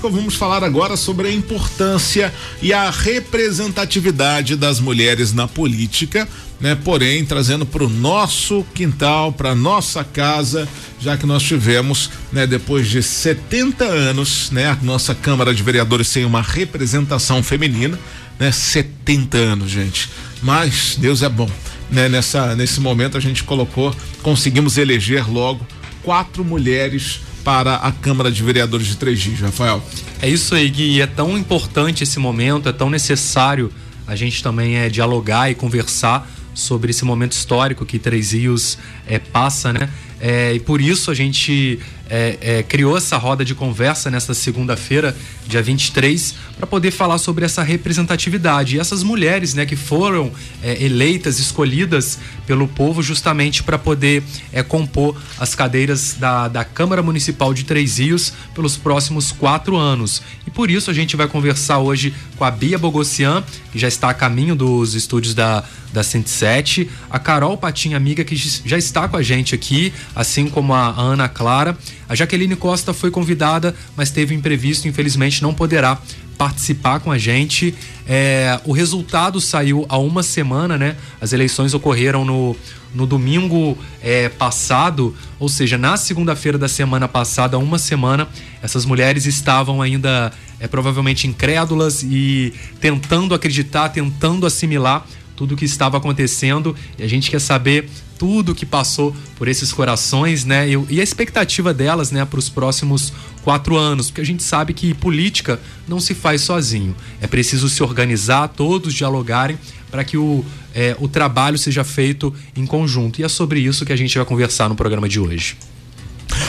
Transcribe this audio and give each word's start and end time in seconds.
Vamos 0.00 0.36
falar 0.36 0.62
agora 0.62 0.96
sobre 0.96 1.26
a 1.26 1.32
importância 1.32 2.32
e 2.62 2.72
a 2.72 2.88
representatividade 2.88 4.54
das 4.54 4.78
mulheres 4.78 5.32
na 5.32 5.48
política, 5.48 6.28
né? 6.60 6.76
Porém, 6.76 7.24
trazendo 7.24 7.66
para 7.66 7.82
o 7.82 7.88
nosso 7.88 8.64
quintal, 8.72 9.32
para 9.32 9.56
nossa 9.56 10.04
casa, 10.04 10.68
já 11.00 11.16
que 11.16 11.26
nós 11.26 11.42
tivemos, 11.42 12.10
né, 12.32 12.46
depois 12.46 12.88
de 12.88 13.02
70 13.02 13.84
anos, 13.86 14.52
né, 14.52 14.68
a 14.68 14.78
nossa 14.80 15.16
Câmara 15.16 15.52
de 15.52 15.64
Vereadores 15.64 16.06
sem 16.06 16.24
uma 16.24 16.42
representação 16.42 17.42
feminina, 17.42 17.98
né? 18.38 18.52
70 18.52 19.36
anos, 19.36 19.68
gente. 19.68 20.08
Mas 20.40 20.94
Deus 20.96 21.24
é 21.24 21.28
bom, 21.28 21.50
né? 21.90 22.08
Nessa 22.08 22.54
nesse 22.54 22.80
momento 22.80 23.16
a 23.16 23.20
gente 23.20 23.42
colocou, 23.42 23.92
conseguimos 24.22 24.78
eleger 24.78 25.28
logo 25.28 25.66
quatro 26.04 26.44
mulheres 26.44 27.18
para 27.48 27.76
a 27.76 27.90
Câmara 27.90 28.30
de 28.30 28.42
Vereadores 28.42 28.86
de 28.86 28.98
Três 28.98 29.18
Dias, 29.18 29.40
Rafael. 29.40 29.82
É 30.20 30.28
isso 30.28 30.54
aí, 30.54 30.68
Gui. 30.68 31.00
É 31.00 31.06
tão 31.06 31.38
importante 31.38 32.04
esse 32.04 32.18
momento, 32.18 32.68
é 32.68 32.72
tão 32.74 32.90
necessário 32.90 33.72
a 34.06 34.14
gente 34.14 34.42
também 34.42 34.76
é 34.76 34.90
dialogar 34.90 35.50
e 35.50 35.54
conversar 35.54 36.30
sobre 36.52 36.90
esse 36.90 37.06
momento 37.06 37.32
histórico 37.32 37.86
que 37.86 37.98
Três 37.98 38.32
Rios 38.32 38.76
é, 39.06 39.18
passa, 39.18 39.72
né? 39.72 39.88
É, 40.20 40.52
e 40.52 40.60
por 40.60 40.78
isso 40.78 41.10
a 41.10 41.14
gente 41.14 41.80
é, 42.08 42.38
é, 42.40 42.62
criou 42.62 42.96
essa 42.96 43.16
roda 43.16 43.44
de 43.44 43.54
conversa 43.54 44.10
nesta 44.10 44.34
segunda-feira, 44.34 45.16
dia 45.46 45.62
23, 45.62 46.34
para 46.56 46.66
poder 46.66 46.90
falar 46.90 47.18
sobre 47.18 47.44
essa 47.44 47.62
representatividade. 47.62 48.76
E 48.76 48.80
essas 48.80 49.02
mulheres 49.02 49.54
né, 49.54 49.66
que 49.66 49.76
foram 49.76 50.32
é, 50.62 50.82
eleitas, 50.82 51.38
escolhidas 51.38 52.18
pelo 52.46 52.66
povo, 52.66 53.02
justamente 53.02 53.62
para 53.62 53.78
poder 53.78 54.22
é, 54.52 54.62
compor 54.62 55.20
as 55.38 55.54
cadeiras 55.54 56.16
da, 56.18 56.48
da 56.48 56.64
Câmara 56.64 57.02
Municipal 57.02 57.52
de 57.52 57.64
Três 57.64 57.98
Rios 57.98 58.32
pelos 58.54 58.76
próximos 58.76 59.30
quatro 59.32 59.76
anos. 59.76 60.22
E 60.46 60.50
por 60.50 60.70
isso 60.70 60.90
a 60.90 60.94
gente 60.94 61.16
vai 61.16 61.28
conversar 61.28 61.78
hoje 61.78 62.14
com 62.36 62.44
a 62.44 62.50
Bia 62.50 62.78
Bogossian, 62.78 63.44
que 63.70 63.78
já 63.78 63.88
está 63.88 64.10
a 64.10 64.14
caminho 64.14 64.56
dos 64.56 64.94
estúdios 64.94 65.34
da, 65.34 65.62
da 65.92 66.02
107, 66.02 66.90
a 67.10 67.18
Carol 67.18 67.56
Patinha, 67.56 67.96
amiga, 67.96 68.24
que 68.24 68.36
já 68.36 68.78
está 68.78 69.08
com 69.08 69.16
a 69.16 69.22
gente 69.22 69.54
aqui, 69.54 69.92
assim 70.14 70.48
como 70.48 70.72
a 70.72 70.88
Ana 70.98 71.28
Clara. 71.28 71.76
A 72.08 72.14
Jaqueline 72.14 72.56
Costa 72.56 72.94
foi 72.94 73.10
convidada, 73.10 73.74
mas 73.96 74.10
teve 74.10 74.34
imprevisto, 74.34 74.88
infelizmente 74.88 75.42
não 75.42 75.52
poderá 75.52 76.00
participar 76.38 77.00
com 77.00 77.10
a 77.10 77.18
gente. 77.18 77.74
É, 78.06 78.58
o 78.64 78.72
resultado 78.72 79.40
saiu 79.40 79.84
há 79.88 79.98
uma 79.98 80.22
semana, 80.22 80.78
né? 80.78 80.96
As 81.20 81.32
eleições 81.32 81.74
ocorreram 81.74 82.24
no, 82.24 82.56
no 82.94 83.06
domingo 83.06 83.76
é, 84.00 84.28
passado, 84.28 85.14
ou 85.38 85.48
seja, 85.48 85.76
na 85.76 85.96
segunda-feira 85.96 86.56
da 86.56 86.68
semana 86.68 87.08
passada, 87.08 87.56
há 87.56 87.60
uma 87.60 87.78
semana, 87.78 88.28
essas 88.62 88.84
mulheres 88.84 89.26
estavam 89.26 89.82
ainda 89.82 90.32
é, 90.60 90.68
provavelmente 90.68 91.26
incrédulas 91.26 92.02
e 92.04 92.54
tentando 92.80 93.34
acreditar, 93.34 93.88
tentando 93.90 94.46
assimilar 94.46 95.06
tudo 95.36 95.54
o 95.54 95.56
que 95.56 95.64
estava 95.64 95.98
acontecendo 95.98 96.74
e 96.98 97.02
a 97.02 97.08
gente 97.08 97.30
quer 97.30 97.40
saber 97.40 97.88
tudo 98.18 98.54
que 98.54 98.66
passou 98.66 99.14
por 99.36 99.48
esses 99.48 99.72
corações, 99.72 100.44
né? 100.44 100.68
E, 100.90 101.00
a 101.00 101.02
expectativa 101.02 101.72
delas, 101.72 102.10
né, 102.10 102.24
para 102.24 102.38
os 102.38 102.48
próximos 102.48 103.12
quatro 103.42 103.76
anos, 103.76 104.08
porque 104.08 104.20
a 104.20 104.26
gente 104.26 104.42
sabe 104.42 104.74
que 104.74 104.92
política 104.92 105.60
não 105.86 106.00
se 106.00 106.14
faz 106.14 106.42
sozinho. 106.42 106.94
É 107.20 107.26
preciso 107.26 107.68
se 107.68 107.82
organizar, 107.82 108.48
todos 108.48 108.92
dialogarem 108.92 109.58
para 109.90 110.04
que 110.04 110.16
o, 110.18 110.44
é, 110.74 110.96
o 110.98 111.08
trabalho 111.08 111.56
seja 111.56 111.84
feito 111.84 112.34
em 112.56 112.66
conjunto. 112.66 113.20
E 113.20 113.24
é 113.24 113.28
sobre 113.28 113.60
isso 113.60 113.86
que 113.86 113.92
a 113.92 113.96
gente 113.96 114.16
vai 114.18 114.26
conversar 114.26 114.68
no 114.68 114.74
programa 114.74 115.08
de 115.08 115.20
hoje. 115.20 115.56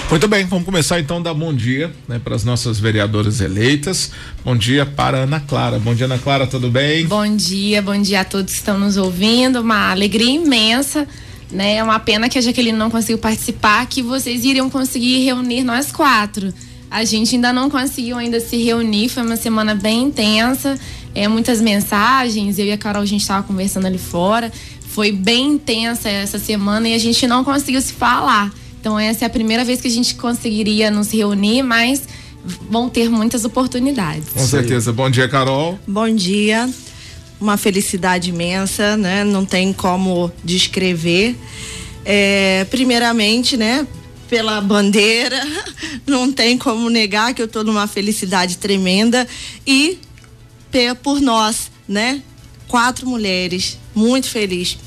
Muito 0.09 0.27
bem, 0.27 0.43
vamos 0.45 0.65
começar 0.65 0.99
então 0.99 1.17
a 1.17 1.19
dar 1.19 1.33
bom 1.35 1.53
dia 1.53 1.93
né, 2.07 2.19
para 2.21 2.35
as 2.35 2.43
nossas 2.43 2.79
vereadoras 2.79 3.41
eleitas. 3.41 4.11
Bom 4.43 4.57
dia 4.57 4.85
para 4.85 5.19
Ana 5.19 5.39
Clara. 5.39 5.77
Bom 5.77 5.93
dia, 5.93 6.05
Ana 6.05 6.17
Clara, 6.17 6.47
tudo 6.47 6.69
bem? 6.69 7.05
Bom 7.05 7.35
dia, 7.35 7.81
bom 7.81 8.01
dia 8.01 8.21
a 8.21 8.25
todos 8.25 8.53
que 8.53 8.59
estão 8.59 8.79
nos 8.79 8.97
ouvindo. 8.97 9.61
Uma 9.61 9.91
alegria 9.91 10.31
imensa. 10.31 11.07
Né? 11.51 11.75
É 11.75 11.83
uma 11.83 11.99
pena 11.99 12.29
que 12.29 12.37
a 12.37 12.41
Jaqueline 12.41 12.77
não 12.77 12.89
conseguiu 12.89 13.17
participar, 13.17 13.85
que 13.87 14.01
vocês 14.01 14.43
iriam 14.43 14.69
conseguir 14.69 15.23
reunir 15.25 15.63
nós 15.63 15.91
quatro. 15.91 16.53
A 16.91 17.03
gente 17.03 17.35
ainda 17.35 17.53
não 17.53 17.69
conseguiu 17.69 18.17
ainda 18.17 18.39
se 18.39 18.57
reunir, 18.57 19.09
foi 19.09 19.23
uma 19.23 19.35
semana 19.35 19.75
bem 19.75 20.03
intensa, 20.03 20.79
é, 21.13 21.27
muitas 21.27 21.61
mensagens, 21.61 22.57
eu 22.57 22.65
e 22.65 22.71
a 22.71 22.77
Carol 22.77 23.03
a 23.03 23.05
gente 23.05 23.21
estava 23.21 23.43
conversando 23.43 23.85
ali 23.85 23.97
fora. 23.97 24.51
Foi 24.89 25.11
bem 25.11 25.53
intensa 25.53 26.09
essa 26.09 26.39
semana 26.39 26.89
e 26.89 26.95
a 26.95 26.97
gente 26.97 27.27
não 27.27 27.43
conseguiu 27.43 27.81
se 27.81 27.93
falar. 27.93 28.51
Então 28.79 28.97
essa 28.97 29.25
é 29.25 29.27
a 29.27 29.29
primeira 29.29 29.63
vez 29.63 29.81
que 29.81 29.87
a 29.87 29.91
gente 29.91 30.15
conseguiria 30.15 30.89
nos 30.89 31.11
reunir, 31.11 31.61
mas 31.61 32.03
vão 32.69 32.89
ter 32.89 33.09
muitas 33.09 33.45
oportunidades. 33.45 34.29
Com 34.33 34.45
certeza. 34.45 34.91
Bom 34.91 35.09
dia, 35.09 35.27
Carol. 35.27 35.77
Bom 35.87 36.09
dia. 36.09 36.69
Uma 37.39 37.57
felicidade 37.57 38.29
imensa, 38.29 38.97
né? 38.97 39.23
Não 39.23 39.45
tem 39.45 39.71
como 39.71 40.31
descrever. 40.43 41.35
É, 42.03 42.65
primeiramente, 42.69 43.55
né? 43.55 43.87
Pela 44.29 44.61
bandeira, 44.61 45.41
não 46.05 46.31
tem 46.31 46.57
como 46.57 46.89
negar 46.89 47.33
que 47.33 47.41
eu 47.41 47.45
estou 47.45 47.63
numa 47.63 47.87
felicidade 47.87 48.57
tremenda 48.57 49.27
e 49.65 49.97
por 51.01 51.19
nós, 51.19 51.71
né? 51.87 52.21
Quatro 52.67 53.07
mulheres, 53.07 53.79
muito 53.95 54.29
feliz 54.29 54.77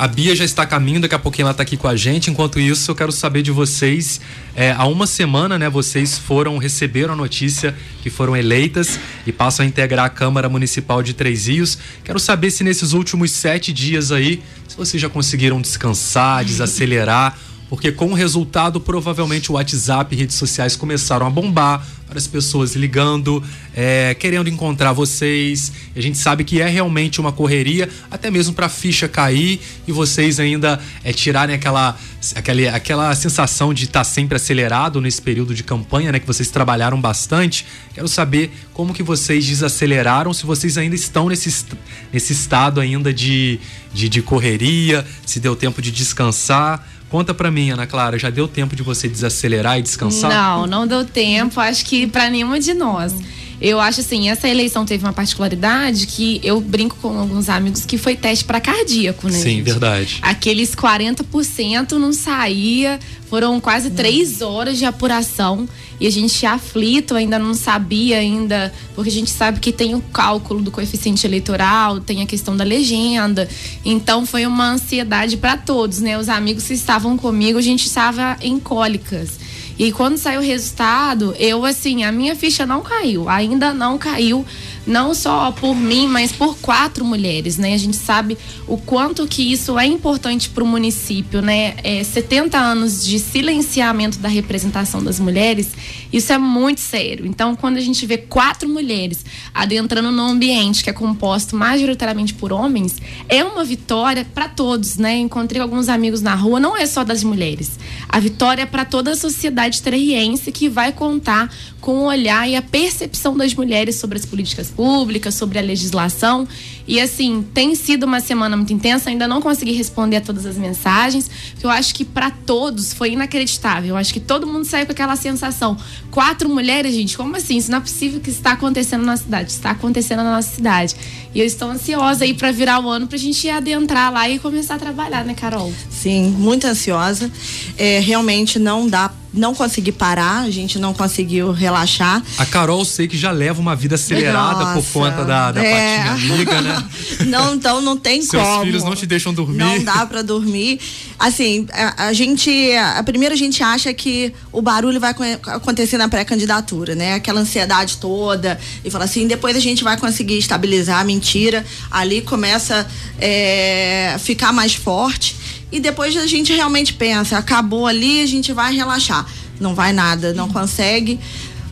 a 0.00 0.08
Bia 0.08 0.34
já 0.34 0.46
está 0.46 0.64
caminho, 0.64 0.98
daqui 0.98 1.14
a 1.14 1.18
pouquinho 1.18 1.44
ela 1.44 1.50
está 1.50 1.62
aqui 1.62 1.76
com 1.76 1.86
a 1.86 1.94
gente. 1.94 2.30
Enquanto 2.30 2.58
isso, 2.58 2.90
eu 2.90 2.94
quero 2.94 3.12
saber 3.12 3.42
de 3.42 3.50
vocês. 3.50 4.18
É, 4.56 4.72
há 4.72 4.86
uma 4.86 5.06
semana, 5.06 5.58
né, 5.58 5.68
vocês 5.68 6.16
foram, 6.16 6.56
receberam 6.56 7.12
a 7.12 7.16
notícia 7.16 7.76
que 8.00 8.08
foram 8.08 8.34
eleitas 8.34 8.98
e 9.26 9.30
passam 9.30 9.62
a 9.62 9.68
integrar 9.68 10.06
a 10.06 10.08
Câmara 10.08 10.48
Municipal 10.48 11.02
de 11.02 11.12
Três 11.12 11.48
Rios. 11.48 11.76
Quero 12.02 12.18
saber 12.18 12.50
se 12.50 12.64
nesses 12.64 12.94
últimos 12.94 13.30
sete 13.30 13.74
dias 13.74 14.10
aí, 14.10 14.42
se 14.66 14.74
vocês 14.74 14.98
já 14.98 15.10
conseguiram 15.10 15.60
descansar, 15.60 16.46
desacelerar 16.46 17.36
porque 17.70 17.92
com 17.92 18.06
o 18.06 18.14
resultado, 18.14 18.80
provavelmente 18.80 19.52
o 19.52 19.54
WhatsApp 19.54 20.12
e 20.12 20.18
redes 20.18 20.34
sociais 20.34 20.74
começaram 20.74 21.24
a 21.24 21.30
bombar, 21.30 21.86
várias 22.04 22.26
pessoas 22.26 22.74
ligando, 22.74 23.40
é, 23.72 24.12
querendo 24.14 24.48
encontrar 24.48 24.92
vocês. 24.92 25.70
A 25.94 26.00
gente 26.00 26.18
sabe 26.18 26.42
que 26.42 26.60
é 26.60 26.66
realmente 26.66 27.20
uma 27.20 27.30
correria, 27.30 27.88
até 28.10 28.28
mesmo 28.28 28.54
para 28.54 28.66
a 28.66 28.68
ficha 28.68 29.06
cair 29.06 29.60
e 29.86 29.92
vocês 29.92 30.40
ainda 30.40 30.80
é, 31.04 31.12
tirarem 31.12 31.54
aquela, 31.54 31.96
aquela, 32.34 32.74
aquela 32.74 33.14
sensação 33.14 33.72
de 33.72 33.84
estar 33.84 34.00
tá 34.00 34.04
sempre 34.04 34.34
acelerado 34.34 35.00
nesse 35.00 35.22
período 35.22 35.54
de 35.54 35.62
campanha, 35.62 36.10
né? 36.10 36.18
Que 36.18 36.26
vocês 36.26 36.50
trabalharam 36.50 37.00
bastante. 37.00 37.64
Quero 37.94 38.08
saber 38.08 38.50
como 38.74 38.92
que 38.92 39.04
vocês 39.04 39.46
desaceleraram, 39.46 40.34
se 40.34 40.44
vocês 40.44 40.76
ainda 40.76 40.96
estão 40.96 41.28
nesse, 41.28 41.66
nesse 42.12 42.32
estado 42.32 42.80
ainda 42.80 43.14
de, 43.14 43.60
de, 43.94 44.08
de 44.08 44.22
correria, 44.22 45.06
se 45.24 45.38
deu 45.38 45.54
tempo 45.54 45.80
de 45.80 45.92
descansar. 45.92 46.84
Conta 47.10 47.34
pra 47.34 47.50
mim, 47.50 47.70
Ana 47.70 47.88
Clara, 47.88 48.16
já 48.16 48.30
deu 48.30 48.46
tempo 48.46 48.76
de 48.76 48.84
você 48.84 49.08
desacelerar 49.08 49.78
e 49.78 49.82
descansar? 49.82 50.30
Não, 50.30 50.66
não 50.66 50.86
deu 50.86 51.04
tempo, 51.04 51.58
acho 51.58 51.84
que 51.84 52.06
para 52.06 52.30
nenhuma 52.30 52.60
de 52.60 52.72
nós. 52.72 53.12
Eu 53.60 53.78
acho 53.78 54.00
assim, 54.00 54.30
essa 54.30 54.48
eleição 54.48 54.86
teve 54.86 55.04
uma 55.04 55.12
particularidade 55.12 56.06
que 56.06 56.40
eu 56.42 56.60
brinco 56.60 56.96
com 57.02 57.18
alguns 57.18 57.48
amigos 57.48 57.84
que 57.84 57.98
foi 57.98 58.16
teste 58.16 58.44
para 58.44 58.60
cardíaco, 58.60 59.28
né? 59.28 59.38
Sim, 59.38 59.56
gente? 59.56 59.62
verdade. 59.62 60.18
Aqueles 60.22 60.74
40% 60.74 61.92
não 61.92 62.12
saía, 62.12 62.98
foram 63.28 63.60
quase 63.60 63.90
três 63.90 64.40
horas 64.40 64.78
de 64.78 64.84
apuração 64.84 65.68
e 66.00 66.06
a 66.06 66.10
gente 66.10 66.46
aflito 66.46 67.14
ainda 67.14 67.38
não 67.38 67.52
sabia 67.52 68.16
ainda, 68.16 68.72
porque 68.94 69.10
a 69.10 69.12
gente 69.12 69.30
sabe 69.30 69.60
que 69.60 69.70
tem 69.70 69.94
o 69.94 70.00
cálculo 70.00 70.62
do 70.62 70.70
coeficiente 70.70 71.26
eleitoral, 71.26 72.00
tem 72.00 72.22
a 72.22 72.26
questão 72.26 72.56
da 72.56 72.64
legenda. 72.64 73.46
Então 73.84 74.24
foi 74.24 74.46
uma 74.46 74.70
ansiedade 74.70 75.36
para 75.36 75.58
todos, 75.58 76.00
né? 76.00 76.18
Os 76.18 76.30
amigos 76.30 76.64
que 76.64 76.72
estavam 76.72 77.18
comigo, 77.18 77.58
a 77.58 77.62
gente 77.62 77.86
estava 77.86 78.38
em 78.40 78.58
cólicas. 78.58 79.38
E 79.80 79.90
quando 79.92 80.18
saiu 80.18 80.40
o 80.40 80.44
resultado, 80.44 81.34
eu 81.38 81.64
assim, 81.64 82.04
a 82.04 82.12
minha 82.12 82.36
ficha 82.36 82.66
não 82.66 82.82
caiu, 82.82 83.30
ainda 83.30 83.72
não 83.72 83.96
caiu 83.96 84.44
não 84.90 85.14
só 85.14 85.52
por 85.52 85.74
mim, 85.74 86.08
mas 86.08 86.32
por 86.32 86.58
quatro 86.58 87.04
mulheres, 87.04 87.56
né? 87.56 87.74
A 87.74 87.78
gente 87.78 87.96
sabe 87.96 88.36
o 88.66 88.76
quanto 88.76 89.26
que 89.26 89.52
isso 89.52 89.78
é 89.78 89.86
importante 89.86 90.50
para 90.50 90.64
o 90.64 90.66
município, 90.66 91.40
né? 91.40 91.76
É 91.84 92.02
70 92.02 92.58
anos 92.58 93.04
de 93.04 93.20
silenciamento 93.20 94.18
da 94.18 94.28
representação 94.28 95.02
das 95.02 95.20
mulheres, 95.20 95.68
isso 96.12 96.32
é 96.32 96.38
muito 96.38 96.80
sério. 96.80 97.24
Então, 97.24 97.54
quando 97.54 97.76
a 97.76 97.80
gente 97.80 98.04
vê 98.04 98.18
quatro 98.18 98.68
mulheres 98.68 99.24
adentrando 99.54 100.10
num 100.10 100.26
ambiente 100.26 100.82
que 100.82 100.90
é 100.90 100.92
composto 100.92 101.54
majoritariamente 101.54 102.34
por 102.34 102.52
homens, 102.52 102.96
é 103.28 103.44
uma 103.44 103.64
vitória 103.64 104.26
para 104.34 104.48
todos, 104.48 104.96
né? 104.96 105.16
Encontrei 105.18 105.62
alguns 105.62 105.88
amigos 105.88 106.20
na 106.20 106.34
rua, 106.34 106.58
não 106.58 106.76
é 106.76 106.84
só 106.84 107.04
das 107.04 107.22
mulheres. 107.22 107.78
A 108.08 108.18
vitória 108.18 108.62
é 108.62 108.66
para 108.66 108.84
toda 108.84 109.12
a 109.12 109.16
sociedade 109.16 109.80
terriense 109.80 110.50
que 110.50 110.68
vai 110.68 110.92
contar 110.92 111.48
com 111.80 111.92
o 111.92 112.04
olhar 112.06 112.48
e 112.48 112.56
a 112.56 112.62
percepção 112.62 113.36
das 113.36 113.54
mulheres 113.54 113.94
sobre 113.94 114.18
as 114.18 114.26
políticas 114.26 114.66
públicas 114.66 114.79
pública, 114.80 115.30
sobre 115.30 115.58
a 115.58 115.62
legislação. 115.62 116.48
E 116.88 116.98
assim, 116.98 117.44
tem 117.52 117.74
sido 117.74 118.04
uma 118.04 118.18
semana 118.18 118.56
muito 118.56 118.72
intensa, 118.72 119.10
ainda 119.10 119.28
não 119.28 119.42
consegui 119.42 119.72
responder 119.72 120.16
a 120.16 120.20
todas 120.22 120.46
as 120.46 120.56
mensagens, 120.56 121.30
porque 121.50 121.66
eu 121.66 121.70
acho 121.70 121.94
que 121.94 122.02
para 122.02 122.30
todos 122.30 122.94
foi 122.94 123.12
inacreditável. 123.12 123.90
Eu 123.90 123.96
acho 123.98 124.10
que 124.10 124.18
todo 124.18 124.46
mundo 124.46 124.64
saiu 124.64 124.86
com 124.86 124.92
aquela 124.92 125.16
sensação. 125.16 125.76
Quatro 126.10 126.48
mulheres, 126.48 126.94
gente, 126.94 127.14
como 127.14 127.36
assim? 127.36 127.58
Isso 127.58 127.70
não 127.70 127.76
é 127.76 127.80
possível 127.82 128.20
que 128.20 128.30
está 128.30 128.52
acontecendo 128.52 129.04
na 129.04 129.18
cidade. 129.18 129.50
Está 129.50 129.72
acontecendo 129.72 130.24
na 130.24 130.32
nossa 130.36 130.54
cidade. 130.54 130.96
E 131.34 131.40
eu 131.40 131.44
estou 131.44 131.70
ansiosa 131.70 132.24
aí 132.24 132.32
para 132.32 132.50
virar 132.50 132.80
o 132.80 132.88
ano 132.88 133.06
pra 133.06 133.18
gente 133.18 133.46
adentrar 133.50 134.10
lá 134.10 134.30
e 134.30 134.38
começar 134.38 134.76
a 134.76 134.78
trabalhar, 134.78 135.26
né, 135.26 135.34
Carol? 135.34 135.70
Sim, 135.90 136.30
muito 136.30 136.66
ansiosa. 136.66 137.30
É, 137.76 138.00
realmente 138.00 138.58
não 138.58 138.88
dá 138.88 139.10
não 139.32 139.54
consegui 139.54 139.92
parar, 139.92 140.42
a 140.42 140.50
gente 140.50 140.78
não 140.78 140.92
conseguiu 140.92 141.52
relaxar. 141.52 142.22
A 142.36 142.46
Carol 142.46 142.84
sei 142.84 143.06
que 143.06 143.16
já 143.16 143.30
leva 143.30 143.60
uma 143.60 143.76
vida 143.76 143.94
acelerada 143.94 144.64
Nossa, 144.64 144.74
por 144.74 144.92
conta 144.92 145.24
da, 145.24 145.52
da 145.52 145.64
é. 145.64 145.98
patinha 145.98 146.12
amiga, 146.12 146.62
né? 146.62 146.84
Não, 147.26 147.54
então 147.54 147.80
não 147.80 147.96
tem 147.96 148.22
Seus 148.22 148.42
como. 148.42 148.54
Seus 148.54 148.64
filhos 148.64 148.84
não 148.84 148.96
te 148.96 149.06
deixam 149.06 149.32
dormir. 149.32 149.58
Não 149.58 149.84
dá 149.84 150.06
para 150.06 150.22
dormir. 150.22 150.80
Assim, 151.18 151.66
a, 151.70 152.06
a, 152.06 152.12
gente, 152.12 152.50
a 152.76 153.02
primeira 153.02 153.34
a 153.34 153.38
gente 153.38 153.62
acha 153.62 153.92
que 153.92 154.32
o 154.50 154.62
barulho 154.62 154.98
vai 154.98 155.14
acontecer 155.46 155.98
na 155.98 156.08
pré-candidatura, 156.08 156.94
né? 156.94 157.14
Aquela 157.14 157.40
ansiedade 157.40 157.98
toda 157.98 158.58
e 158.84 158.90
fala 158.90 159.04
assim, 159.04 159.26
depois 159.26 159.54
a 159.54 159.60
gente 159.60 159.84
vai 159.84 159.96
conseguir 159.98 160.38
estabilizar, 160.38 161.04
mentira. 161.04 161.64
Ali 161.90 162.22
começa 162.22 162.86
é, 163.18 164.12
a 164.14 164.18
ficar 164.18 164.52
mais 164.52 164.74
forte 164.74 165.36
e 165.72 165.80
depois 165.80 166.16
a 166.16 166.26
gente 166.26 166.52
realmente 166.52 166.94
pensa, 166.94 167.38
acabou 167.38 167.86
ali, 167.86 168.22
a 168.22 168.26
gente 168.26 168.52
vai 168.52 168.74
relaxar. 168.74 169.26
Não 169.60 169.74
vai 169.74 169.92
nada, 169.92 170.32
não 170.32 170.48
consegue. 170.48 171.20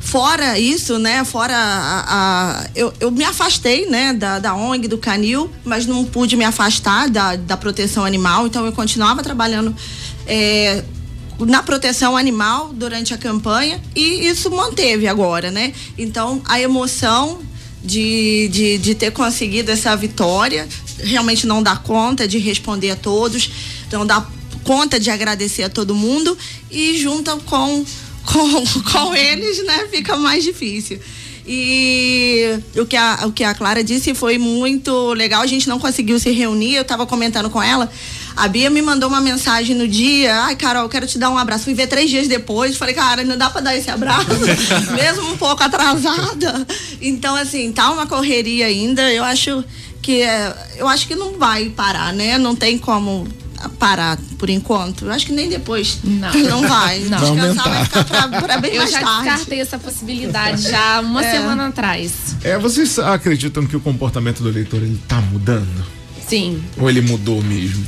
Fora 0.00 0.58
isso, 0.58 0.98
né? 0.98 1.24
Fora 1.24 1.54
a, 1.54 2.04
a 2.08 2.66
eu, 2.74 2.92
eu 3.00 3.10
me 3.10 3.24
afastei, 3.24 3.86
né? 3.86 4.12
Da, 4.12 4.38
da 4.38 4.54
ONG, 4.54 4.88
do 4.88 4.98
Canil, 4.98 5.50
mas 5.64 5.86
não 5.86 6.04
pude 6.04 6.36
me 6.36 6.44
afastar 6.44 7.08
da, 7.08 7.36
da 7.36 7.56
proteção 7.56 8.04
animal, 8.04 8.46
então 8.46 8.64
eu 8.64 8.72
continuava 8.72 9.22
trabalhando 9.22 9.74
é, 10.26 10.82
na 11.40 11.62
proteção 11.62 12.16
animal 12.16 12.72
durante 12.72 13.12
a 13.12 13.18
campanha 13.18 13.80
e 13.94 14.28
isso 14.28 14.50
manteve 14.50 15.06
agora, 15.06 15.50
né? 15.50 15.72
Então 15.96 16.40
a 16.46 16.60
emoção 16.60 17.40
de, 17.82 18.48
de, 18.48 18.78
de 18.78 18.94
ter 18.94 19.12
conseguido 19.12 19.70
essa 19.70 19.94
vitória 19.96 20.68
realmente 20.98 21.46
não 21.46 21.62
dá 21.62 21.76
conta 21.76 22.26
de 22.26 22.38
responder 22.38 22.90
a 22.90 22.96
todos 22.96 23.50
então 23.88 24.06
dá 24.06 24.24
conta 24.62 25.00
de 25.00 25.10
agradecer 25.10 25.62
a 25.62 25.68
todo 25.70 25.94
mundo 25.94 26.36
e 26.70 26.98
junta 26.98 27.36
com, 27.38 27.84
com, 28.24 28.64
com 28.92 29.14
eles, 29.14 29.64
né? 29.64 29.88
Fica 29.90 30.16
mais 30.16 30.44
difícil. 30.44 31.00
E 31.50 32.60
o 32.76 32.84
que, 32.84 32.94
a, 32.94 33.20
o 33.24 33.32
que 33.32 33.42
a 33.42 33.54
Clara 33.54 33.82
disse 33.82 34.14
foi 34.14 34.36
muito 34.36 35.14
legal. 35.14 35.40
A 35.40 35.46
gente 35.46 35.66
não 35.66 35.78
conseguiu 35.78 36.20
se 36.20 36.30
reunir. 36.30 36.74
Eu 36.74 36.82
estava 36.82 37.06
comentando 37.06 37.48
com 37.48 37.62
ela. 37.62 37.90
A 38.36 38.46
Bia 38.46 38.68
me 38.68 38.82
mandou 38.82 39.08
uma 39.08 39.20
mensagem 39.22 39.74
no 39.74 39.88
dia. 39.88 40.42
Ai, 40.42 40.54
Carol, 40.56 40.86
quero 40.90 41.06
te 41.06 41.18
dar 41.18 41.30
um 41.30 41.38
abraço. 41.38 41.64
Fui 41.64 41.72
ver 41.72 41.86
três 41.86 42.10
dias 42.10 42.28
depois. 42.28 42.76
Falei, 42.76 42.94
cara, 42.94 43.24
não 43.24 43.38
dá 43.38 43.48
para 43.48 43.62
dar 43.62 43.74
esse 43.74 43.90
abraço, 43.90 44.28
mesmo 44.94 45.32
um 45.32 45.38
pouco 45.38 45.62
atrasada. 45.62 46.66
Então, 47.00 47.34
assim, 47.34 47.72
tá 47.72 47.90
uma 47.90 48.06
correria 48.06 48.66
ainda. 48.66 49.10
Eu 49.10 49.24
acho 49.24 49.64
que 50.02 50.20
é, 50.20 50.54
eu 50.76 50.86
acho 50.86 51.08
que 51.08 51.14
não 51.14 51.38
vai 51.38 51.70
parar, 51.70 52.12
né? 52.12 52.36
Não 52.36 52.54
tem 52.54 52.76
como 52.76 53.26
parar 53.78 54.18
por 54.38 54.48
enquanto. 54.50 55.06
Eu 55.06 55.12
acho 55.12 55.26
que 55.26 55.32
nem 55.32 55.48
depois. 55.48 55.98
Não. 56.04 56.32
Não 56.48 56.68
vai. 56.68 57.00
Não. 57.00 57.18
Descansar 57.18 57.68
vai 57.68 57.84
ficar 57.84 58.04
pra, 58.04 58.40
pra 58.40 58.58
bem 58.58 58.72
Eu 58.72 58.78
mais 58.78 58.90
já 58.90 59.00
tarde. 59.00 59.24
descartei 59.24 59.60
essa 59.60 59.78
possibilidade 59.78 60.62
já 60.62 61.00
uma 61.00 61.22
é. 61.24 61.30
semana 61.30 61.66
atrás. 61.68 62.12
É, 62.42 62.58
vocês 62.58 62.98
acreditam 62.98 63.66
que 63.66 63.76
o 63.76 63.80
comportamento 63.80 64.42
do 64.42 64.48
eleitor 64.48 64.82
ele 64.82 65.00
tá 65.08 65.20
mudando? 65.20 65.84
Sim. 66.26 66.62
Ou 66.76 66.88
ele 66.88 67.00
mudou 67.00 67.42
mesmo? 67.42 67.84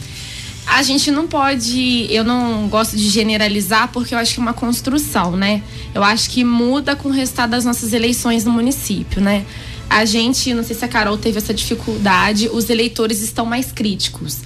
A 0.66 0.82
gente 0.82 1.10
não 1.10 1.26
pode, 1.26 2.06
eu 2.10 2.22
não 2.22 2.68
gosto 2.68 2.96
de 2.96 3.08
generalizar 3.08 3.88
porque 3.88 4.14
eu 4.14 4.18
acho 4.18 4.34
que 4.34 4.40
é 4.40 4.42
uma 4.42 4.52
construção, 4.54 5.36
né? 5.36 5.62
Eu 5.92 6.02
acho 6.04 6.30
que 6.30 6.44
muda 6.44 6.94
com 6.94 7.08
o 7.08 7.12
resultado 7.12 7.50
das 7.50 7.64
nossas 7.64 7.92
eleições 7.92 8.44
no 8.44 8.52
município, 8.52 9.20
né? 9.20 9.44
A 9.90 10.04
gente, 10.04 10.54
não 10.54 10.62
sei 10.62 10.76
se 10.76 10.84
a 10.84 10.88
Carol 10.88 11.18
teve 11.18 11.38
essa 11.38 11.52
dificuldade, 11.52 12.48
os 12.52 12.70
eleitores 12.70 13.20
estão 13.20 13.44
mais 13.44 13.72
críticos 13.72 14.38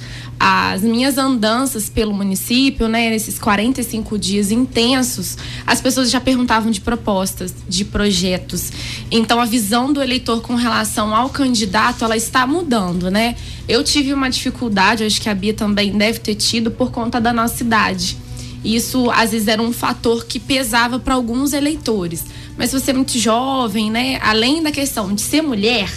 as 0.46 0.82
minhas 0.82 1.16
andanças 1.16 1.88
pelo 1.88 2.12
município, 2.12 2.86
né, 2.86 3.08
nesses 3.08 3.38
45 3.38 4.18
dias 4.18 4.50
intensos, 4.50 5.38
as 5.66 5.80
pessoas 5.80 6.10
já 6.10 6.20
perguntavam 6.20 6.70
de 6.70 6.82
propostas, 6.82 7.54
de 7.66 7.82
projetos. 7.82 8.70
Então 9.10 9.40
a 9.40 9.46
visão 9.46 9.90
do 9.90 10.02
eleitor 10.02 10.42
com 10.42 10.54
relação 10.54 11.16
ao 11.16 11.30
candidato, 11.30 12.04
ela 12.04 12.14
está 12.14 12.46
mudando, 12.46 13.10
né? 13.10 13.36
Eu 13.66 13.82
tive 13.82 14.12
uma 14.12 14.28
dificuldade, 14.28 15.02
acho 15.02 15.18
que 15.18 15.30
a 15.30 15.34
Bia 15.34 15.54
também 15.54 15.96
deve 15.96 16.18
ter 16.18 16.34
tido 16.34 16.70
por 16.70 16.90
conta 16.90 17.18
da 17.18 17.32
nossa 17.32 17.62
idade. 17.62 18.18
Isso 18.62 19.10
às 19.12 19.30
vezes 19.30 19.48
era 19.48 19.62
um 19.62 19.72
fator 19.72 20.26
que 20.26 20.38
pesava 20.38 20.98
para 20.98 21.14
alguns 21.14 21.54
eleitores. 21.54 22.22
Mas 22.54 22.68
se 22.68 22.78
você 22.78 22.90
é 22.90 22.94
muito 22.94 23.18
jovem, 23.18 23.90
né, 23.90 24.18
além 24.20 24.62
da 24.62 24.70
questão 24.70 25.14
de 25.14 25.22
ser 25.22 25.40
mulher, 25.40 25.90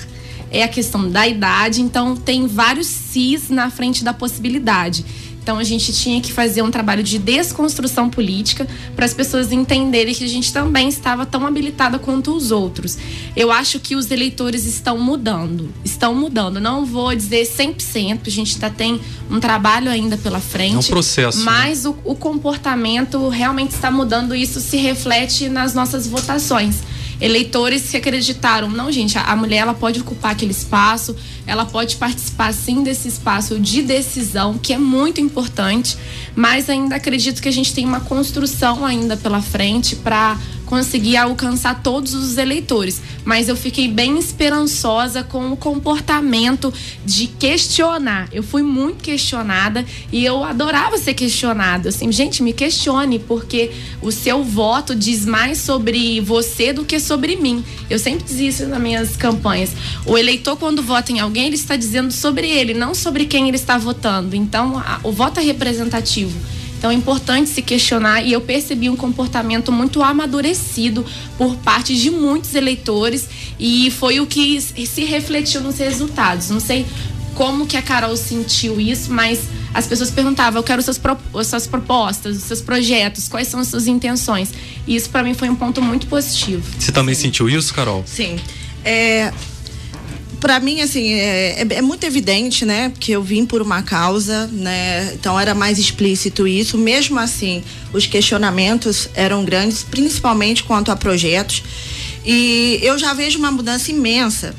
é 0.52 0.64
a 0.64 0.68
questão 0.68 1.10
da 1.10 1.28
idade, 1.28 1.82
então 1.82 2.16
tem 2.16 2.48
vários 2.48 2.88
cis 2.88 3.50
na 3.50 3.70
frente 3.70 4.04
da 4.04 4.14
possibilidade. 4.14 5.06
Então 5.48 5.60
a 5.60 5.64
gente 5.64 5.94
tinha 5.94 6.20
que 6.20 6.34
fazer 6.34 6.62
um 6.62 6.70
trabalho 6.70 7.02
de 7.02 7.18
desconstrução 7.18 8.10
política 8.10 8.68
para 8.98 9.06
as 9.06 9.14
pessoas 9.14 9.50
entenderem 9.50 10.14
que 10.14 10.26
a 10.26 10.28
gente 10.28 10.52
também 10.52 10.90
estava 10.90 11.26
tão 11.26 11.48
habilitada 11.48 11.98
quanto 11.98 12.36
os 12.36 12.52
outros. 12.52 12.98
Eu 13.34 13.50
acho 13.50 13.80
que 13.80 13.96
os 13.96 14.12
eleitores 14.12 14.66
estão 14.66 14.98
mudando, 15.00 15.70
estão 15.86 16.14
mudando. 16.14 16.60
Não 16.60 16.86
vou 16.86 17.16
dizer 17.16 17.48
100%, 17.48 18.28
a 18.28 18.30
gente 18.30 18.56
ainda 18.56 18.70
tem 18.70 19.00
um 19.32 19.40
trabalho 19.40 19.90
ainda 19.90 20.18
pela 20.18 20.42
frente. 20.42 20.76
É 20.76 20.80
um 20.80 20.84
processo. 20.84 21.38
Né? 21.38 21.46
Mas 21.46 21.86
né? 21.86 21.92
o, 22.04 22.12
o 22.12 22.14
comportamento 22.14 23.30
realmente 23.30 23.72
está 23.72 23.90
mudando, 23.90 24.36
isso 24.36 24.60
se 24.60 24.76
reflete 24.76 25.48
nas 25.48 25.74
nossas 25.74 26.08
votações 26.08 26.82
eleitores 27.20 27.90
que 27.90 27.98
acreditaram, 27.98 28.70
não, 28.70 28.92
gente, 28.92 29.18
a, 29.18 29.36
mulher 29.36 29.58
ela 29.58 29.74
pode 29.74 30.00
ocupar 30.00 30.32
aquele 30.32 30.52
espaço, 30.52 31.16
ela 31.46 31.66
pode 31.66 31.96
participar 31.96 32.54
sim 32.54 32.84
desse 32.84 33.08
espaço 33.08 33.60
de 33.60 33.82
decisão, 33.82 34.58
que 34.58 34.74
é 34.74 34.78
muito 34.78 35.20
importante, 35.20 35.98
mas 36.36 36.70
ainda 36.70 36.96
acredito 36.96 37.42
que 37.42 37.50
a 37.50 37.52
gente 37.52 37.74
tem 37.74 37.86
uma 37.86 38.00
construção 38.00 38.86
ainda 38.86 39.18
pela 39.18 39.42
frente 39.42 39.96
para 39.96 40.38
conseguir 40.68 41.18
alcançar 41.18 41.82
todos 41.82 42.14
os 42.14 42.38
eleitores. 42.38 43.02
Mas 43.26 43.50
eu 43.50 43.56
fiquei 43.56 43.88
bem 43.88 44.20
esperançosa 44.20 45.24
com 45.24 45.52
o 45.52 45.58
comportamento 45.58 46.72
de 47.04 47.28
questionar. 47.28 48.28
Eu 48.32 48.44
fui 48.44 48.62
muito 48.62 49.04
questionada 49.04 49.84
e 50.12 50.24
eu 50.24 50.44
adorava 50.44 50.98
ser 50.98 51.14
questionada. 51.14 51.90
Assim, 51.90 52.12
gente, 52.12 52.44
me 52.44 52.54
questione, 52.54 53.18
porque 53.18 53.72
o 54.02 54.12
seu 54.12 54.44
voto 54.44 54.94
diz 54.94 55.26
mais 55.26 55.58
sobre 55.58 56.22
você 56.22 56.72
do 56.72 56.86
que 56.86 57.00
sobre 57.00 57.36
mim. 57.36 57.64
Eu 57.90 57.98
sempre 57.98 58.26
dizia 58.26 58.50
isso 58.50 58.68
nas 58.68 58.82
minhas 58.82 59.16
campanhas. 59.16 59.72
O 60.06 60.18
eleitor, 60.18 60.58
quando 60.58 60.84
vota 60.84 61.12
em 61.12 61.20
alguém, 61.20 61.48
ele 61.48 61.56
está 61.56 61.76
dizendo 61.76 62.12
sobre 62.12 62.48
ele, 62.50 62.74
não 62.74 62.94
sobre 62.94 63.26
quem 63.26 63.48
ele 63.48 63.58
está 63.58 63.78
votando. 63.78 64.36
Então, 64.36 64.78
a, 64.78 65.00
o 65.04 65.12
voto 65.12 65.40
é 65.40 65.44
representativo. 65.44 66.38
Então 66.78 66.92
é 66.92 66.94
importante 66.94 67.50
se 67.50 67.62
questionar 67.62 68.22
e 68.22 68.34
eu 68.34 68.42
percebi 68.42 68.90
um 68.90 68.96
comportamento 68.96 69.72
muito 69.72 70.02
amadurecido 70.02 71.06
por 71.38 71.56
parte 71.58 71.96
de 71.96 72.10
muitos 72.12 72.54
eleitores 72.56 73.28
e 73.60 73.92
foi 73.92 74.20
o 74.20 74.28
que 74.28 74.62
se 74.62 75.04
refletiu 75.04 75.62
nos 75.62 75.78
resultados. 75.80 76.50
Não 76.50 76.60
sei 76.60 76.86
como 77.34 77.68
que 77.68 77.78
a 77.78 77.82
Carol 77.82 78.16
sentiu 78.18 78.80
isso, 78.82 79.12
mas 79.12 79.42
as 79.74 79.86
pessoas 79.86 80.10
perguntavam: 80.10 80.60
eu 80.60 80.64
quero 80.64 80.82
suas, 80.82 80.98
pro, 80.98 81.18
suas 81.44 81.68
propostas, 81.68 82.38
os 82.38 82.44
seus 82.44 82.62
projetos, 82.62 83.28
quais 83.28 83.48
são 83.48 83.60
as 83.60 83.68
suas 83.68 83.88
intenções. 83.88 84.52
E 84.86 84.96
isso 84.96 85.10
para 85.10 85.24
mim 85.24 85.34
foi 85.34 85.50
um 85.50 85.56
ponto 85.56 85.82
muito 85.82 86.08
positivo. 86.08 86.64
Você 86.80 86.92
também 86.92 87.16
Sim. 87.16 87.24
sentiu 87.24 87.50
isso, 87.50 87.74
Carol? 87.74 88.04
Sim. 88.06 88.38
É, 88.84 89.32
para 90.40 90.60
mim, 90.60 90.82
assim, 90.82 91.14
é, 91.14 91.62
é, 91.62 91.68
é, 91.70 91.82
muito 91.82 92.04
evidente, 92.04 92.66
né? 92.66 92.92
Que 93.00 93.12
eu 93.12 93.24
vim 93.24 93.46
por 93.46 93.62
uma 93.62 93.82
causa, 93.82 94.48
né? 94.48 95.14
Então 95.14 95.40
era 95.40 95.56
mais 95.56 95.80
explícito 95.80 96.48
isso. 96.48 96.78
Mesmo 96.78 97.20
assim, 97.20 97.64
os 97.92 98.06
questionamentos 98.06 99.10
eram 99.16 99.44
grandes, 99.44 99.84
principalmente 99.84 100.64
quanto 100.64 100.92
a 100.92 100.96
projetos. 100.96 101.64
E 102.26 102.80
eu 102.82 102.98
já 102.98 103.14
vejo 103.14 103.40
uma 103.40 103.52
mudança 103.52 103.92
imensa. 103.92 104.56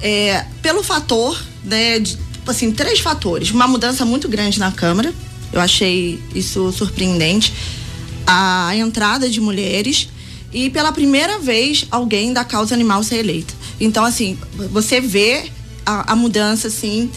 É, 0.00 0.44
pelo 0.62 0.82
fator, 0.82 1.40
né? 1.64 1.98
De, 1.98 2.16
assim, 2.46 2.70
três 2.70 3.00
fatores. 3.00 3.50
Uma 3.50 3.66
mudança 3.66 4.04
muito 4.04 4.28
grande 4.28 4.58
na 4.60 4.70
Câmara. 4.70 5.12
Eu 5.52 5.60
achei 5.60 6.20
isso 6.34 6.70
surpreendente. 6.72 7.52
A 8.26 8.74
entrada 8.76 9.28
de 9.28 9.40
mulheres 9.40 10.08
e 10.52 10.70
pela 10.70 10.92
primeira 10.92 11.38
vez 11.38 11.86
alguém 11.90 12.32
da 12.32 12.44
causa 12.44 12.74
animal 12.74 13.02
ser 13.02 13.16
eleita. 13.16 13.55
Então, 13.80 14.04
assim, 14.04 14.38
você 14.70 15.00
vê 15.00 15.50
a, 15.84 16.12
a 16.12 16.16
mudança, 16.16 16.68
assim, 16.68 17.10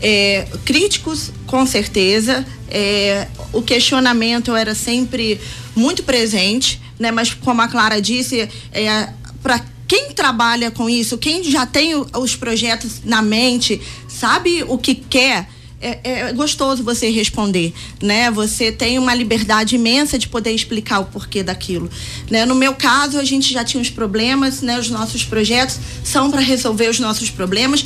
é, 0.00 0.46
críticos, 0.64 1.30
com 1.46 1.66
certeza. 1.66 2.44
É, 2.70 3.28
o 3.52 3.62
questionamento 3.62 4.54
era 4.54 4.74
sempre 4.74 5.40
muito 5.76 6.02
presente, 6.02 6.80
né? 6.98 7.10
Mas 7.10 7.34
como 7.34 7.60
a 7.60 7.68
Clara 7.68 8.00
disse, 8.00 8.48
é, 8.72 9.08
para 9.42 9.60
quem 9.86 10.12
trabalha 10.12 10.70
com 10.70 10.88
isso, 10.88 11.18
quem 11.18 11.44
já 11.44 11.66
tem 11.66 11.94
os 11.94 12.34
projetos 12.34 13.02
na 13.04 13.20
mente, 13.20 13.80
sabe 14.08 14.64
o 14.66 14.78
que 14.78 14.94
quer, 14.94 15.48
é, 15.84 16.00
é, 16.02 16.32
gostoso 16.32 16.82
você 16.82 17.10
responder, 17.10 17.74
né? 18.02 18.30
Você 18.30 18.72
tem 18.72 18.98
uma 18.98 19.14
liberdade 19.14 19.74
imensa 19.74 20.18
de 20.18 20.26
poder 20.28 20.52
explicar 20.52 21.00
o 21.00 21.04
porquê 21.04 21.42
daquilo, 21.42 21.90
né? 22.30 22.46
No 22.46 22.54
meu 22.54 22.74
caso, 22.74 23.18
a 23.18 23.24
gente 23.24 23.52
já 23.52 23.62
tinha 23.62 23.82
os 23.82 23.90
problemas, 23.90 24.62
né? 24.62 24.78
Os 24.78 24.88
nossos 24.88 25.24
projetos 25.24 25.78
são 26.02 26.30
para 26.30 26.40
resolver 26.40 26.88
os 26.88 26.98
nossos 26.98 27.28
problemas. 27.30 27.84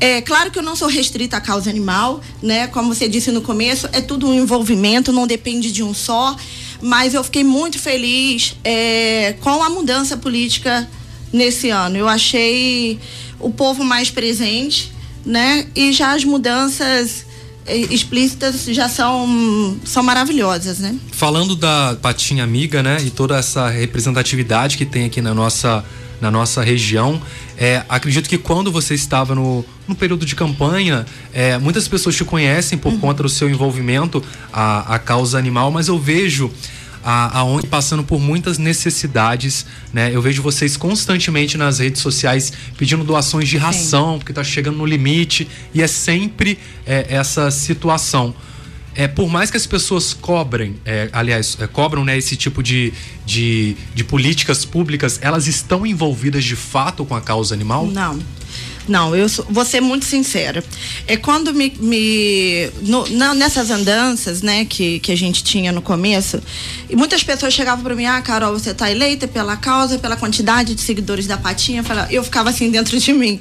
É 0.00 0.22
claro 0.22 0.50
que 0.50 0.58
eu 0.58 0.62
não 0.62 0.74
sou 0.74 0.88
restrita 0.88 1.36
à 1.36 1.40
causa 1.40 1.68
animal, 1.70 2.20
né? 2.42 2.66
Como 2.66 2.92
você 2.92 3.06
disse 3.06 3.30
no 3.30 3.42
começo, 3.42 3.88
é 3.92 4.00
tudo 4.00 4.26
um 4.26 4.34
envolvimento, 4.34 5.12
não 5.12 5.26
depende 5.26 5.70
de 5.70 5.82
um 5.82 5.94
só. 5.94 6.34
Mas 6.82 7.12
eu 7.12 7.22
fiquei 7.22 7.44
muito 7.44 7.78
feliz 7.78 8.56
é, 8.64 9.36
com 9.40 9.62
a 9.62 9.68
mudança 9.68 10.16
política 10.16 10.88
nesse 11.32 11.68
ano. 11.68 11.96
Eu 11.96 12.08
achei 12.08 12.98
o 13.38 13.50
povo 13.50 13.84
mais 13.84 14.10
presente, 14.10 14.90
né? 15.24 15.66
E 15.74 15.92
já 15.92 16.14
as 16.14 16.24
mudanças 16.24 17.26
eh, 17.66 17.76
explícitas 17.90 18.64
já 18.64 18.88
são 18.88 19.76
são 19.84 20.02
maravilhosas, 20.02 20.78
né? 20.78 20.96
Falando 21.12 21.54
da 21.54 21.96
patinha 22.00 22.44
amiga, 22.44 22.82
né, 22.82 22.98
e 23.04 23.10
toda 23.10 23.36
essa 23.36 23.68
representatividade 23.68 24.76
que 24.76 24.84
tem 24.84 25.04
aqui 25.04 25.20
na 25.20 25.34
nossa 25.34 25.84
na 26.20 26.30
nossa 26.30 26.62
região, 26.62 27.20
é, 27.56 27.82
acredito 27.88 28.28
que 28.28 28.36
quando 28.36 28.70
você 28.70 28.94
estava 28.94 29.34
no, 29.34 29.64
no 29.88 29.94
período 29.94 30.26
de 30.26 30.36
campanha, 30.36 31.06
é, 31.32 31.56
muitas 31.56 31.88
pessoas 31.88 32.14
te 32.14 32.24
conhecem 32.24 32.76
por 32.76 32.92
uhum. 32.92 33.00
conta 33.00 33.22
do 33.22 33.28
seu 33.28 33.48
envolvimento 33.48 34.22
à, 34.52 34.96
à 34.96 34.98
causa 34.98 35.38
animal, 35.38 35.70
mas 35.70 35.88
eu 35.88 35.98
vejo 35.98 36.50
a, 37.04 37.38
a 37.38 37.44
ONG 37.44 37.66
passando 37.66 38.04
por 38.04 38.20
muitas 38.20 38.58
necessidades, 38.58 39.66
né? 39.92 40.14
Eu 40.14 40.20
vejo 40.20 40.42
vocês 40.42 40.76
constantemente 40.76 41.56
nas 41.56 41.78
redes 41.78 42.00
sociais 42.00 42.52
pedindo 42.76 43.04
doações 43.04 43.48
de 43.48 43.56
ração, 43.56 44.12
Sim. 44.12 44.18
porque 44.18 44.32
está 44.32 44.44
chegando 44.44 44.78
no 44.78 44.86
limite, 44.86 45.48
e 45.72 45.82
é 45.82 45.86
sempre 45.86 46.58
é, 46.86 47.06
essa 47.08 47.50
situação. 47.50 48.34
É, 48.94 49.06
por 49.06 49.28
mais 49.28 49.50
que 49.50 49.56
as 49.56 49.66
pessoas 49.66 50.12
cobrem, 50.12 50.76
é, 50.84 51.08
aliás, 51.12 51.56
é, 51.60 51.66
cobram 51.66 52.04
né, 52.04 52.18
esse 52.18 52.36
tipo 52.36 52.62
de, 52.62 52.92
de, 53.24 53.76
de 53.94 54.02
políticas 54.02 54.64
públicas, 54.64 55.18
elas 55.22 55.46
estão 55.46 55.86
envolvidas 55.86 56.44
de 56.44 56.56
fato 56.56 57.04
com 57.04 57.14
a 57.14 57.20
causa 57.20 57.54
animal? 57.54 57.86
Não. 57.86 58.18
Não, 58.88 59.14
eu 59.14 59.28
sou, 59.28 59.44
vou 59.48 59.64
ser 59.64 59.80
muito 59.80 60.04
sincera. 60.04 60.64
É 61.06 61.16
quando 61.16 61.54
me, 61.54 61.72
me 61.78 62.70
no, 62.82 63.06
nessas 63.34 63.70
andanças, 63.70 64.42
né, 64.42 64.64
que, 64.64 64.98
que 65.00 65.12
a 65.12 65.16
gente 65.16 65.44
tinha 65.44 65.70
no 65.70 65.82
começo, 65.82 66.40
e 66.88 66.96
muitas 66.96 67.22
pessoas 67.22 67.54
chegavam 67.54 67.84
para 67.84 67.94
mim, 67.94 68.06
ah, 68.06 68.20
Carol, 68.20 68.52
você 68.52 68.74
tá 68.74 68.90
eleita 68.90 69.28
pela 69.28 69.56
causa, 69.56 69.98
pela 69.98 70.16
quantidade 70.16 70.74
de 70.74 70.80
seguidores 70.80 71.26
da 71.26 71.36
Patinha. 71.36 71.84
Eu, 72.10 72.24
ficava 72.24 72.50
assim 72.50 72.70
dentro 72.70 72.98
de 72.98 73.12
mim. 73.12 73.38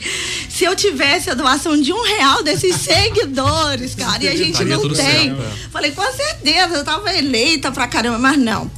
Se 0.49 0.65
eu 0.65 0.75
tivesse 0.75 1.29
a 1.29 1.33
doação 1.33 1.79
de 1.79 1.91
um 1.91 2.01
real 2.03 2.43
desses 2.43 2.75
seguidores, 2.81 3.95
cara, 3.95 4.23
e 4.23 4.27
a 4.27 4.35
gente 4.35 4.63
não 4.65 4.87
tem. 4.89 5.31
É. 5.31 5.69
Falei, 5.71 5.91
com 5.91 6.11
certeza, 6.13 6.75
eu 6.75 6.83
tava 6.83 7.13
eleita 7.15 7.71
pra 7.71 7.87
caramba, 7.87 8.19
mas 8.19 8.37
não. 8.37 8.69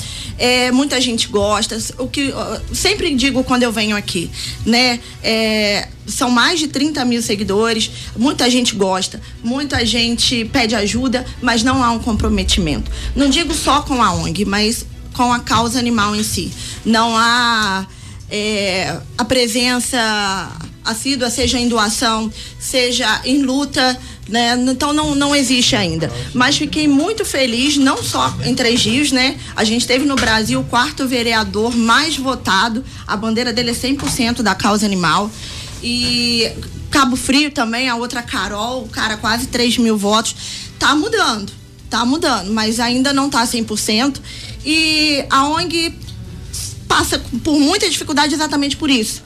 É, 0.43 0.71
muita 0.71 0.99
gente 0.99 1.27
gosta. 1.27 1.77
O 1.99 2.07
que 2.07 2.33
sempre 2.73 3.13
digo 3.13 3.43
quando 3.43 3.61
eu 3.61 3.71
venho 3.71 3.95
aqui, 3.95 4.27
né? 4.65 4.99
É, 5.21 5.87
são 6.07 6.31
mais 6.31 6.59
de 6.59 6.67
30 6.67 7.05
mil 7.05 7.21
seguidores, 7.21 7.91
muita 8.17 8.49
gente 8.49 8.73
gosta, 8.73 9.21
muita 9.43 9.85
gente 9.85 10.43
pede 10.45 10.73
ajuda, 10.73 11.23
mas 11.43 11.61
não 11.61 11.83
há 11.83 11.91
um 11.91 11.99
comprometimento. 11.99 12.89
Não 13.15 13.29
digo 13.29 13.53
só 13.53 13.83
com 13.83 14.01
a 14.01 14.11
ONG, 14.13 14.43
mas 14.43 14.83
com 15.13 15.31
a 15.31 15.39
causa 15.39 15.77
animal 15.77 16.15
em 16.15 16.23
si. 16.23 16.51
Não 16.83 17.15
há 17.15 17.85
é, 18.27 18.99
a 19.15 19.23
presença 19.23 20.51
assídua, 20.83 21.29
seja 21.29 21.59
em 21.59 21.69
doação, 21.69 22.33
seja 22.59 23.21
em 23.23 23.43
luta 23.43 23.95
né? 24.31 24.55
Então 24.67 24.93
não, 24.93 25.13
não 25.13 25.35
existe 25.35 25.75
ainda. 25.75 26.11
Mas 26.33 26.57
fiquei 26.57 26.87
muito 26.87 27.25
feliz, 27.25 27.77
não 27.77 28.01
só 28.01 28.33
em 28.45 28.55
Três 28.55 28.83
Rios, 28.83 29.11
né? 29.11 29.37
A 29.55 29.63
gente 29.63 29.85
teve 29.85 30.05
no 30.05 30.15
Brasil 30.15 30.61
o 30.61 30.63
quarto 30.63 31.07
vereador 31.07 31.75
mais 31.75 32.17
votado. 32.17 32.83
A 33.05 33.17
bandeira 33.17 33.51
dele 33.51 33.71
é 33.71 33.73
100% 33.73 34.41
da 34.41 34.55
causa 34.55 34.85
animal. 34.85 35.29
E 35.83 36.49
Cabo 36.89 37.15
Frio 37.15 37.51
também, 37.51 37.89
a 37.89 37.95
outra 37.95 38.21
Carol, 38.21 38.87
cara, 38.87 39.17
quase 39.17 39.47
3 39.47 39.77
mil 39.77 39.97
votos. 39.97 40.35
Tá 40.79 40.95
mudando, 40.95 41.51
tá 41.89 42.05
mudando, 42.05 42.51
mas 42.53 42.79
ainda 42.79 43.11
não 43.11 43.29
tá 43.29 43.45
100%. 43.45 44.17
E 44.65 45.25
a 45.29 45.47
ONG 45.49 45.93
passa 46.87 47.19
por 47.43 47.59
muita 47.59 47.89
dificuldade 47.89 48.33
exatamente 48.33 48.77
por 48.77 48.89
isso 48.89 49.23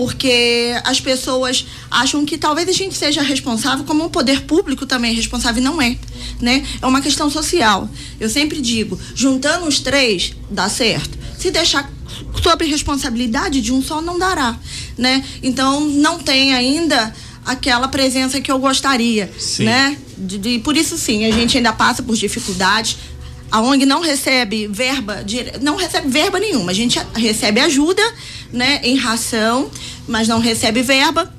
porque 0.00 0.72
as 0.82 0.98
pessoas 0.98 1.66
acham 1.90 2.24
que 2.24 2.38
talvez 2.38 2.66
a 2.66 2.72
gente 2.72 2.96
seja 2.96 3.20
responsável, 3.20 3.84
como 3.84 4.06
o 4.06 4.08
poder 4.08 4.40
público 4.44 4.86
também 4.86 5.10
é 5.10 5.14
responsável, 5.14 5.60
e 5.60 5.64
não 5.64 5.80
é, 5.82 5.94
né? 6.40 6.64
É 6.80 6.86
uma 6.86 7.02
questão 7.02 7.28
social. 7.28 7.86
Eu 8.18 8.30
sempre 8.30 8.62
digo, 8.62 8.98
juntando 9.14 9.66
os 9.66 9.78
três, 9.78 10.34
dá 10.50 10.70
certo. 10.70 11.18
Se 11.38 11.50
deixar 11.50 11.92
sob 12.42 12.64
responsabilidade 12.64 13.60
de 13.60 13.74
um 13.74 13.82
só, 13.82 14.00
não 14.00 14.18
dará, 14.18 14.58
né? 14.96 15.22
Então, 15.42 15.80
não 15.84 16.18
tem 16.18 16.54
ainda 16.54 17.14
aquela 17.44 17.86
presença 17.86 18.40
que 18.40 18.50
eu 18.50 18.58
gostaria, 18.58 19.30
sim. 19.38 19.64
né? 19.64 19.98
De, 20.16 20.38
de, 20.38 20.58
por 20.60 20.78
isso, 20.78 20.96
sim, 20.96 21.26
a 21.26 21.30
gente 21.30 21.58
ainda 21.58 21.74
passa 21.74 22.02
por 22.02 22.16
dificuldades, 22.16 22.96
a 23.50 23.60
ONG 23.60 23.84
não 23.84 24.00
recebe 24.00 24.66
verba, 24.68 25.24
não 25.60 25.76
recebe 25.76 26.08
verba 26.08 26.38
nenhuma. 26.38 26.70
A 26.70 26.74
gente 26.74 26.98
recebe 27.14 27.60
ajuda, 27.60 28.02
né, 28.52 28.80
em 28.82 28.96
ração, 28.96 29.70
mas 30.06 30.28
não 30.28 30.38
recebe 30.38 30.82
verba. 30.82 31.32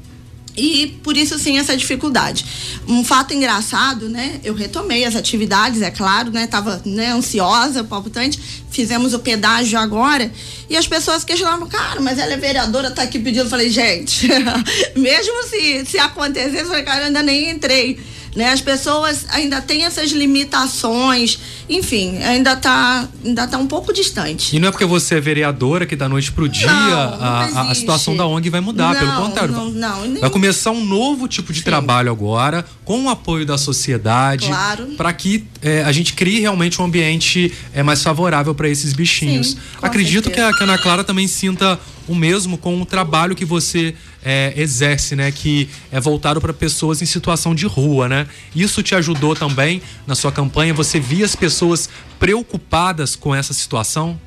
E 0.56 1.00
por 1.02 1.16
isso 1.16 1.40
sim 1.40 1.58
essa 1.58 1.78
dificuldade. 1.78 2.46
Um 2.88 3.06
fato 3.06 3.34
engraçado, 3.34 4.10
né? 4.10 4.40
Eu 4.44 4.54
retomei 4.54 5.06
as 5.06 5.16
atividades, 5.16 5.82
é 5.82 5.90
claro, 5.90 6.30
né? 6.30 6.46
Tava 6.46 6.82
né, 6.86 7.12
ansiosa, 7.12 7.86
palpitante. 7.86 8.38
Fizemos 8.70 9.14
o 9.14 9.20
pedágio 9.20 9.80
agora 9.80 10.30
e 10.70 10.76
as 10.76 10.88
pessoas 10.88 11.24
questionavam, 11.24 11.68
cara, 11.68 12.02
mas 12.02 12.20
ela 12.20 12.34
é 12.34 12.38
vereadora, 12.38 12.92
tá 12.92 13.04
aqui 13.04 13.18
pedindo. 13.18 13.46
Eu 13.46 13.50
falei, 13.50 13.70
gente, 13.70 14.28
mesmo 14.96 15.44
se, 15.44 15.86
se 15.86 15.98
acontecesse, 15.98 16.58
eu 16.58 16.68
falei, 16.68 16.84
cara, 16.84 17.02
eu 17.02 17.06
ainda 17.08 17.24
nem 17.24 17.50
entrei 17.50 17.98
né? 18.36 18.52
As 18.52 18.62
pessoas 18.62 19.26
ainda 19.30 19.62
têm 19.62 19.86
essas 19.86 20.12
limitações, 20.12 21.40
enfim, 21.70 22.18
ainda 22.18 22.54
está 22.54 23.08
ainda 23.24 23.48
tá 23.48 23.58
um 23.58 23.68
pouco 23.68 23.94
distante. 23.94 24.56
E 24.56 24.60
não 24.60 24.70
é 24.70 24.72
porque 24.72 24.86
você 24.86 25.16
é 25.16 25.20
vereadora 25.20 25.86
que 25.86 25.96
da 25.96 26.08
noite 26.08 26.32
pro 26.32 26.48
dia 26.48 26.68
não, 26.68 27.18
não 27.18 27.26
a, 27.26 27.72
a, 27.72 27.76
situação 27.76 28.16
da 28.16 28.26
ONG 28.26 28.50
vai 28.50 28.62
mudar, 28.62 28.94
não, 28.94 29.00
pelo 29.00 29.14
contrário. 29.14 29.54
Não, 29.54 29.70
não, 29.70 30.02
nem... 30.06 30.22
Vai 30.22 30.30
começar 30.30 30.72
um 30.72 30.84
novo 30.84 31.28
tipo 31.28 31.52
de 31.52 31.60
Sim. 31.60 31.66
trabalho 31.66 32.12
agora, 32.12 32.66
com 32.86 33.06
o 33.06 33.10
apoio 33.10 33.46
da 33.46 33.58
sociedade, 33.58 34.48
claro. 34.48 34.88
para 34.98 35.12
que 35.14 35.46
é, 35.62 35.84
a 35.84 35.92
gente 35.92 36.14
crie 36.14 36.40
realmente 36.40 36.82
um 36.82 36.86
ambiente 36.86 37.54
é, 37.74 37.84
mais 37.84 38.02
favorável 38.02 38.56
para 38.56 38.70
esses 38.70 38.94
bichinhos. 38.94 39.52
Sim, 39.52 39.58
Acredito 39.82 40.30
que 40.30 40.40
a, 40.40 40.52
que 40.54 40.62
a 40.62 40.64
Ana 40.64 40.78
Clara 40.78 41.04
também 41.04 41.28
sinta 41.28 41.80
o 42.08 42.16
mesmo 42.16 42.58
com 42.58 42.82
o 42.82 42.86
trabalho 42.86 43.36
que 43.36 43.46
você 43.46 43.96
é, 44.24 44.54
exerce, 44.56 45.16
né? 45.16 45.32
Que 45.32 45.70
é 45.92 46.00
voltado 46.00 46.42
para 46.42 46.54
pessoas 46.54 47.02
em 47.02 47.06
situação 47.06 47.56
de 47.56 47.66
rua, 47.66 48.08
né? 48.08 48.28
Isso 48.56 48.84
te 48.84 48.96
ajudou 48.96 49.36
também 49.36 49.82
na 50.06 50.16
sua 50.16 50.32
campanha? 50.32 50.74
Você 50.74 51.00
via 51.00 51.26
as 51.26 51.36
pessoas 51.36 51.90
preocupadas 52.20 53.16
com 53.16 53.34
essa 53.34 53.54
situação? 53.54 54.20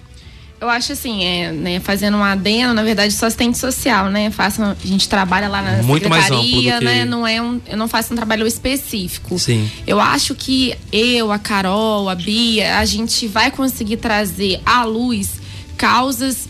Eu 0.60 0.70
acho 0.70 0.92
assim, 0.92 1.22
é, 1.22 1.52
né, 1.52 1.78
fazendo 1.80 2.16
um 2.16 2.24
adeno, 2.24 2.72
na 2.72 2.82
verdade, 2.82 3.12
só 3.12 3.26
assistente 3.26 3.58
social, 3.58 4.08
né? 4.08 4.30
Faço, 4.30 4.62
a 4.62 4.74
gente 4.82 5.08
trabalha 5.08 5.46
lá 5.46 5.60
na 5.60 5.82
Muito 5.82 6.04
secretaria, 6.04 6.78
que... 6.78 6.84
né? 6.84 7.04
Não 7.04 7.26
é 7.26 7.42
um, 7.42 7.60
eu 7.66 7.76
não 7.76 7.86
faço 7.86 8.14
um 8.14 8.16
trabalho 8.16 8.46
específico. 8.46 9.38
Sim. 9.38 9.70
Eu 9.86 10.00
acho 10.00 10.34
que 10.34 10.74
eu, 10.90 11.30
a 11.30 11.38
Carol, 11.38 12.08
a 12.08 12.14
Bia, 12.14 12.78
a 12.78 12.84
gente 12.86 13.26
vai 13.26 13.50
conseguir 13.50 13.98
trazer 13.98 14.58
à 14.64 14.84
luz 14.84 15.32
causas 15.76 16.48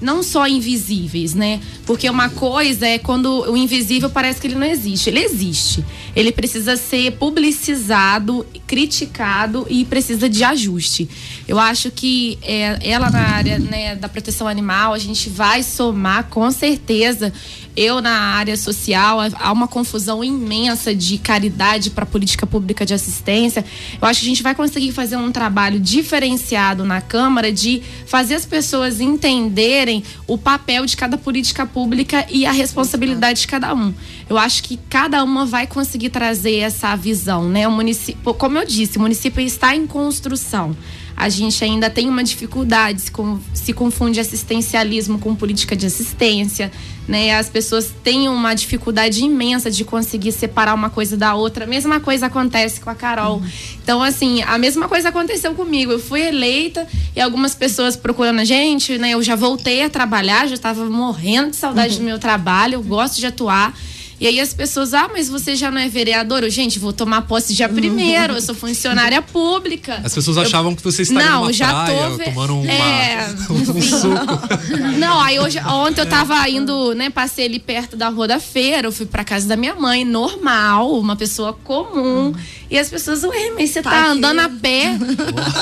não 0.00 0.22
só 0.22 0.46
invisíveis, 0.46 1.34
né? 1.34 1.60
Porque 1.84 2.08
uma 2.08 2.28
coisa 2.28 2.86
é 2.86 2.98
quando 2.98 3.50
o 3.50 3.56
invisível 3.56 4.08
parece 4.08 4.40
que 4.40 4.46
ele 4.46 4.54
não 4.54 4.66
existe. 4.66 5.10
Ele 5.10 5.20
existe. 5.20 5.84
Ele 6.16 6.32
precisa 6.32 6.76
ser 6.76 7.12
publicizado, 7.12 8.46
criticado 8.66 9.66
e 9.68 9.84
precisa 9.84 10.28
de 10.28 10.42
ajuste. 10.42 11.08
Eu 11.50 11.58
acho 11.58 11.90
que 11.90 12.38
é, 12.42 12.78
ela 12.88 13.10
na 13.10 13.22
área 13.22 13.58
né, 13.58 13.96
da 13.96 14.08
proteção 14.08 14.46
animal, 14.46 14.94
a 14.94 14.98
gente 15.00 15.28
vai 15.28 15.64
somar 15.64 16.28
com 16.28 16.48
certeza 16.52 17.32
eu, 17.76 18.00
na 18.00 18.12
área 18.12 18.56
social, 18.56 19.18
há 19.34 19.52
uma 19.52 19.66
confusão 19.66 20.22
imensa 20.22 20.94
de 20.94 21.18
caridade 21.18 21.90
para 21.90 22.06
política 22.06 22.46
pública 22.46 22.86
de 22.86 22.94
assistência. 22.94 23.64
Eu 24.00 24.06
acho 24.06 24.20
que 24.20 24.26
a 24.26 24.28
gente 24.28 24.44
vai 24.44 24.54
conseguir 24.54 24.92
fazer 24.92 25.16
um 25.16 25.32
trabalho 25.32 25.80
diferenciado 25.80 26.84
na 26.84 27.00
Câmara 27.00 27.50
de 27.50 27.82
fazer 28.06 28.34
as 28.34 28.46
pessoas 28.46 29.00
entenderem 29.00 30.04
o 30.28 30.38
papel 30.38 30.86
de 30.86 30.96
cada 30.96 31.18
política 31.18 31.66
pública 31.66 32.26
e 32.30 32.46
a 32.46 32.52
responsabilidade 32.52 33.40
de 33.40 33.48
cada 33.48 33.74
um. 33.74 33.92
Eu 34.28 34.38
acho 34.38 34.62
que 34.62 34.78
cada 34.88 35.24
uma 35.24 35.44
vai 35.44 35.66
conseguir 35.66 36.10
trazer 36.10 36.58
essa 36.58 36.94
visão, 36.94 37.48
né? 37.48 37.66
O 37.66 37.72
município, 37.72 38.34
como 38.34 38.56
eu 38.56 38.64
disse, 38.64 38.98
o 38.98 39.00
município 39.00 39.40
está 39.40 39.74
em 39.74 39.84
construção. 39.84 40.76
A 41.20 41.28
gente 41.28 41.62
ainda 41.62 41.90
tem 41.90 42.08
uma 42.08 42.24
dificuldade, 42.24 43.02
se, 43.02 43.10
com, 43.10 43.38
se 43.52 43.74
confunde 43.74 44.18
assistencialismo 44.18 45.18
com 45.18 45.34
política 45.34 45.76
de 45.76 45.84
assistência, 45.84 46.72
né? 47.06 47.36
As 47.36 47.46
pessoas 47.46 47.92
têm 48.02 48.26
uma 48.26 48.54
dificuldade 48.54 49.22
imensa 49.22 49.70
de 49.70 49.84
conseguir 49.84 50.32
separar 50.32 50.72
uma 50.72 50.88
coisa 50.88 51.18
da 51.18 51.34
outra. 51.34 51.64
A 51.64 51.68
mesma 51.68 52.00
coisa 52.00 52.24
acontece 52.24 52.80
com 52.80 52.88
a 52.88 52.94
Carol. 52.94 53.36
Uhum. 53.36 53.48
Então, 53.82 54.02
assim, 54.02 54.40
a 54.44 54.56
mesma 54.56 54.88
coisa 54.88 55.10
aconteceu 55.10 55.54
comigo. 55.54 55.92
Eu 55.92 55.98
fui 55.98 56.22
eleita 56.22 56.88
e 57.14 57.20
algumas 57.20 57.54
pessoas 57.54 57.96
procurando 57.96 58.40
a 58.40 58.44
gente, 58.44 58.96
né? 58.96 59.10
Eu 59.10 59.22
já 59.22 59.36
voltei 59.36 59.82
a 59.82 59.90
trabalhar, 59.90 60.48
já 60.48 60.54
estava 60.54 60.86
morrendo 60.86 61.50
de 61.50 61.56
saudade 61.56 61.94
uhum. 61.94 61.98
do 62.00 62.04
meu 62.06 62.18
trabalho, 62.18 62.76
eu 62.76 62.82
gosto 62.82 63.18
de 63.18 63.26
atuar. 63.26 63.74
E 64.20 64.26
aí 64.26 64.38
as 64.38 64.52
pessoas, 64.52 64.92
ah, 64.92 65.08
mas 65.10 65.30
você 65.30 65.56
já 65.56 65.70
não 65.70 65.80
é 65.80 65.88
vereador? 65.88 66.46
gente, 66.50 66.78
vou 66.78 66.92
tomar 66.92 67.22
posse 67.22 67.54
dia 67.54 67.68
primeiro, 67.70 68.34
eu 68.34 68.42
sou 68.42 68.54
funcionária 68.54 69.22
pública. 69.22 69.98
As 70.04 70.14
pessoas 70.14 70.36
achavam 70.36 70.72
eu... 70.72 70.76
que 70.76 70.82
você 70.82 71.02
estava 71.02 71.24
não, 71.24 71.40
numa 71.40 71.52
já 71.54 71.84
praia, 71.84 72.10
tô 72.10 72.24
tomando 72.24 72.56
uma, 72.56 72.70
é... 72.70 73.30
um 73.50 73.80
suco. 73.80 74.98
Não, 74.98 75.18
aí 75.18 75.40
hoje, 75.40 75.58
ontem 75.60 76.02
eu 76.02 76.06
tava 76.06 76.46
indo, 76.50 76.94
né, 76.94 77.08
passei 77.08 77.46
ali 77.46 77.58
perto 77.58 77.96
da 77.96 78.10
rua 78.10 78.28
da 78.28 78.38
feira, 78.38 78.88
eu 78.88 78.92
fui 78.92 79.06
pra 79.06 79.24
casa 79.24 79.48
da 79.48 79.56
minha 79.56 79.74
mãe, 79.74 80.04
normal, 80.04 80.98
uma 80.98 81.16
pessoa 81.16 81.54
comum. 81.54 82.34
E 82.70 82.78
as 82.78 82.90
pessoas, 82.90 83.24
ué, 83.24 83.52
mas 83.54 83.70
você 83.70 83.82
tá, 83.82 83.90
tá 83.90 84.06
andando 84.08 84.40
a 84.40 84.48
pé? 84.50 84.98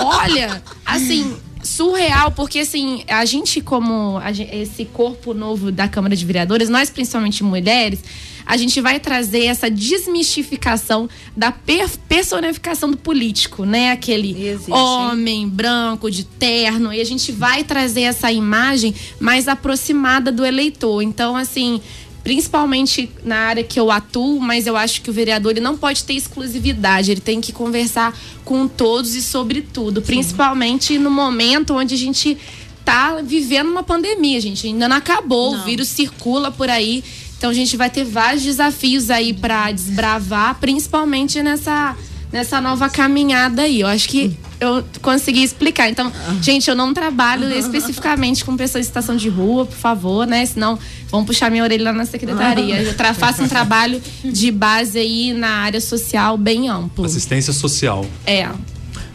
Olha, 0.03 0.61
assim, 0.85 1.37
surreal, 1.63 2.33
porque 2.33 2.61
assim, 2.61 3.05
a 3.09 3.25
gente, 3.25 3.61
como 3.61 4.19
a 4.19 4.33
gente, 4.33 4.55
esse 4.55 4.85
corpo 4.85 5.35
novo 5.35 5.71
da 5.71 5.87
Câmara 5.87 6.17
de 6.17 6.25
Vereadores, 6.25 6.69
nós 6.69 6.91
principalmente 6.91 7.45
mulheres, 7.45 8.01
a 8.49 8.57
gente 8.57 8.81
vai 8.81 8.99
trazer 8.99 9.45
essa 9.45 9.71
desmistificação 9.71 11.07
da 11.37 11.53
personificação 11.53 12.91
do 12.91 12.97
político, 12.97 13.67
né? 13.67 13.93
Aquele 13.93 14.49
Existe, 14.49 14.73
homem 14.73 15.47
branco 15.47 16.11
de 16.11 16.25
terno, 16.25 16.91
e 16.91 16.99
a 16.99 17.05
gente 17.05 17.31
vai 17.31 17.63
trazer 17.63 18.03
essa 18.03 18.33
imagem 18.33 18.95
mais 19.21 19.49
aproximada 19.49 20.33
do 20.33 20.47
eleitor. 20.47 21.03
Então, 21.03 21.37
assim, 21.37 21.83
principalmente 22.25 23.11
na 23.23 23.37
área 23.37 23.63
que 23.63 23.79
eu 23.79 23.91
atuo, 23.91 24.41
mas 24.41 24.67
eu 24.67 24.79
acho 24.79 25.03
que 25.03 25.11
o 25.11 25.13
vereador 25.13 25.53
ele 25.53 25.61
não 25.61 25.77
pode 25.77 26.05
ter 26.05 26.15
exclusividade, 26.15 27.11
ele 27.11 27.21
tem 27.21 27.43
que 27.43 27.53
conversar 27.53 28.19
com 28.47 28.67
todos 28.67 29.15
e 29.15 29.21
sobre 29.21 29.61
tudo, 29.61 30.01
Sim. 30.01 30.07
principalmente 30.07 30.99
no 30.99 31.11
momento 31.11 31.75
onde 31.75 31.95
a 31.95 31.99
gente 31.99 32.39
está 32.81 33.21
vivendo 33.23 33.69
uma 33.69 33.83
pandemia, 33.83 34.41
gente, 34.41 34.67
ainda 34.67 34.89
não 34.89 34.97
acabou, 34.97 35.53
não. 35.53 35.61
o 35.61 35.65
vírus 35.65 35.89
circula 35.89 36.51
por 36.51 36.71
aí 36.71 37.05
então 37.39 37.51
a 37.51 37.55
gente 37.55 37.77
vai 37.77 37.89
ter 37.89 38.05
vários 38.05 38.43
desafios 38.43 39.11
aí 39.11 39.33
para 39.33 39.71
desbravar, 39.71 40.57
principalmente 40.57 41.41
nessa 41.41 41.97
nessa 42.31 42.61
nova 42.61 42.91
caminhada 42.91 43.63
aí. 43.63 43.81
Eu 43.81 43.87
acho 43.87 44.09
que 44.09 44.37
eu 44.61 44.85
consegui 45.01 45.43
explicar. 45.43 45.89
Então, 45.89 46.13
gente, 46.43 46.69
eu 46.69 46.77
não 46.77 46.93
trabalho 46.93 47.51
especificamente 47.57 48.45
com 48.45 48.57
pessoas 48.57 48.85
em 48.85 48.87
situação 48.87 49.17
de 49.17 49.29
rua, 49.29 49.65
por 49.65 49.77
favor, 49.77 50.27
né? 50.27 50.45
Senão 50.45 50.79
vão 51.11 51.25
puxar 51.25 51.51
minha 51.51 51.63
orelha 51.63 51.85
lá 51.85 51.93
na 51.93 52.05
secretaria. 52.05 52.83
Eu 52.83 53.15
faço 53.15 53.43
um 53.43 53.49
trabalho 53.49 54.03
de 54.25 54.51
base 54.51 54.99
aí 54.99 55.33
na 55.33 55.49
área 55.49 55.81
social 55.81 56.37
bem 56.37 56.69
amplo. 56.69 57.05
Assistência 57.05 57.53
social. 57.53 58.05
É. 58.27 58.49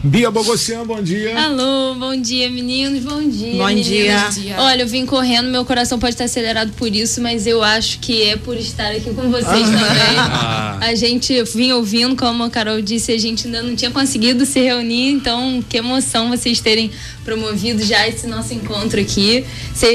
Bia 0.04 0.30
Bogossian, 0.30 0.84
bom 0.84 1.00
dia. 1.00 1.34
Alô, 1.46 1.94
bom 1.94 2.14
dia, 2.14 2.50
meninos, 2.50 3.02
bom 3.02 3.26
dia. 3.26 3.56
Bom 3.56 3.74
dia. 3.74 4.28
dia. 4.28 4.56
Olha, 4.58 4.82
eu 4.82 4.86
vim 4.86 5.06
correndo, 5.06 5.48
meu 5.48 5.64
coração 5.64 5.98
pode 5.98 6.12
estar 6.12 6.24
acelerado 6.24 6.72
por 6.72 6.94
isso, 6.94 7.22
mas 7.22 7.46
eu 7.46 7.62
acho 7.62 7.98
que 8.00 8.22
é 8.22 8.36
por 8.36 8.54
estar 8.54 8.90
aqui 8.90 9.14
com 9.14 9.30
vocês 9.30 9.46
ah. 9.46 9.72
também. 9.72 10.18
Ah. 10.18 10.78
A 10.84 10.94
gente 10.94 11.42
vinha 11.44 11.74
ouvindo, 11.74 12.14
como 12.16 12.42
a 12.42 12.50
Carol 12.50 12.82
disse, 12.82 13.10
a 13.10 13.18
gente 13.18 13.46
ainda 13.46 13.62
não 13.62 13.74
tinha 13.74 13.90
conseguido 13.90 14.44
se 14.44 14.60
reunir, 14.60 15.12
então 15.12 15.64
que 15.66 15.78
emoção 15.78 16.28
vocês 16.28 16.60
terem 16.60 16.90
promovido 17.24 17.82
já 17.82 18.06
esse 18.06 18.26
nosso 18.26 18.52
encontro 18.52 19.00
aqui. 19.00 19.46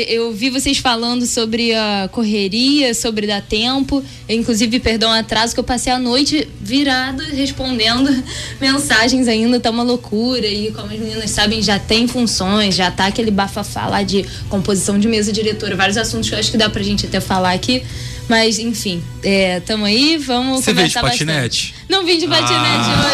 Eu 0.07 0.33
vi 0.33 0.49
vocês 0.49 0.79
falando 0.79 1.27
sobre 1.27 1.75
a 1.75 2.09
correria, 2.11 2.95
sobre 2.95 3.27
dar 3.27 3.43
tempo, 3.43 4.03
inclusive, 4.27 4.79
perdão, 4.79 5.11
atraso, 5.11 5.53
que 5.53 5.59
eu 5.59 5.63
passei 5.63 5.93
a 5.93 5.99
noite 5.99 6.49
virado 6.59 7.21
respondendo 7.21 8.09
mensagens 8.59 9.27
ainda, 9.27 9.59
tá 9.59 9.69
uma 9.69 9.83
loucura. 9.83 9.98
E 10.47 10.71
como 10.71 10.91
as 10.91 10.99
meninas 10.99 11.29
sabem, 11.31 11.61
já 11.61 11.77
tem 11.77 12.07
funções, 12.07 12.75
já 12.75 12.89
tá 12.89 13.07
aquele 13.07 13.31
bafafá 13.31 13.87
lá 13.87 14.03
de 14.03 14.25
composição 14.49 14.99
de 14.99 15.07
mesa 15.07 15.31
diretora, 15.31 15.75
vários 15.75 15.97
assuntos 15.97 16.29
que 16.29 16.35
eu 16.35 16.39
acho 16.39 16.51
que 16.51 16.57
dá 16.57 16.69
pra 16.69 16.81
gente 16.81 17.05
até 17.05 17.19
falar 17.19 17.53
aqui. 17.53 17.83
Mas, 18.29 18.59
enfim, 18.59 19.03
é, 19.23 19.59
tamo 19.61 19.85
aí, 19.85 20.15
vamos 20.17 20.63
Você 20.63 20.71
veio 20.71 20.87
de 20.87 20.93
patinete? 20.93 21.73
Bastante. 21.73 21.75
Não 21.89 22.05
vim 22.05 22.19
de 22.19 22.27
patinete 22.27 22.59
ah. 22.61 23.11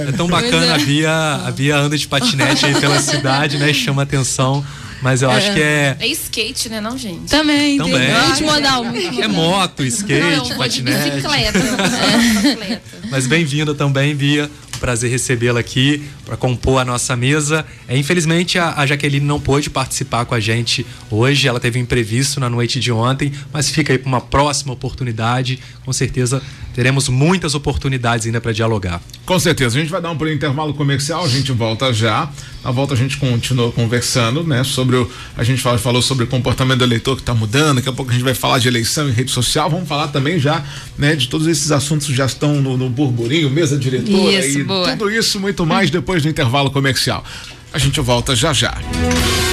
É 0.09 0.13
tão 0.13 0.27
bacana, 0.27 0.65
é. 0.65 0.73
a, 0.73 0.79
Bia, 0.79 1.43
a 1.45 1.51
Bia 1.51 1.77
anda 1.77 1.99
de 1.99 2.09
patinete 2.09 2.65
aí 2.65 2.75
pela 2.81 2.99
cidade, 3.01 3.59
né? 3.59 3.71
Chama 3.75 4.03
atenção. 4.03 4.65
Mas 5.05 5.21
eu 5.21 5.31
é. 5.31 5.37
acho 5.37 5.53
que 5.53 5.61
é. 5.61 5.97
É 6.01 6.07
skate, 6.07 6.71
né, 6.71 6.81
não, 6.81 6.97
gente? 6.97 7.29
Também, 7.29 7.77
Também. 7.77 8.11
Multimodal. 8.27 8.87
É 9.21 9.29
moto, 9.29 9.85
skate, 9.85 10.49
não, 10.49 10.57
patinete. 10.57 11.11
bicicleta. 11.11 11.59
é. 11.59 12.81
Mas 13.11 13.27
bem-vinda 13.27 13.75
também, 13.75 14.15
Bia 14.15 14.51
prazer 14.85 15.11
recebê-la 15.11 15.61
aqui 15.61 16.05
para 16.27 16.37
compor 16.37 16.79
a 16.79 16.85
nossa 16.85 17.17
mesa. 17.17 17.65
É, 17.89 17.97
infelizmente, 17.97 18.59
a, 18.59 18.75
a, 18.77 18.85
Jaqueline 18.85 19.25
não 19.25 19.41
pôde 19.41 19.71
participar 19.71 20.27
com 20.27 20.35
a 20.35 20.41
gente 20.41 20.85
hoje, 21.11 21.49
ela 21.49 21.59
teve 21.59 21.79
um 21.79 21.83
imprevisto 21.83 22.39
na 22.39 22.51
noite 22.51 22.79
de 22.79 22.93
ontem, 22.93 23.33
mas 23.51 23.71
fica 23.71 23.95
aí 23.95 23.99
para 23.99 24.09
uma 24.09 24.21
próxima 24.21 24.75
oportunidade. 24.75 25.59
Com 25.87 25.93
certeza 25.93 26.43
teremos 26.75 27.09
muitas 27.09 27.55
oportunidades 27.55 28.27
ainda 28.27 28.41
para 28.43 28.53
dialogar. 28.53 29.01
Com 29.25 29.39
certeza. 29.39 29.79
A 29.79 29.81
gente 29.81 29.91
vai 29.91 30.03
dar 30.03 30.11
um 30.11 30.19
pequeno 30.19 30.37
intervalo 30.37 30.75
comercial, 30.75 31.25
a 31.25 31.29
gente 31.29 31.51
volta 31.53 31.91
já. 31.93 32.29
Na 32.65 32.71
volta 32.71 32.95
a 32.95 32.97
gente 32.97 33.17
continua 33.19 33.71
conversando, 33.71 34.43
né, 34.43 34.65
sobre 34.65 34.97
o 34.97 35.11
a 35.37 35.45
gente 35.45 35.61
fala, 35.61 35.77
falou 35.77 36.01
sobre 36.01 36.25
o 36.25 36.27
comportamento 36.27 36.79
do 36.79 36.85
eleitor 36.85 37.15
que 37.15 37.21
está 37.21 37.35
mudando, 37.35 37.77
daqui 37.77 37.91
a 37.91 37.93
pouco 37.93 38.11
a 38.11 38.15
gente 38.15 38.25
vai 38.25 38.33
falar 38.33 38.59
de 38.59 38.67
eleição 38.67 39.07
em 39.07 39.13
rede 39.13 39.31
social, 39.31 39.69
vamos 39.69 39.87
falar 39.87 40.09
também 40.09 40.39
já, 40.39 40.65
né, 40.97 41.15
de 41.15 41.29
todos 41.29 41.47
esses 41.47 41.71
assuntos 41.71 42.07
que 42.07 42.15
já 42.15 42.25
estão 42.25 42.63
no, 42.63 42.79
no 42.79 42.89
burburinho, 42.89 43.51
mesa 43.51 43.77
diretora 43.77 44.47
isso, 44.47 44.61
e 44.61 44.65
boa. 44.75 44.97
tudo 44.97 45.11
isso 45.11 45.41
muito 45.41 45.65
mais 45.65 45.91
depois 45.91 46.23
do 46.23 46.29
intervalo 46.29 46.71
comercial. 46.71 47.25
A 47.73 47.79
gente 47.79 48.01
volta 48.01 48.37
já 48.37 48.53
já. 48.53 48.77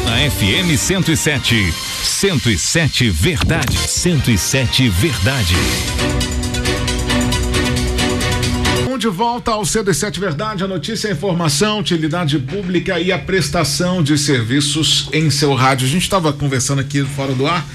Na 0.05 0.29
FM 0.29 0.77
107, 0.77 1.73
107 2.03 3.09
Verdade, 3.09 3.77
107 3.77 4.89
Verdade 4.89 5.55
de 9.01 9.07
volta 9.07 9.49
ao 9.49 9.63
CD7 9.63 10.19
Verdade, 10.19 10.63
a 10.63 10.67
notícia, 10.67 11.09
a 11.09 11.11
informação, 11.11 11.79
utilidade 11.79 12.37
pública 12.37 12.99
e 12.99 13.11
a 13.11 13.17
prestação 13.17 14.03
de 14.03 14.15
serviços 14.15 15.09
em 15.11 15.27
seu 15.31 15.55
rádio. 15.55 15.87
A 15.87 15.89
gente 15.89 16.03
estava 16.03 16.31
conversando 16.31 16.81
aqui 16.81 17.03
fora 17.03 17.33
do 17.33 17.47
ar 17.47 17.65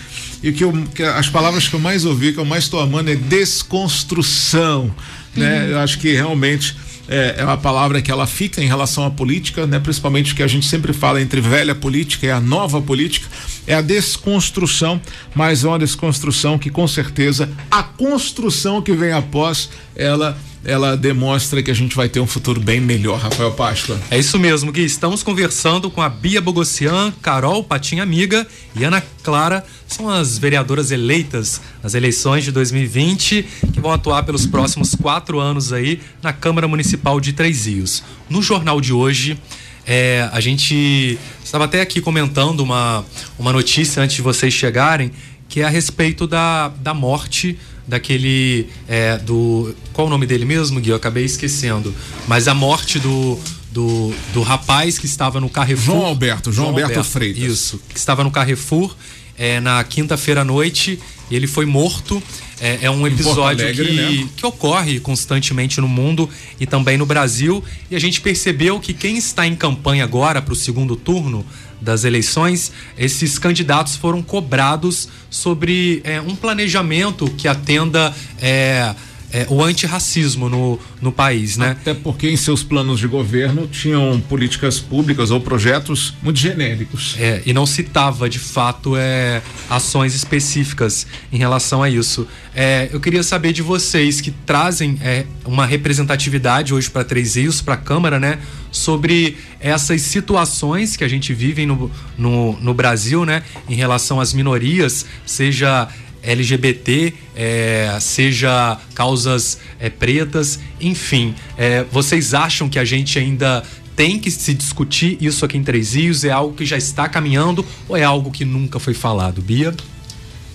e 0.40 0.52
que, 0.52 0.62
eu, 0.62 0.72
que, 0.94 1.02
as 1.02 1.28
palavras 1.28 1.66
que 1.66 1.74
eu 1.74 1.80
mais 1.80 2.04
ouvi, 2.04 2.32
que 2.32 2.38
eu 2.38 2.44
mais 2.44 2.62
estou 2.62 2.78
amando 2.78 3.10
é 3.10 3.16
desconstrução, 3.16 4.94
né? 5.34 5.64
Uhum. 5.64 5.70
Eu 5.70 5.78
acho 5.80 5.98
que 5.98 6.12
realmente 6.12 6.76
é, 7.08 7.36
é 7.38 7.44
uma 7.44 7.56
palavra 7.56 8.02
que 8.02 8.10
ela 8.10 8.26
fica 8.26 8.62
em 8.62 8.66
relação 8.66 9.04
à 9.04 9.10
política, 9.10 9.66
né? 9.66 9.78
Principalmente 9.78 10.34
que 10.34 10.42
a 10.42 10.46
gente 10.46 10.66
sempre 10.66 10.92
fala 10.92 11.20
entre 11.20 11.40
velha 11.40 11.74
política 11.74 12.26
e 12.26 12.30
a 12.30 12.40
nova 12.40 12.80
política, 12.80 13.28
é 13.66 13.74
a 13.74 13.80
desconstrução, 13.80 15.00
mas 15.34 15.64
é 15.64 15.68
uma 15.68 15.78
desconstrução 15.78 16.58
que 16.58 16.70
com 16.70 16.86
certeza 16.86 17.50
a 17.70 17.82
construção 17.82 18.82
que 18.82 18.92
vem 18.92 19.12
após 19.12 19.70
ela 19.94 20.36
ela 20.66 20.96
demonstra 20.96 21.62
que 21.62 21.70
a 21.70 21.74
gente 21.74 21.94
vai 21.94 22.08
ter 22.08 22.18
um 22.18 22.26
futuro 22.26 22.60
bem 22.60 22.80
melhor, 22.80 23.20
Rafael 23.20 23.52
Páscoa. 23.52 23.98
É 24.10 24.18
isso 24.18 24.36
mesmo, 24.36 24.72
Gui. 24.72 24.84
Estamos 24.84 25.22
conversando 25.22 25.88
com 25.88 26.02
a 26.02 26.08
Bia 26.08 26.40
Bogossian, 26.40 27.14
Carol 27.22 27.62
Patinha 27.62 28.02
Amiga 28.02 28.44
e 28.74 28.82
Ana 28.82 29.00
Clara, 29.22 29.64
são 29.86 30.10
as 30.10 30.38
vereadoras 30.38 30.90
eleitas 30.90 31.60
nas 31.80 31.94
eleições 31.94 32.42
de 32.42 32.50
2020, 32.50 33.46
que 33.72 33.80
vão 33.80 33.92
atuar 33.92 34.24
pelos 34.24 34.44
próximos 34.44 34.96
quatro 34.96 35.38
anos 35.38 35.72
aí 35.72 36.00
na 36.20 36.32
Câmara 36.32 36.66
Municipal 36.66 37.20
de 37.20 37.32
Três 37.32 37.66
Rios. 37.66 38.02
No 38.28 38.42
jornal 38.42 38.80
de 38.80 38.92
hoje, 38.92 39.38
é, 39.86 40.28
a 40.32 40.40
gente 40.40 41.16
estava 41.44 41.66
até 41.66 41.80
aqui 41.80 42.00
comentando 42.00 42.58
uma, 42.58 43.04
uma 43.38 43.52
notícia 43.52 44.02
antes 44.02 44.16
de 44.16 44.22
vocês 44.22 44.52
chegarem, 44.52 45.12
que 45.48 45.60
é 45.60 45.64
a 45.64 45.68
respeito 45.68 46.26
da, 46.26 46.68
da 46.68 46.92
morte 46.92 47.56
daquele. 47.86 48.68
É, 48.88 49.18
do. 49.18 49.74
Qual 49.92 50.06
o 50.06 50.10
nome 50.10 50.26
dele 50.26 50.44
mesmo, 50.44 50.80
Gui? 50.80 50.90
Eu 50.90 50.96
acabei 50.96 51.24
esquecendo. 51.24 51.94
Mas 52.26 52.48
a 52.48 52.54
morte 52.54 52.98
do. 52.98 53.38
Do, 53.70 54.14
do 54.32 54.40
rapaz 54.40 54.98
que 54.98 55.04
estava 55.04 55.38
no 55.38 55.50
Carrefour. 55.50 55.96
João 55.96 56.06
Alberto, 56.06 56.50
João, 56.50 56.68
João 56.68 56.68
Alberto, 56.68 56.92
Alberto, 56.92 57.10
Freitas. 57.10 57.42
Isso, 57.42 57.78
que 57.90 57.98
estava 57.98 58.24
no 58.24 58.30
Carrefour 58.30 58.96
é, 59.38 59.60
na 59.60 59.82
quinta-feira 59.84 60.40
à 60.40 60.44
noite. 60.44 60.98
Ele 61.30 61.46
foi 61.46 61.66
morto. 61.66 62.22
É, 62.58 62.86
é 62.86 62.90
um 62.90 63.06
episódio 63.06 63.42
Alegre, 63.64 63.86
que, 63.86 63.92
né? 63.92 64.28
que 64.34 64.46
ocorre 64.46 64.98
constantemente 64.98 65.78
no 65.78 65.88
mundo 65.88 66.28
e 66.58 66.66
também 66.66 66.96
no 66.96 67.04
Brasil. 67.04 67.62
E 67.90 67.96
a 67.96 67.98
gente 67.98 68.20
percebeu 68.20 68.80
que 68.80 68.94
quem 68.94 69.18
está 69.18 69.46
em 69.46 69.54
campanha 69.54 70.04
agora 70.04 70.40
para 70.40 70.54
o 70.54 70.56
segundo 70.56 70.96
turno 70.96 71.44
das 71.86 72.02
eleições, 72.02 72.72
esses 72.98 73.38
candidatos 73.38 73.94
foram 73.94 74.20
cobrados 74.20 75.08
sobre 75.30 76.02
é, 76.04 76.20
um 76.20 76.34
planejamento 76.34 77.30
que 77.30 77.46
atenda 77.46 78.12
é, 78.42 78.92
é, 79.32 79.46
o 79.48 79.62
antirracismo 79.62 80.48
no, 80.48 80.78
no 81.00 81.12
país, 81.12 81.56
né? 81.56 81.70
Até 81.70 81.94
porque 81.94 82.28
em 82.28 82.36
seus 82.36 82.62
planos 82.62 83.00
de 83.00 83.06
governo 83.06 83.66
tinham 83.66 84.20
políticas 84.20 84.78
públicas 84.78 85.30
ou 85.30 85.40
projetos 85.40 86.14
muito 86.22 86.38
genéricos. 86.38 87.16
É, 87.18 87.42
e 87.44 87.52
não 87.52 87.66
citava 87.66 88.28
de 88.28 88.38
fato 88.38 88.96
é, 88.96 89.42
ações 89.68 90.14
específicas 90.14 91.06
em 91.32 91.38
relação 91.38 91.82
a 91.82 91.90
isso. 91.90 92.26
É, 92.54 92.88
eu 92.92 93.00
queria 93.00 93.22
saber 93.22 93.52
de 93.52 93.62
vocês 93.62 94.20
que 94.20 94.30
trazem 94.30 94.98
é, 95.02 95.26
uma 95.44 95.66
representatividade 95.66 96.72
hoje 96.72 96.88
para 96.88 97.04
Três 97.04 97.36
Rios, 97.36 97.60
para 97.60 97.74
a 97.74 97.76
Câmara, 97.76 98.18
né? 98.18 98.38
Sobre 98.70 99.36
essas 99.60 100.02
situações 100.02 100.96
que 100.96 101.04
a 101.04 101.08
gente 101.08 101.34
vive 101.34 101.66
no, 101.66 101.90
no, 102.16 102.58
no 102.60 102.74
Brasil, 102.74 103.24
né? 103.24 103.42
Em 103.68 103.74
relação 103.74 104.20
às 104.20 104.32
minorias, 104.32 105.04
seja 105.24 105.88
LGBT, 106.26 107.14
é, 107.34 107.96
seja 108.00 108.78
causas 108.94 109.58
é, 109.78 109.88
pretas, 109.88 110.58
enfim. 110.80 111.34
É, 111.56 111.84
vocês 111.90 112.34
acham 112.34 112.68
que 112.68 112.78
a 112.78 112.84
gente 112.84 113.18
ainda 113.18 113.62
tem 113.94 114.18
que 114.18 114.30
se 114.30 114.52
discutir 114.52 115.16
isso 115.20 115.44
aqui 115.44 115.56
em 115.56 115.62
Três 115.62 115.94
Rios? 115.94 116.24
É 116.24 116.30
algo 116.30 116.54
que 116.54 116.66
já 116.66 116.76
está 116.76 117.08
caminhando 117.08 117.64
ou 117.88 117.96
é 117.96 118.04
algo 118.04 118.30
que 118.30 118.44
nunca 118.44 118.78
foi 118.78 118.92
falado? 118.92 119.40
Bia? 119.40 119.74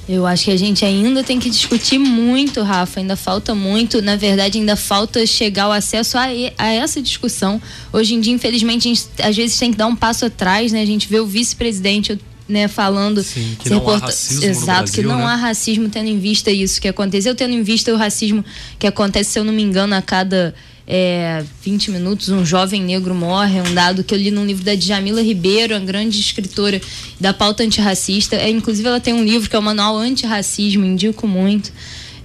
Eu 0.09 0.25
acho 0.25 0.45
que 0.45 0.51
a 0.51 0.57
gente 0.57 0.83
ainda 0.83 1.23
tem 1.23 1.39
que 1.39 1.49
discutir 1.49 1.97
muito, 1.97 2.61
Rafa. 2.63 2.99
Ainda 2.99 3.15
falta 3.15 3.55
muito. 3.55 4.01
Na 4.01 4.15
verdade, 4.15 4.57
ainda 4.57 4.75
falta 4.75 5.25
chegar 5.25 5.65
ao 5.65 5.71
acesso 5.71 6.17
a, 6.17 6.25
a 6.57 6.67
essa 6.67 7.01
discussão. 7.01 7.61
Hoje 7.93 8.15
em 8.15 8.19
dia, 8.19 8.33
infelizmente, 8.33 8.87
a 8.87 8.93
gente 8.93 9.07
às 9.23 9.35
vezes 9.35 9.57
tem 9.57 9.71
que 9.71 9.77
dar 9.77 9.87
um 9.87 9.95
passo 9.95 10.25
atrás, 10.25 10.71
né? 10.71 10.81
A 10.81 10.85
gente 10.85 11.07
vê 11.07 11.19
o 11.19 11.25
vice-presidente 11.25 12.19
né, 12.51 12.67
falando 12.67 13.23
Sim, 13.23 13.55
que 13.57 13.69
não 13.69 13.79
reporta... 13.79 14.05
há 14.05 14.07
racismo 14.07 14.45
exato 14.45 14.65
Brasil, 14.65 14.93
que 14.93 15.01
não 15.07 15.17
né? 15.17 15.25
há 15.25 15.35
racismo 15.35 15.89
tendo 15.89 16.09
em 16.09 16.19
vista 16.19 16.51
isso 16.51 16.81
que 16.81 16.87
aconteceu 16.87 17.33
tendo 17.33 17.53
em 17.53 17.63
vista 17.63 17.93
o 17.93 17.97
racismo 17.97 18.43
que 18.77 18.85
acontece 18.85 19.31
se 19.31 19.39
eu 19.39 19.43
não 19.43 19.53
me 19.53 19.63
engano 19.63 19.95
a 19.95 20.01
cada 20.01 20.53
é, 20.87 21.43
20 21.63 21.91
minutos 21.91 22.29
um 22.29 22.45
jovem 22.45 22.81
negro 22.81 23.15
morre 23.15 23.59
é 23.59 23.63
um 23.63 23.73
dado 23.73 24.03
que 24.03 24.13
eu 24.13 24.17
li 24.17 24.29
num 24.29 24.45
livro 24.45 24.63
da 24.63 24.75
Djamila 24.75 25.21
Ribeiro 25.21 25.75
a 25.75 25.79
grande 25.79 26.19
escritora 26.19 26.81
da 27.19 27.33
pauta 27.33 27.63
antirracista. 27.63 28.35
É, 28.35 28.49
inclusive 28.49 28.87
ela 28.87 28.99
tem 28.99 29.13
um 29.13 29.23
livro 29.23 29.49
que 29.49 29.55
é 29.55 29.59
o 29.59 29.61
manual 29.61 29.97
antirracismo 29.97 30.83
indico 30.83 31.27
muito 31.27 31.71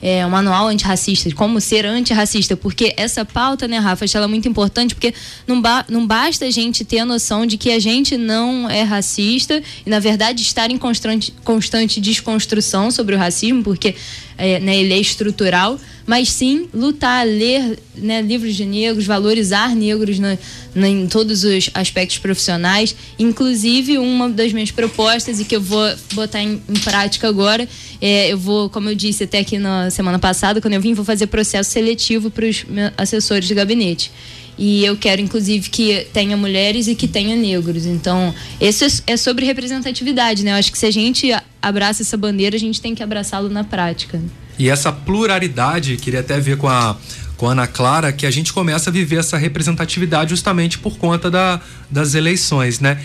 é, 0.01 0.27
um 0.27 0.31
manual 0.31 0.69
antirracista, 0.69 1.29
de 1.29 1.35
como 1.35 1.61
ser 1.61 1.87
antirracista, 1.87 2.57
porque 2.57 2.95
essa 2.97 3.25
pauta, 3.25 3.67
né, 3.67 3.79
Rafa, 3.79 4.05
ela 4.15 4.25
é 4.25 4.29
muito 4.29 4.49
importante, 4.49 4.95
porque 4.95 5.13
não, 5.47 5.61
ba 5.61 5.85
não 5.89 6.07
basta 6.07 6.45
a 6.45 6.51
gente 6.51 6.85
ter 6.85 7.01
a 7.01 7.05
noção 7.05 7.47
de 7.47 7.57
que 7.57 7.71
a 7.71 7.79
gente 7.79 8.17
não 8.17 8.69
é 8.69 8.83
racista 8.83 9.63
e, 9.85 9.91
na 9.91 9.99
verdade, 9.99 10.43
estar 10.43 10.71
em 10.71 10.79
constante, 10.79 11.33
constante 11.45 12.01
desconstrução 12.01 12.91
sobre 12.91 13.15
o 13.15 13.19
racismo, 13.19 13.63
porque 13.63 13.95
é, 14.39 14.61
né, 14.61 14.77
ele 14.77 14.93
é 14.93 14.99
estrutural, 14.99 15.79
mas 16.07 16.31
sim 16.31 16.69
lutar, 16.73 17.27
ler 17.27 17.79
né, 17.97 18.23
livros 18.23 18.55
de 18.55 18.65
negros, 18.65 19.07
valorizar 19.07 19.75
negros 19.75 20.19
na, 20.19 20.39
na, 20.75 20.89
em 20.89 21.07
todos 21.07 21.43
os 21.43 21.71
aspectos 21.75 22.19
profissionais. 22.19 22.95
Inclusive, 23.19 23.99
uma 23.99 24.29
das 24.29 24.53
minhas 24.53 24.71
propostas, 24.71 25.41
e 25.41 25.45
que 25.45 25.57
eu 25.57 25.61
vou 25.61 25.85
botar 26.13 26.41
em, 26.41 26.63
em 26.69 26.79
prática 26.81 27.29
agora, 27.29 27.69
é, 28.01 28.33
eu 28.33 28.39
vou, 28.39 28.71
como 28.71 28.89
eu 28.89 28.95
disse 28.95 29.25
até 29.25 29.41
aqui 29.41 29.59
na 29.59 29.91
semana 29.91 30.19
passada, 30.19 30.61
quando 30.61 30.75
eu 30.75 30.81
vim, 30.81 30.95
vou 30.95 31.05
fazer 31.05 31.27
processo 31.27 31.71
seletivo 31.71 32.31
para 32.31 32.47
os 32.47 32.65
assessores 32.97 33.49
de 33.49 33.55
gabinete. 33.55 34.13
E 34.59 34.85
eu 34.85 34.97
quero, 34.97 35.21
inclusive, 35.21 35.69
que 35.69 36.07
tenha 36.13 36.37
mulheres 36.37 36.89
e 36.89 36.95
que 36.95 37.07
tenha 37.07 37.37
negros. 37.37 37.85
Então, 37.85 38.35
isso 38.61 38.85
é, 38.85 39.13
é 39.13 39.17
sobre 39.17 39.45
representatividade, 39.45 40.45
né? 40.45 40.53
Eu 40.53 40.57
acho 40.57 40.73
que 40.73 40.79
se 40.79 40.87
a 40.87 40.91
gente 40.91 41.31
abraça 41.61 42.03
essa 42.03 42.17
bandeira, 42.17 42.57
a 42.57 42.59
gente 42.59 42.81
tem 42.81 42.95
que 42.95 43.03
abraçá-lo 43.03 43.49
na 43.49 43.65
prática. 43.65 44.21
E 44.59 44.71
essa 44.71 44.91
pluralidade, 44.91 45.97
queria 45.97 46.21
até 46.21 46.41
ver 46.41 46.57
com 46.57 46.69
a, 46.69 46.97
com 47.37 47.49
a 47.49 47.53
Ana 47.53 47.67
Clara, 47.67 48.13
que 48.13 48.25
a 48.25 48.31
gente 48.31 48.53
começa 48.53 48.89
a 48.89 48.93
viver 48.93 49.19
essa 49.19 49.37
representatividade 49.37 50.31
justamente 50.31 50.79
por 50.79 50.97
conta 50.97 51.31
da, 51.31 51.61
das 51.91 52.15
eleições, 52.15 52.81
né? 52.81 52.99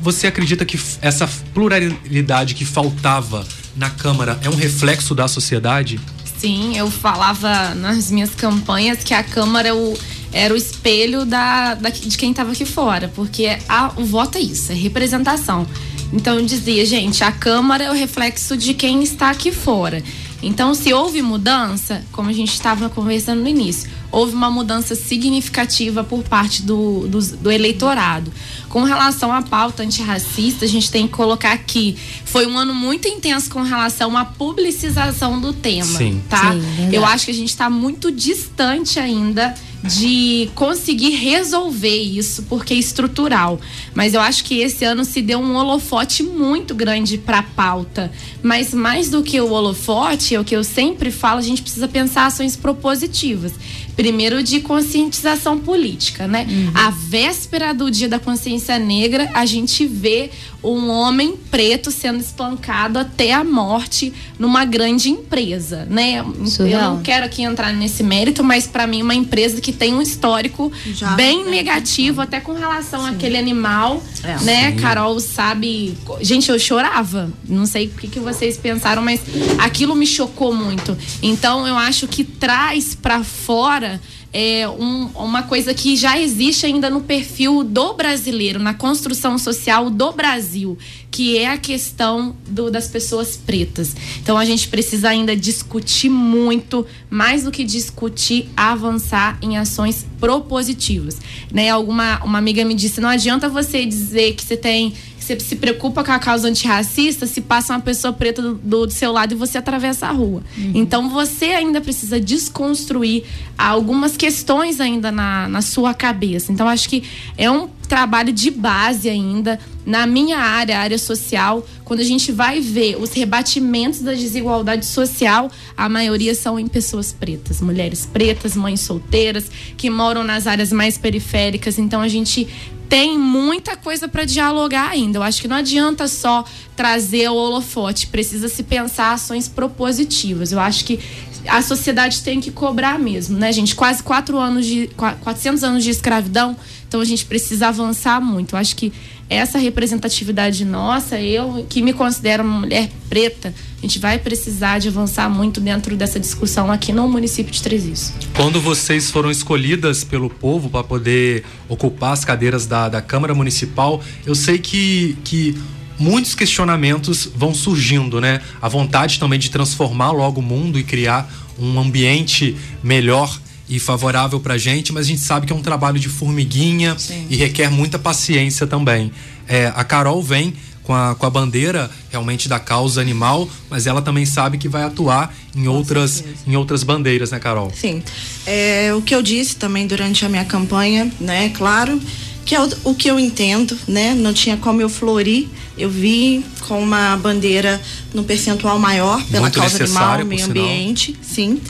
Você 0.00 0.26
acredita 0.26 0.64
que 0.64 0.78
essa 1.00 1.28
pluralidade 1.52 2.54
que 2.54 2.64
faltava 2.64 3.46
na 3.74 3.90
Câmara 3.90 4.38
é 4.42 4.50
um 4.50 4.54
reflexo 4.54 5.14
da 5.14 5.26
sociedade? 5.26 5.98
Sim, 6.38 6.76
eu 6.76 6.88
falava 6.88 7.74
nas 7.74 8.12
minhas 8.12 8.32
campanhas 8.34 9.02
que 9.02 9.12
a 9.12 9.24
Câmara 9.24 9.74
o, 9.74 9.98
era 10.32 10.54
o 10.54 10.56
espelho 10.56 11.24
da, 11.24 11.74
da 11.74 11.90
de 11.90 12.16
quem 12.16 12.30
estava 12.30 12.52
aqui 12.52 12.64
fora, 12.64 13.10
porque 13.14 13.58
a, 13.68 13.92
o 13.96 14.04
voto 14.04 14.38
é 14.38 14.40
isso, 14.40 14.70
é 14.70 14.74
representação. 14.74 15.66
Então 16.12 16.36
eu 16.36 16.46
dizia, 16.46 16.86
gente, 16.86 17.24
a 17.24 17.32
Câmara 17.32 17.84
é 17.84 17.90
o 17.90 17.94
reflexo 17.94 18.56
de 18.56 18.72
quem 18.72 19.02
está 19.02 19.30
aqui 19.30 19.50
fora. 19.50 20.02
Então, 20.40 20.72
se 20.72 20.94
houve 20.94 21.20
mudança, 21.20 22.04
como 22.12 22.30
a 22.30 22.32
gente 22.32 22.52
estava 22.52 22.88
conversando 22.88 23.42
no 23.42 23.48
início, 23.48 23.90
houve 24.10 24.34
uma 24.34 24.50
mudança 24.50 24.94
significativa 24.94 26.02
por 26.02 26.22
parte 26.22 26.62
do, 26.62 27.06
do, 27.08 27.20
do, 27.20 27.50
eleitorado. 27.50 28.32
Com 28.68 28.82
relação 28.82 29.32
à 29.32 29.42
pauta 29.42 29.82
antirracista, 29.82 30.64
a 30.64 30.68
gente 30.68 30.90
tem 30.90 31.06
que 31.06 31.12
colocar 31.12 31.52
aqui, 31.52 31.96
foi 32.24 32.46
um 32.46 32.56
ano 32.56 32.74
muito 32.74 33.06
intenso 33.08 33.50
com 33.50 33.62
relação 33.62 34.16
à 34.16 34.24
publicização 34.24 35.40
do 35.40 35.52
tema, 35.52 35.98
Sim. 35.98 36.22
tá? 36.28 36.52
Sim, 36.52 36.90
Eu 36.92 37.04
acho 37.04 37.26
que 37.26 37.30
a 37.30 37.34
gente 37.34 37.50
está 37.50 37.68
muito 37.68 38.10
distante 38.10 38.98
ainda 38.98 39.54
de 39.82 40.50
conseguir 40.54 41.10
resolver 41.10 41.96
isso, 41.96 42.42
porque 42.44 42.74
é 42.74 42.76
estrutural. 42.76 43.60
Mas 43.94 44.14
eu 44.14 44.20
acho 44.20 44.44
que 44.44 44.60
esse 44.60 44.84
ano 44.84 45.04
se 45.04 45.22
deu 45.22 45.38
um 45.38 45.54
holofote 45.54 46.22
muito 46.22 46.74
grande 46.74 47.16
para 47.16 47.38
a 47.38 47.42
pauta. 47.42 48.10
Mas 48.42 48.74
mais 48.74 49.08
do 49.08 49.22
que 49.22 49.40
o 49.40 49.50
holofote, 49.50 50.34
é 50.34 50.40
o 50.40 50.44
que 50.44 50.56
eu 50.56 50.64
sempre 50.64 51.10
falo, 51.10 51.38
a 51.38 51.42
gente 51.42 51.62
precisa 51.62 51.86
pensar 51.86 52.26
ações 52.26 52.56
propositivas. 52.56 53.52
Primeiro 53.98 54.44
de 54.44 54.60
conscientização 54.60 55.58
política, 55.58 56.28
né? 56.28 56.46
Uhum. 56.48 56.70
A 56.72 56.90
véspera 56.90 57.74
do 57.74 57.90
Dia 57.90 58.08
da 58.08 58.20
Consciência 58.20 58.78
Negra, 58.78 59.28
a 59.34 59.44
gente 59.44 59.84
vê 59.84 60.30
um 60.62 60.88
homem 60.88 61.34
preto 61.50 61.90
sendo 61.90 62.20
espancado 62.20 62.98
até 62.98 63.32
a 63.32 63.42
morte 63.42 64.12
numa 64.38 64.64
grande 64.64 65.08
empresa, 65.10 65.84
né? 65.90 66.24
Surreal. 66.46 66.80
Eu 66.82 66.90
não 66.94 67.02
quero 67.02 67.26
aqui 67.26 67.42
entrar 67.42 67.72
nesse 67.72 68.04
mérito, 68.04 68.44
mas 68.44 68.68
para 68.68 68.86
mim 68.86 69.02
uma 69.02 69.16
empresa 69.16 69.60
que 69.60 69.72
tem 69.72 69.92
um 69.94 70.00
histórico 70.02 70.70
Já, 70.92 71.10
bem 71.16 71.44
né? 71.44 71.50
negativo 71.50 72.20
até 72.20 72.38
com 72.38 72.52
relação 72.52 73.04
àquele 73.04 73.36
animal, 73.36 74.00
É. 74.22 74.36
né? 74.44 74.72
Carol 74.72 75.18
sabe, 75.18 75.96
gente, 76.20 76.48
eu 76.50 76.58
chorava. 76.58 77.32
Não 77.48 77.66
sei 77.66 77.86
o 77.86 77.90
que, 77.90 78.06
que 78.06 78.20
vocês 78.20 78.56
pensaram, 78.56 79.02
mas 79.02 79.20
aquilo 79.58 79.96
me 79.96 80.06
chocou 80.06 80.54
muito. 80.54 80.96
Então 81.20 81.66
eu 81.66 81.76
acho 81.76 82.06
que 82.06 82.22
traz 82.22 82.94
para 82.94 83.24
fora 83.24 83.87
é 84.32 84.68
um- 84.68 85.06
uma 85.14 85.42
coisa 85.42 85.72
que 85.72 85.96
já 85.96 86.18
existe 86.18 86.66
ainda 86.66 86.90
no 86.90 87.00
perfil 87.00 87.64
do 87.64 87.94
brasileiro, 87.94 88.58
na 88.58 88.74
construção 88.74 89.38
social 89.38 89.88
do 89.88 90.12
Brasil, 90.12 90.76
que 91.10 91.38
é 91.38 91.48
a 91.48 91.56
questão 91.56 92.36
do- 92.46 92.70
das 92.70 92.88
pessoas 92.88 93.36
pretas. 93.36 93.96
Então 94.22 94.36
a 94.36 94.44
gente 94.44 94.68
precisa 94.68 95.08
ainda 95.08 95.34
discutir 95.34 96.10
muito, 96.10 96.86
mais 97.08 97.44
do 97.44 97.50
que 97.50 97.64
discutir, 97.64 98.48
avançar 98.56 99.38
em 99.40 99.56
ações 99.56 100.06
propositivas. 100.20 101.16
Né? 101.52 101.70
Alguma 101.70 102.22
uma 102.24 102.38
amiga 102.38 102.64
me 102.64 102.74
disse: 102.74 103.00
não 103.00 103.08
adianta 103.08 103.48
você 103.48 103.84
dizer 103.86 104.34
que 104.34 104.44
você 104.44 104.56
tem. 104.56 104.92
Você 105.28 105.40
se 105.40 105.56
preocupa 105.56 106.02
com 106.02 106.10
a 106.12 106.18
causa 106.18 106.48
antirracista 106.48 107.26
se 107.26 107.40
passa 107.42 107.74
uma 107.74 107.80
pessoa 107.80 108.12
preta 108.14 108.40
do, 108.40 108.54
do- 108.54 108.90
seu 108.90 109.12
lado 109.12 109.32
e 109.32 109.36
você 109.36 109.58
atravessa 109.58 110.06
a 110.06 110.10
rua. 110.10 110.42
Então 110.74 111.10
você 111.10 111.46
ainda 111.46 111.80
precisa 111.80 112.18
desconstruir 112.18 113.24
algumas 113.56 114.16
questões 114.16 114.80
ainda 114.80 115.12
na, 115.12 115.46
na 115.48 115.60
sua 115.60 115.92
cabeça. 115.92 116.50
Então 116.50 116.66
acho 116.66 116.88
que 116.88 117.02
é 117.36 117.50
um 117.50 117.68
trabalho 117.86 118.32
de 118.32 118.50
base 118.50 119.08
ainda 119.08 119.58
na 119.84 120.06
minha 120.06 120.38
área, 120.38 120.78
a 120.78 120.80
área 120.82 120.98
social, 120.98 121.66
quando 121.84 122.00
a 122.00 122.04
gente 122.04 122.30
vai 122.32 122.60
ver 122.60 122.96
os 123.00 123.12
rebatimentos 123.12 124.00
da 124.00 124.12
desigualdade 124.12 124.84
social, 124.84 125.50
a 125.76 125.88
maioria 125.88 126.34
são 126.34 126.58
em 126.58 126.66
pessoas 126.68 127.12
pretas, 127.12 127.60
mulheres 127.62 128.06
pretas, 128.10 128.54
mães 128.54 128.80
solteiras, 128.80 129.50
que 129.76 129.88
moram 129.88 130.22
nas 130.24 130.46
áreas 130.46 130.70
mais 130.72 130.98
periféricas. 130.98 131.78
Então 131.78 132.00
a 132.02 132.08
gente 132.08 132.46
tem 132.88 133.18
muita 133.18 133.76
coisa 133.76 134.08
para 134.08 134.24
dialogar 134.24 134.88
ainda. 134.90 135.18
Eu 135.18 135.22
acho 135.22 135.40
que 135.42 135.48
não 135.48 135.56
adianta 135.56 136.08
só 136.08 136.44
trazer 136.74 137.28
o 137.28 137.34
holofote, 137.34 138.06
precisa 138.06 138.48
se 138.48 138.62
pensar 138.62 139.12
ações 139.12 139.46
propositivas. 139.48 140.52
Eu 140.52 140.60
acho 140.60 140.84
que 140.84 140.98
a 141.46 141.62
sociedade 141.62 142.22
tem 142.22 142.40
que 142.40 142.50
cobrar 142.50 142.98
mesmo, 142.98 143.38
né, 143.38 143.52
gente? 143.52 143.74
Quase 143.74 144.02
quatro 144.02 144.38
anos 144.38 144.66
de 144.66 144.88
qua- 144.96 145.14
400 145.14 145.62
anos 145.64 145.84
de 145.84 145.90
escravidão, 145.90 146.56
então 146.86 147.00
a 147.00 147.04
gente 147.04 147.24
precisa 147.24 147.68
avançar 147.68 148.20
muito. 148.20 148.54
Eu 148.54 148.58
acho 148.58 148.74
que 148.74 148.92
essa 149.28 149.58
representatividade 149.58 150.64
nossa, 150.64 151.20
eu 151.20 151.66
que 151.68 151.82
me 151.82 151.92
considero 151.92 152.42
uma 152.42 152.60
mulher 152.60 152.90
preta, 153.08 153.52
a 153.78 153.80
gente 153.80 153.98
vai 153.98 154.18
precisar 154.18 154.78
de 154.78 154.88
avançar 154.88 155.28
muito 155.28 155.60
dentro 155.60 155.96
dessa 155.96 156.18
discussão 156.18 156.72
aqui 156.72 156.92
no 156.92 157.08
município 157.08 157.52
de 157.52 157.76
Rios. 157.76 158.12
Quando 158.34 158.60
vocês 158.60 159.10
foram 159.10 159.30
escolhidas 159.30 160.02
pelo 160.02 160.30
povo 160.30 160.68
para 160.70 160.82
poder 160.82 161.44
ocupar 161.68 162.12
as 162.12 162.24
cadeiras 162.24 162.66
da, 162.66 162.88
da 162.88 163.02
Câmara 163.02 163.34
Municipal, 163.34 164.02
eu 164.26 164.34
sei 164.34 164.58
que, 164.58 165.16
que 165.24 165.56
muitos 165.98 166.34
questionamentos 166.34 167.30
vão 167.34 167.54
surgindo, 167.54 168.20
né? 168.20 168.40
A 168.62 168.68
vontade 168.68 169.18
também 169.18 169.38
de 169.38 169.50
transformar 169.50 170.10
logo 170.10 170.40
o 170.40 170.42
mundo 170.42 170.78
e 170.78 170.82
criar 170.82 171.30
um 171.58 171.78
ambiente 171.78 172.56
melhor 172.82 173.38
e 173.68 173.78
favorável 173.78 174.40
para 174.40 174.54
a 174.54 174.58
gente, 174.58 174.92
mas 174.92 175.06
a 175.06 175.08
gente 175.08 175.20
sabe 175.20 175.46
que 175.46 175.52
é 175.52 175.56
um 175.56 175.62
trabalho 175.62 175.98
de 175.98 176.08
formiguinha 176.08 176.96
Sim. 176.98 177.26
e 177.28 177.36
requer 177.36 177.70
muita 177.70 177.98
paciência 177.98 178.66
também. 178.66 179.12
É, 179.46 179.72
a 179.74 179.84
Carol 179.84 180.22
vem 180.22 180.54
com 180.82 180.94
a, 180.94 181.14
com 181.14 181.26
a 181.26 181.30
bandeira 181.30 181.90
realmente 182.10 182.48
da 182.48 182.58
causa 182.58 183.00
animal, 183.00 183.46
mas 183.68 183.86
ela 183.86 184.00
também 184.00 184.24
sabe 184.24 184.56
que 184.56 184.68
vai 184.68 184.84
atuar 184.84 185.34
em 185.54 185.64
com 185.64 185.70
outras 185.70 186.24
em 186.46 186.56
outras 186.56 186.82
bandeiras, 186.82 187.30
né, 187.30 187.38
Carol? 187.38 187.70
Sim. 187.74 188.02
É, 188.46 188.94
o 188.94 189.02
que 189.02 189.14
eu 189.14 189.22
disse 189.22 189.56
também 189.56 189.86
durante 189.86 190.24
a 190.24 190.30
minha 190.30 190.46
campanha, 190.46 191.12
né, 191.20 191.50
claro, 191.50 192.00
que 192.48 192.54
é 192.54 192.62
o, 192.62 192.70
o 192.84 192.94
que 192.94 193.06
eu 193.10 193.20
entendo, 193.20 193.78
né? 193.86 194.14
Não 194.14 194.32
tinha 194.32 194.56
como 194.56 194.80
eu 194.80 194.88
florir. 194.88 195.46
Eu 195.76 195.90
vi 195.90 196.42
com 196.66 196.82
uma 196.82 197.14
bandeira 197.18 197.78
no 198.14 198.24
percentual 198.24 198.78
maior 198.78 199.22
pela 199.26 199.42
Muito 199.42 199.60
causa 199.60 199.84
animal, 199.84 200.24
meio 200.24 200.46
ambiente, 200.46 201.14
sim. 201.20 201.60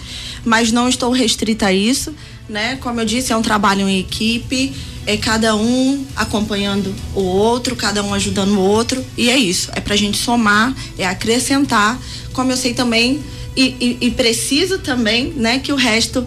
Mas 0.49 0.73
não 0.73 0.89
estou 0.89 1.13
restrita 1.13 1.67
a 1.67 1.73
isso, 1.73 2.15
né? 2.49 2.77
Como 2.81 2.99
eu 2.99 3.05
disse, 3.05 3.33
é 3.33 3.37
um 3.37 3.43
trabalho 3.43 3.87
em 3.87 4.01
equipe, 4.01 4.73
é 5.07 5.17
cada 5.19 5.55
um 5.55 6.07
acompanhando 6.17 6.95
o 7.15 7.21
outro, 7.21 7.77
cada 7.77 8.03
um 8.03 8.15
ajudando 8.15 8.53
o 8.53 8.61
outro, 8.61 9.05
e 9.15 9.29
é 9.29 9.37
isso. 9.37 9.71
É 9.75 9.81
pra 9.81 9.95
gente 9.95 10.17
somar, 10.17 10.75
é 10.97 11.07
acrescentar, 11.07 11.99
como 12.33 12.51
eu 12.51 12.57
sei 12.57 12.73
também, 12.73 13.23
e, 13.55 13.77
e, 13.79 14.07
e 14.07 14.11
preciso 14.11 14.79
também, 14.79 15.35
né, 15.37 15.59
que 15.59 15.71
o 15.71 15.77
resto 15.77 16.27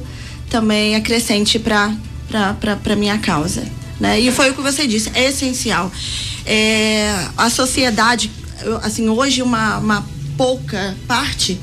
também 0.50 0.96
acrescente 0.96 1.58
para 1.58 1.96
para 2.84 2.96
minha 2.96 3.18
causa. 3.18 3.64
Né? 4.00 4.20
E 4.20 4.32
foi 4.32 4.52
o 4.52 4.54
que 4.54 4.62
você 4.62 4.86
disse, 4.86 5.12
é 5.16 5.30
essencial. 5.30 5.92
É, 6.46 7.28
a 7.36 7.50
sociedade, 7.50 8.32
assim, 8.84 9.10
hoje 9.10 9.42
uma, 9.42 9.78
uma 9.80 10.08
pouca 10.38 10.96
parte 11.08 11.60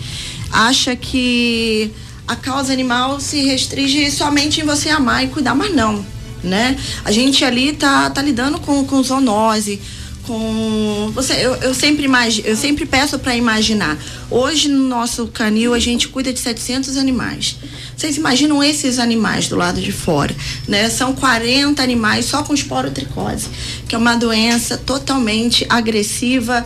acha 0.51 0.95
que 0.97 1.91
a 2.29 2.37
causa 2.37 2.73
animal 2.73 3.19
se 3.19 3.41
restringe 3.41 4.11
somente 4.11 4.61
em 4.61 4.65
você 4.65 4.91
amar 4.91 5.25
e 5.25 5.29
cuidar, 5.29 5.55
mas 5.55 5.75
não, 5.75 6.05
né? 6.45 6.77
A 7.03 7.11
gente 7.11 7.43
ali 7.43 7.73
tá, 7.73 8.11
tá 8.11 8.21
lidando 8.21 8.61
com, 8.61 8.85
com 8.85 9.03
zoonose, 9.03 9.81
com 10.29 11.11
você 11.15 11.33
eu, 11.35 11.55
eu 11.55 11.73
sempre 11.73 12.05
imagino, 12.05 12.47
eu 12.47 12.55
sempre 12.55 12.85
peço 12.85 13.19
para 13.19 13.35
imaginar. 13.35 13.97
Hoje 14.31 14.69
no 14.69 14.87
nosso 14.87 15.27
canil 15.29 15.73
a 15.73 15.79
gente 15.79 16.07
cuida 16.09 16.31
de 16.31 16.39
700 16.39 16.99
animais. 16.99 17.57
Vocês 17.97 18.19
imaginam 18.19 18.63
esses 18.63 18.99
animais 18.99 19.49
do 19.49 19.57
lado 19.57 19.81
de 19.81 19.91
fora, 19.91 20.37
né? 20.69 20.91
São 20.91 21.15
40 21.15 21.83
animais 21.83 22.27
só 22.27 22.43
com 22.43 22.53
esporotricose, 22.53 23.49
que 23.89 23.95
é 23.95 23.99
uma 23.99 24.17
doença 24.17 24.77
totalmente 24.77 25.65
agressiva 25.71 26.65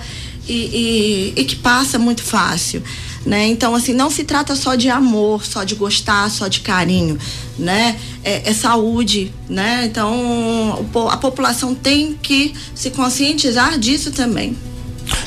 e, 0.49 1.33
e, 1.37 1.41
e 1.41 1.45
que 1.45 1.55
passa 1.55 2.01
muito 2.01 2.23
fácil. 2.23 2.83
Né? 3.25 3.47
Então, 3.47 3.75
assim, 3.75 3.93
não 3.93 4.11
se 4.11 4.25
trata 4.25 4.57
só 4.57 4.75
de 4.75 4.89
amor, 4.89 5.45
só 5.45 5.63
de 5.63 5.77
gostar, 5.77 6.29
só 6.29 6.49
de 6.49 6.61
carinho, 6.61 7.17
né? 7.57 7.97
É, 8.25 8.51
é, 8.51 8.53
saúde, 8.53 9.33
né? 9.49 9.85
Então, 9.85 10.85
a 11.09 11.17
população 11.17 11.73
tem 11.73 12.15
que 12.15 12.53
se 12.75 12.91
conscientizar 12.91 13.79
disso 13.79 14.11
também. 14.11 14.57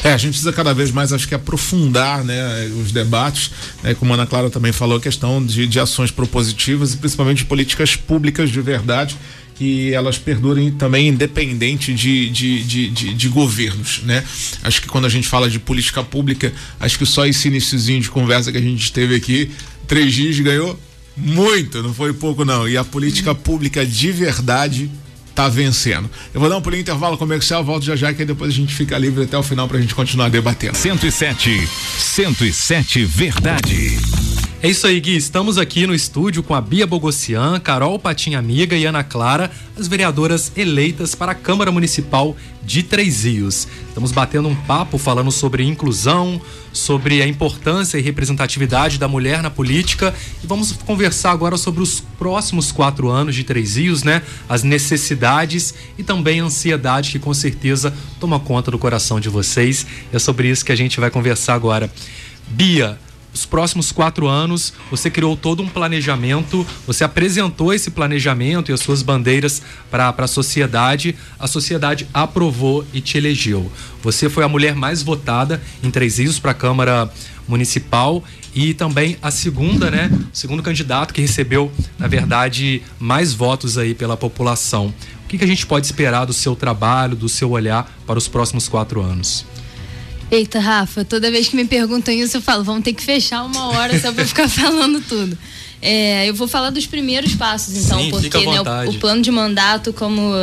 É, 0.05 0.13
a 0.13 0.17
gente 0.17 0.33
precisa 0.33 0.53
cada 0.53 0.71
vez 0.71 0.91
mais, 0.91 1.11
acho 1.11 1.27
que 1.27 1.33
aprofundar, 1.33 2.23
né, 2.23 2.67
os 2.79 2.91
debates, 2.91 3.49
né, 3.81 3.95
como 3.95 4.13
a 4.13 4.13
Ana 4.13 4.27
Clara 4.27 4.51
também 4.51 4.71
falou, 4.71 4.97
a 4.97 5.01
questão 5.01 5.43
de, 5.43 5.65
de 5.65 5.79
ações 5.79 6.11
propositivas 6.11 6.93
e 6.93 6.97
principalmente 6.97 7.43
políticas 7.43 7.95
públicas 7.95 8.51
de 8.51 8.61
verdade 8.61 9.17
que 9.55 9.91
elas 9.95 10.19
perdurem 10.19 10.69
também 10.69 11.07
independente 11.07 11.91
de, 11.91 12.29
de, 12.29 12.63
de, 12.63 12.89
de, 12.91 13.13
de 13.15 13.29
governos, 13.29 14.01
né? 14.03 14.23
Acho 14.61 14.79
que 14.79 14.87
quando 14.87 15.05
a 15.05 15.09
gente 15.09 15.27
fala 15.27 15.49
de 15.49 15.57
política 15.57 16.03
pública, 16.03 16.53
acho 16.79 16.99
que 16.99 17.05
só 17.05 17.25
esse 17.25 17.47
iníciozinho 17.47 17.99
de 17.99 18.11
conversa 18.11 18.51
que 18.51 18.59
a 18.59 18.61
gente 18.61 18.91
teve 18.91 19.15
aqui, 19.15 19.49
três 19.87 20.13
dias 20.13 20.39
ganhou 20.39 20.77
muito, 21.17 21.81
não 21.81 21.95
foi 21.95 22.13
pouco 22.13 22.45
não. 22.45 22.69
E 22.69 22.77
a 22.77 22.83
política 22.83 23.33
pública 23.33 23.83
de 23.83 24.11
verdade 24.11 24.91
tá 25.35 25.49
vencendo. 25.49 26.09
Eu 26.33 26.39
vou 26.39 26.49
dar 26.49 26.57
um 26.57 26.61
pulinho 26.61 26.81
intervalo 26.81 27.17
comercial, 27.17 27.63
volto 27.63 27.83
já 27.83 27.95
já, 27.95 28.13
que 28.13 28.21
aí 28.21 28.25
depois 28.25 28.51
a 28.51 28.55
gente 28.55 28.73
fica 28.73 28.97
livre 28.97 29.25
até 29.25 29.37
o 29.37 29.43
final 29.43 29.67
pra 29.67 29.79
gente 29.79 29.93
continuar 29.93 30.29
debatendo. 30.29 30.77
107, 30.77 31.67
107 31.97 33.05
Verdade. 33.05 33.99
É 34.65 34.67
isso 34.67 34.87
aí, 34.87 34.99
Gui. 34.99 35.15
Estamos 35.15 35.59
aqui 35.59 35.85
no 35.85 35.93
estúdio 35.93 36.41
com 36.41 36.55
a 36.55 36.59
Bia 36.59 36.87
Bogossian, 36.87 37.59
Carol 37.59 37.99
Patinha 37.99 38.39
Amiga 38.39 38.75
e 38.75 38.83
Ana 38.83 39.03
Clara, 39.03 39.51
as 39.77 39.87
vereadoras 39.87 40.51
eleitas 40.57 41.13
para 41.13 41.33
a 41.33 41.35
Câmara 41.35 41.71
Municipal 41.71 42.35
de 42.63 42.81
Três 42.81 43.25
Rios. 43.25 43.67
Estamos 43.87 44.11
batendo 44.11 44.47
um 44.47 44.55
papo 44.55 44.97
falando 44.97 45.31
sobre 45.31 45.63
inclusão, 45.63 46.41
sobre 46.73 47.21
a 47.21 47.27
importância 47.27 47.99
e 47.99 48.01
representatividade 48.01 48.97
da 48.97 49.07
mulher 49.07 49.43
na 49.43 49.51
política 49.51 50.15
e 50.43 50.47
vamos 50.47 50.71
conversar 50.71 51.29
agora 51.29 51.57
sobre 51.57 51.83
os 51.83 51.99
próximos 52.17 52.71
quatro 52.71 53.11
anos 53.11 53.35
de 53.35 53.43
Três 53.43 53.75
Rios, 53.75 54.01
né? 54.01 54.23
As 54.49 54.63
necessidades 54.63 55.75
e 55.95 56.01
também 56.01 56.41
a 56.41 56.45
ansiedade 56.45 57.11
que 57.11 57.19
com 57.19 57.35
certeza 57.35 57.93
toma 58.19 58.39
conta 58.39 58.71
do 58.71 58.79
coração 58.79 59.19
de 59.19 59.29
vocês. 59.29 59.85
É 60.11 60.17
sobre 60.17 60.49
isso 60.49 60.65
que 60.65 60.71
a 60.71 60.75
gente 60.75 60.99
vai 60.99 61.11
conversar 61.11 61.53
agora. 61.53 61.87
Bia, 62.47 62.97
os 63.35 63.45
próximos 63.45 63.91
quatro 63.91 64.29
anos, 64.29 64.71
você 64.89 65.11
criou 65.11 65.35
todo 65.35 65.61
um 65.61 65.67
planejamento, 65.67 66.65
você 66.87 67.03
apresentou 67.03 67.73
esse 67.73 67.91
planejamento 67.91 68.71
e 68.71 68.73
as 68.73 68.79
suas 68.79 69.03
bandeiras 69.03 69.61
para 69.91 70.15
a 70.17 70.27
sociedade, 70.27 71.13
a 71.37 71.45
sociedade 71.45 72.07
aprovou 72.13 72.85
e 72.93 73.01
te 73.01 73.17
elegeu. 73.17 73.69
Você 74.01 74.29
foi 74.29 74.45
a 74.45 74.47
mulher 74.47 74.73
mais 74.73 75.03
votada 75.03 75.61
em 75.83 75.91
Três 75.91 76.17
Rios 76.17 76.39
para 76.39 76.51
a 76.51 76.53
Câmara 76.53 77.11
Municipal 77.45 78.23
e 78.53 78.73
também 78.73 79.17
a 79.21 79.29
segunda, 79.29 79.91
né? 79.91 80.09
O 80.33 80.35
segundo 80.35 80.63
candidato 80.63 81.13
que 81.13 81.19
recebeu, 81.19 81.69
na 81.99 82.07
verdade, 82.07 82.81
mais 82.97 83.33
votos 83.33 83.77
aí 83.77 83.93
pela 83.93 84.15
população. 84.15 84.93
O 85.25 85.27
que, 85.27 85.37
que 85.37 85.43
a 85.43 85.47
gente 85.47 85.65
pode 85.65 85.85
esperar 85.85 86.23
do 86.23 86.31
seu 86.31 86.55
trabalho, 86.55 87.17
do 87.17 87.27
seu 87.27 87.51
olhar 87.51 87.91
para 88.07 88.17
os 88.17 88.29
próximos 88.29 88.69
quatro 88.69 89.01
anos? 89.01 89.45
Eita, 90.31 90.59
Rafa, 90.59 91.05
toda 91.05 91.29
vez 91.29 91.47
que 91.47 91.55
me 91.55 91.65
perguntam 91.65 92.13
isso, 92.13 92.37
eu 92.37 92.41
falo, 92.41 92.63
vamos 92.63 92.83
ter 92.83 92.93
que 92.93 93.03
fechar 93.03 93.43
uma 93.43 93.67
hora 93.69 93.99
só 93.99 94.11
para 94.11 94.25
ficar 94.25 94.47
falando 94.49 95.01
tudo. 95.01 95.37
É, 95.81 96.27
eu 96.27 96.33
vou 96.33 96.47
falar 96.47 96.71
dos 96.71 96.87
primeiros 96.87 97.35
passos, 97.35 97.75
então, 97.77 97.99
Sim, 97.99 98.09
porque 98.09 98.45
né, 98.45 98.59
o, 98.59 98.89
o, 98.89 98.93
plano 98.95 99.21
de 99.21 99.29
mandato, 99.29 99.93
como 99.93 100.33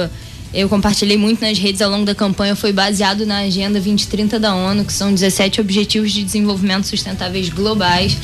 eu 0.55 0.69
compartilhei 0.69 1.17
muito 1.17 1.41
nas 1.41 1.59
redes 1.59 1.81
ao 1.81 1.91
longo 1.91 2.05
da 2.05 2.15
campanha, 2.15 2.55
foi 2.55 2.73
baseado 2.73 3.27
na 3.27 3.39
Agenda 3.39 3.81
2030 3.81 4.39
da 4.39 4.55
ONU, 4.55 4.85
que 4.85 4.93
são 4.93 5.13
17 5.13 5.61
Objetivos 5.61 6.13
de 6.13 6.23
Desenvolvimento 6.23 6.87
Sustentáveis 6.87 7.49
Globais. 7.49 8.17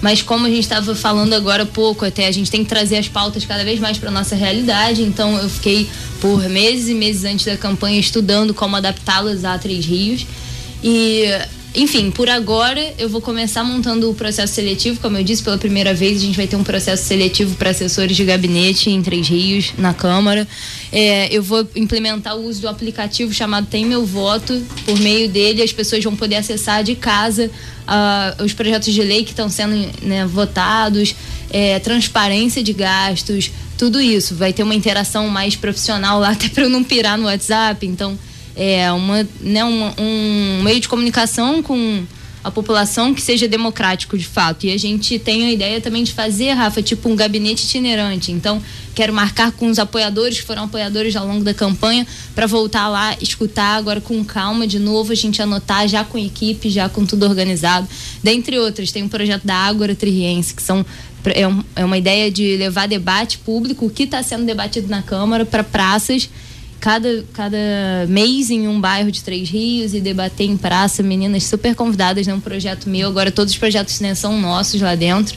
Mas 0.00 0.22
como 0.22 0.46
a 0.46 0.48
gente 0.48 0.60
estava 0.60 0.94
falando 0.94 1.32
agora 1.32 1.64
há 1.64 1.66
pouco, 1.66 2.04
até 2.04 2.26
a 2.26 2.32
gente 2.32 2.50
tem 2.50 2.62
que 2.62 2.68
trazer 2.68 2.98
as 2.98 3.08
pautas 3.08 3.44
cada 3.44 3.64
vez 3.64 3.80
mais 3.80 3.98
para 3.98 4.10
nossa 4.10 4.36
realidade. 4.36 5.02
Então 5.02 5.36
eu 5.38 5.48
fiquei 5.48 5.88
por 6.20 6.48
meses 6.48 6.88
e 6.88 6.94
meses 6.94 7.24
antes 7.24 7.46
da 7.46 7.56
campanha 7.56 7.98
estudando 7.98 8.54
como 8.54 8.76
adaptá-las 8.76 9.44
a 9.44 9.58
Três 9.58 9.84
Rios. 9.84 10.26
E 10.82 11.24
enfim, 11.74 12.10
por 12.10 12.28
agora 12.28 12.94
eu 12.98 13.08
vou 13.08 13.20
começar 13.20 13.62
montando 13.62 14.10
o 14.10 14.14
processo 14.14 14.54
seletivo, 14.54 14.98
como 15.00 15.18
eu 15.18 15.22
disse, 15.22 15.42
pela 15.42 15.58
primeira 15.58 15.92
vez 15.92 16.16
a 16.16 16.24
gente 16.24 16.36
vai 16.36 16.46
ter 16.46 16.56
um 16.56 16.64
processo 16.64 17.04
seletivo 17.04 17.54
para 17.56 17.70
assessores 17.70 18.16
de 18.16 18.24
gabinete 18.24 18.90
em 18.90 19.02
Três 19.02 19.28
Rios, 19.28 19.74
na 19.76 19.92
Câmara. 19.92 20.48
É, 20.90 21.28
eu 21.30 21.42
vou 21.42 21.68
implementar 21.76 22.36
o 22.36 22.48
uso 22.48 22.62
do 22.62 22.68
aplicativo 22.68 23.32
chamado 23.34 23.66
Tem 23.66 23.84
Meu 23.84 24.04
Voto. 24.04 24.60
Por 24.86 24.98
meio 24.98 25.28
dele, 25.28 25.62
as 25.62 25.72
pessoas 25.72 26.02
vão 26.02 26.16
poder 26.16 26.36
acessar 26.36 26.82
de 26.82 26.94
casa 26.94 27.50
uh, 27.86 28.42
os 28.42 28.54
projetos 28.54 28.92
de 28.92 29.02
lei 29.02 29.22
que 29.22 29.30
estão 29.30 29.50
sendo 29.50 29.76
né, 30.02 30.26
votados, 30.26 31.14
é, 31.50 31.78
transparência 31.78 32.62
de 32.62 32.72
gastos, 32.72 33.50
tudo 33.76 34.00
isso. 34.00 34.34
Vai 34.34 34.54
ter 34.54 34.62
uma 34.62 34.74
interação 34.74 35.28
mais 35.28 35.54
profissional 35.54 36.18
lá, 36.18 36.30
até 36.32 36.48
para 36.48 36.64
eu 36.64 36.70
não 36.70 36.82
pirar 36.82 37.18
no 37.18 37.26
WhatsApp. 37.26 37.86
Então, 37.86 38.18
é, 38.58 38.90
uma, 38.90 39.26
né, 39.40 39.64
um, 39.64 39.92
um 39.96 40.62
meio 40.64 40.80
de 40.80 40.88
comunicação 40.88 41.62
com 41.62 42.02
a 42.42 42.50
população 42.50 43.14
que 43.14 43.22
seja 43.22 43.46
democrático 43.46 44.18
de 44.18 44.24
fato. 44.24 44.66
E 44.66 44.72
a 44.72 44.76
gente 44.76 45.18
tem 45.18 45.46
a 45.46 45.52
ideia 45.52 45.80
também 45.80 46.02
de 46.02 46.12
fazer, 46.12 46.52
Rafa, 46.52 46.82
tipo 46.82 47.08
um 47.08 47.14
gabinete 47.14 47.64
itinerante. 47.64 48.32
Então, 48.32 48.60
quero 48.94 49.12
marcar 49.12 49.52
com 49.52 49.68
os 49.68 49.78
apoiadores 49.78 50.40
que 50.40 50.46
foram 50.46 50.64
apoiadores 50.64 51.14
ao 51.14 51.26
longo 51.26 51.44
da 51.44 51.54
campanha 51.54 52.06
para 52.34 52.46
voltar 52.46 52.88
lá, 52.88 53.16
escutar 53.20 53.76
agora 53.76 54.00
com 54.00 54.24
calma 54.24 54.66
de 54.66 54.78
novo, 54.78 55.12
a 55.12 55.16
gente 55.16 55.40
anotar 55.40 55.86
já 55.86 56.04
com 56.04 56.18
equipe, 56.18 56.68
já 56.68 56.88
com 56.88 57.04
tudo 57.04 57.26
organizado. 57.26 57.86
Dentre 58.22 58.58
outras, 58.58 58.90
tem 58.90 59.04
um 59.04 59.08
projeto 59.08 59.44
da 59.44 59.54
Ágora 59.54 59.94
Triense, 59.94 60.54
que 60.54 60.62
são 60.62 60.84
é, 61.26 61.46
um, 61.46 61.62
é 61.76 61.84
uma 61.84 61.98
ideia 61.98 62.30
de 62.30 62.56
levar 62.56 62.88
debate 62.88 63.38
público, 63.38 63.86
o 63.86 63.90
que 63.90 64.04
está 64.04 64.22
sendo 64.22 64.44
debatido 64.44 64.88
na 64.88 65.02
Câmara, 65.02 65.44
para 65.44 65.62
praças 65.62 66.28
cada, 66.80 67.24
cada 67.32 67.58
mês 68.08 68.50
em 68.50 68.68
um 68.68 68.80
bairro 68.80 69.10
de 69.10 69.22
Três 69.22 69.48
Rios 69.48 69.94
e 69.94 70.00
debater 70.00 70.48
em 70.48 70.56
praça, 70.56 71.02
meninas 71.02 71.44
super 71.44 71.74
convidadas, 71.74 72.26
né? 72.26 72.34
Um 72.34 72.40
projeto 72.40 72.88
meu, 72.88 73.08
agora 73.08 73.30
todos 73.30 73.52
os 73.52 73.58
projetos 73.58 74.00
né, 74.00 74.14
são 74.14 74.40
nossos 74.40 74.80
lá 74.80 74.94
dentro. 74.94 75.36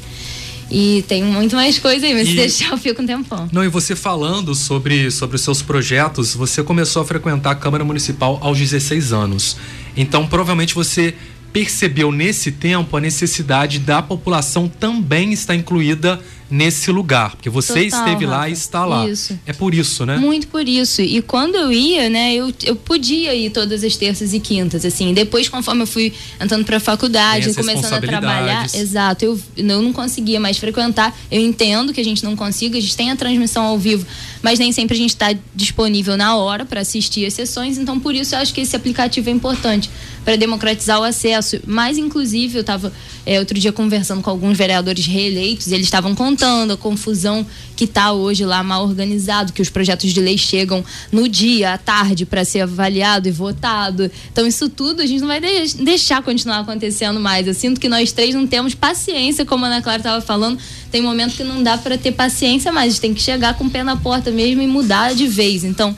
E 0.71 1.03
tem 1.05 1.21
muito 1.21 1.53
mais 1.53 1.77
coisa 1.77 2.05
aí, 2.05 2.13
mas 2.13 2.27
e... 2.27 2.31
se 2.31 2.35
deixar 2.35 2.71
eu 2.71 2.77
fico 2.77 3.01
um 3.01 3.05
tempão. 3.05 3.49
Não, 3.51 3.63
e 3.63 3.67
você 3.67 3.93
falando 3.93 4.55
sobre, 4.55 5.11
sobre 5.11 5.35
os 5.35 5.41
seus 5.41 5.61
projetos, 5.61 6.33
você 6.33 6.63
começou 6.63 7.01
a 7.01 7.05
frequentar 7.05 7.51
a 7.51 7.55
Câmara 7.55 7.83
Municipal 7.83 8.39
aos 8.41 8.57
16 8.57 9.11
anos. 9.11 9.57
Então, 9.97 10.25
provavelmente 10.25 10.73
você 10.73 11.13
percebeu 11.51 12.11
nesse 12.13 12.53
tempo 12.53 12.95
a 12.95 13.01
necessidade 13.01 13.79
da 13.79 14.01
população 14.01 14.69
também 14.69 15.33
estar 15.33 15.53
incluída 15.53 16.21
nesse 16.51 16.91
lugar, 16.91 17.31
porque 17.31 17.49
você 17.49 17.85
Total, 17.85 17.99
esteve 17.99 18.25
lá 18.25 18.39
Rafa. 18.39 18.49
e 18.49 18.53
está 18.53 18.85
lá. 18.85 19.09
Isso. 19.09 19.39
É 19.45 19.53
por 19.53 19.73
isso, 19.73 20.05
né? 20.05 20.17
Muito 20.17 20.47
por 20.47 20.67
isso. 20.67 21.01
E 21.01 21.21
quando 21.21 21.55
eu 21.55 21.71
ia, 21.71 22.09
né, 22.09 22.33
eu, 22.33 22.53
eu 22.63 22.75
podia 22.75 23.33
ir 23.33 23.49
todas 23.51 23.85
as 23.85 23.95
terças 23.95 24.33
e 24.33 24.39
quintas, 24.39 24.83
assim. 24.83 25.13
Depois, 25.13 25.47
conforme 25.47 25.83
eu 25.83 25.87
fui 25.87 26.11
entrando 26.39 26.65
pra 26.65 26.77
faculdade, 26.79 27.45
Tem 27.45 27.51
as 27.51 27.55
começando 27.55 27.93
a 27.93 28.01
trabalhar, 28.01 28.65
exato, 28.75 29.23
eu, 29.23 29.39
eu 29.55 29.81
não 29.81 29.93
conseguia 29.93 30.39
mais 30.41 30.57
frequentar. 30.57 31.17
Eu 31.31 31.39
entendo 31.39 31.93
que 31.93 32.01
a 32.01 32.03
gente 32.03 32.21
não 32.23 32.35
consiga, 32.35 32.77
a 32.77 32.81
gente 32.81 32.97
tem 32.97 33.09
a 33.09 33.15
transmissão 33.15 33.63
ao 33.63 33.79
vivo, 33.79 34.05
mas 34.43 34.59
nem 34.59 34.73
sempre 34.73 34.95
a 34.95 34.97
gente 34.97 35.11
está 35.11 35.33
disponível 35.55 36.17
na 36.17 36.35
hora 36.35 36.65
para 36.65 36.81
assistir 36.81 37.25
as 37.25 37.33
sessões, 37.33 37.77
então 37.77 37.97
por 37.97 38.13
isso 38.13 38.35
eu 38.35 38.39
acho 38.39 38.53
que 38.53 38.59
esse 38.59 38.75
aplicativo 38.75 39.29
é 39.29 39.31
importante 39.31 39.89
para 40.25 40.35
democratizar 40.35 40.99
o 40.99 41.03
acesso. 41.03 41.59
Mas, 41.65 41.97
inclusive, 41.97 42.57
eu 42.57 42.61
estava 42.61 42.91
outro 43.39 43.57
dia 43.57 43.71
conversando 43.71 44.21
com 44.21 44.29
alguns 44.29 44.57
vereadores 44.57 45.05
reeleitos 45.05 45.67
e 45.67 45.73
eles 45.73 45.87
estavam 45.87 46.13
contando 46.13 46.40
a 46.45 46.77
confusão 46.77 47.45
que 47.75 47.85
está 47.85 48.11
hoje 48.11 48.45
lá 48.45 48.61
mal 48.63 48.83
organizado, 48.83 49.53
que 49.53 49.61
os 49.61 49.69
projetos 49.69 50.11
de 50.11 50.19
lei 50.19 50.37
chegam 50.37 50.83
no 51.11 51.27
dia, 51.27 51.73
à 51.73 51.77
tarde, 51.77 52.25
para 52.25 52.43
ser 52.45 52.61
avaliado 52.61 53.27
e 53.27 53.31
votado. 53.31 54.09
Então, 54.31 54.45
isso 54.45 54.69
tudo 54.69 55.01
a 55.01 55.05
gente 55.05 55.21
não 55.21 55.27
vai 55.27 55.39
de- 55.39 55.77
deixar 55.83 56.21
continuar 56.21 56.59
acontecendo 56.59 57.19
mais. 57.19 57.47
Eu 57.47 57.53
sinto 57.53 57.79
que 57.79 57.89
nós 57.89 58.11
três 58.11 58.35
não 58.35 58.45
temos 58.45 58.75
paciência, 58.75 59.45
como 59.45 59.65
a 59.65 59.67
Ana 59.67 59.81
Clara 59.81 59.97
estava 59.99 60.21
falando. 60.21 60.59
Tem 60.91 61.01
momento 61.01 61.35
que 61.35 61.43
não 61.43 61.63
dá 61.63 61.77
para 61.77 61.97
ter 61.97 62.11
paciência 62.11 62.71
mais, 62.71 62.87
a 62.87 62.89
gente 62.91 63.01
tem 63.01 63.13
que 63.13 63.21
chegar 63.21 63.55
com 63.55 63.65
o 63.65 63.69
pé 63.69 63.83
na 63.83 63.95
porta 63.95 64.29
mesmo 64.31 64.61
e 64.61 64.67
mudar 64.67 65.15
de 65.15 65.27
vez. 65.27 65.63
Então, 65.63 65.95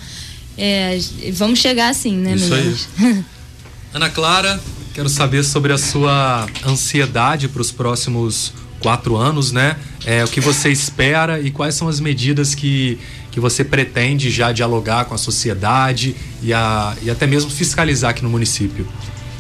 é, 0.58 1.00
vamos 1.34 1.60
chegar 1.60 1.90
assim, 1.90 2.16
né, 2.16 2.36
Isso 2.36 2.54
aí. 2.54 2.76
Ana 3.94 4.10
Clara, 4.10 4.60
quero 4.94 5.10
saber 5.10 5.44
sobre 5.44 5.72
a 5.74 5.78
sua 5.78 6.48
ansiedade 6.66 7.48
para 7.48 7.62
os 7.62 7.72
próximos 7.72 8.54
quatro 8.84 9.16
anos, 9.16 9.54
né? 9.54 9.78
É, 10.06 10.24
o 10.24 10.28
que 10.28 10.42
você 10.42 10.70
espera 10.70 11.40
e 11.40 11.50
quais 11.50 11.74
são 11.74 11.88
as 11.88 12.02
medidas 12.02 12.54
que, 12.54 13.00
que 13.32 13.40
você 13.40 13.64
pretende 13.64 14.30
já 14.30 14.52
dialogar 14.52 15.06
com 15.06 15.16
a 15.16 15.18
sociedade 15.18 16.16
e, 16.44 16.54
a, 16.54 16.94
e 17.02 17.10
até 17.10 17.26
mesmo 17.26 17.50
fiscalizar 17.50 18.12
aqui 18.12 18.22
no 18.22 18.30
município? 18.30 18.86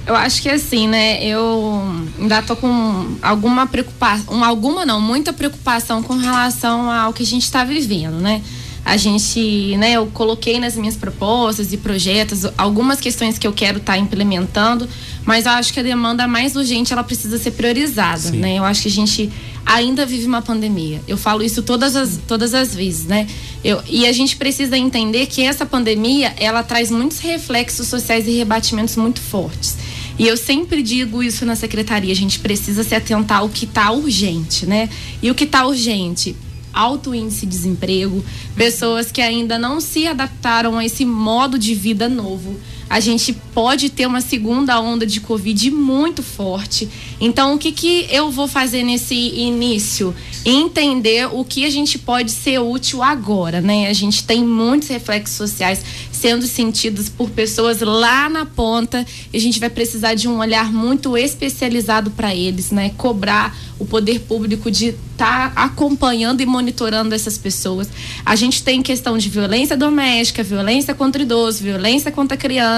Eu 0.07 0.15
acho 0.15 0.41
que 0.41 0.49
assim, 0.49 0.87
né? 0.87 1.23
Eu 1.23 1.81
ainda 2.19 2.41
tô 2.41 2.55
com 2.55 3.15
alguma 3.21 3.67
preocupação, 3.67 4.43
alguma 4.43 4.85
não, 4.85 4.99
muita 4.99 5.31
preocupação 5.33 6.01
com 6.01 6.15
relação 6.15 6.89
ao 6.89 7.13
que 7.13 7.23
a 7.23 7.25
gente 7.25 7.43
está 7.43 7.63
vivendo, 7.63 8.19
né? 8.19 8.41
A 8.85 8.97
gente, 8.97 9.77
né, 9.77 9.93
eu 9.93 10.07
coloquei 10.07 10.59
nas 10.59 10.75
minhas 10.75 10.97
propostas 10.97 11.71
e 11.71 11.77
projetos 11.77 12.45
algumas 12.57 12.99
questões 12.99 13.37
que 13.37 13.47
eu 13.47 13.53
quero 13.53 13.77
estar 13.77 13.97
implementando, 13.97 14.89
mas 15.25 15.45
eu 15.45 15.51
acho 15.53 15.73
que 15.73 15.79
a 15.79 15.83
demanda 15.83 16.27
mais 16.27 16.55
urgente 16.55 16.91
ela 16.91 17.03
precisa 17.03 17.37
ser 17.37 17.51
priorizada, 17.51 18.17
Sim. 18.17 18.37
né? 18.37 18.57
Eu 18.57 18.63
acho 18.63 18.81
que 18.81 18.87
a 18.89 18.91
gente 18.91 19.31
ainda 19.65 20.05
vive 20.05 20.25
uma 20.25 20.41
pandemia. 20.41 21.01
Eu 21.07 21.17
falo 21.17 21.43
isso 21.43 21.63
todas 21.63 21.95
as, 21.95 22.19
todas 22.27 22.53
as 22.53 22.75
vezes, 22.75 23.05
né? 23.05 23.27
Eu, 23.63 23.81
e 23.87 24.05
a 24.05 24.11
gente 24.11 24.35
precisa 24.35 24.77
entender 24.77 25.25
que 25.27 25.41
essa 25.41 25.65
pandemia 25.65 26.33
ela 26.37 26.63
traz 26.63 26.91
muitos 26.91 27.19
reflexos 27.19 27.87
sociais 27.87 28.27
e 28.27 28.31
rebatimentos 28.31 28.95
muito 28.97 29.21
fortes. 29.21 29.77
E 30.19 30.27
eu 30.27 30.37
sempre 30.37 30.83
digo 30.83 31.23
isso 31.23 31.45
na 31.45 31.55
secretaria, 31.55 32.11
a 32.11 32.15
gente 32.15 32.39
precisa 32.39 32.83
se 32.83 32.93
atentar 32.93 33.39
ao 33.39 33.49
que 33.49 33.65
está 33.65 33.91
urgente, 33.91 34.65
né? 34.65 34.89
E 35.21 35.31
o 35.31 35.35
que 35.35 35.45
está 35.45 35.65
urgente? 35.65 36.35
Alto 36.71 37.13
índice 37.15 37.45
de 37.45 37.51
desemprego, 37.51 38.23
pessoas 38.55 39.11
que 39.11 39.21
ainda 39.21 39.57
não 39.57 39.79
se 39.79 40.07
adaptaram 40.07 40.77
a 40.77 40.85
esse 40.85 41.05
modo 41.05 41.57
de 41.57 41.73
vida 41.73 42.09
novo. 42.09 42.59
A 42.89 42.99
gente 42.99 43.33
pode 43.53 43.89
ter 43.89 44.05
uma 44.05 44.21
segunda 44.21 44.79
onda 44.79 45.05
de 45.05 45.19
Covid 45.19 45.71
muito 45.71 46.21
forte. 46.21 46.89
Então, 47.19 47.55
o 47.55 47.57
que, 47.57 47.71
que 47.71 48.07
eu 48.09 48.29
vou 48.31 48.47
fazer 48.47 48.83
nesse 48.83 49.15
início? 49.15 50.13
Entender 50.45 51.27
o 51.31 51.43
que 51.43 51.65
a 51.65 51.69
gente 51.69 51.97
pode 51.97 52.31
ser 52.31 52.59
útil 52.59 53.01
agora, 53.01 53.61
né? 53.61 53.87
A 53.87 53.93
gente 53.93 54.23
tem 54.23 54.43
muitos 54.43 54.89
reflexos 54.89 55.35
sociais 55.35 55.81
sendo 56.11 56.47
sentidos 56.47 57.09
por 57.09 57.29
pessoas 57.29 57.81
lá 57.81 58.29
na 58.29 58.45
ponta 58.45 59.05
e 59.31 59.37
a 59.37 59.39
gente 59.39 59.59
vai 59.59 59.69
precisar 59.69 60.13
de 60.13 60.27
um 60.27 60.39
olhar 60.39 60.71
muito 60.71 61.17
especializado 61.17 62.11
para 62.11 62.33
eles, 62.33 62.71
né? 62.71 62.91
Cobrar 62.97 63.55
o 63.77 63.85
poder 63.85 64.19
público 64.21 64.71
de 64.71 64.95
estar 65.13 65.51
acompanhando 65.55 66.41
e 66.41 66.45
monitorando 66.45 67.13
essas 67.13 67.37
pessoas. 67.37 67.89
A 68.25 68.35
gente 68.35 68.63
tem 68.63 68.81
questão 68.81 69.17
de 69.17 69.29
violência 69.29 69.75
doméstica, 69.75 70.43
violência 70.43 70.93
contra 70.93 71.21
idoso, 71.21 71.63
violência 71.63 72.11
contra 72.11 72.37
criança. 72.37 72.72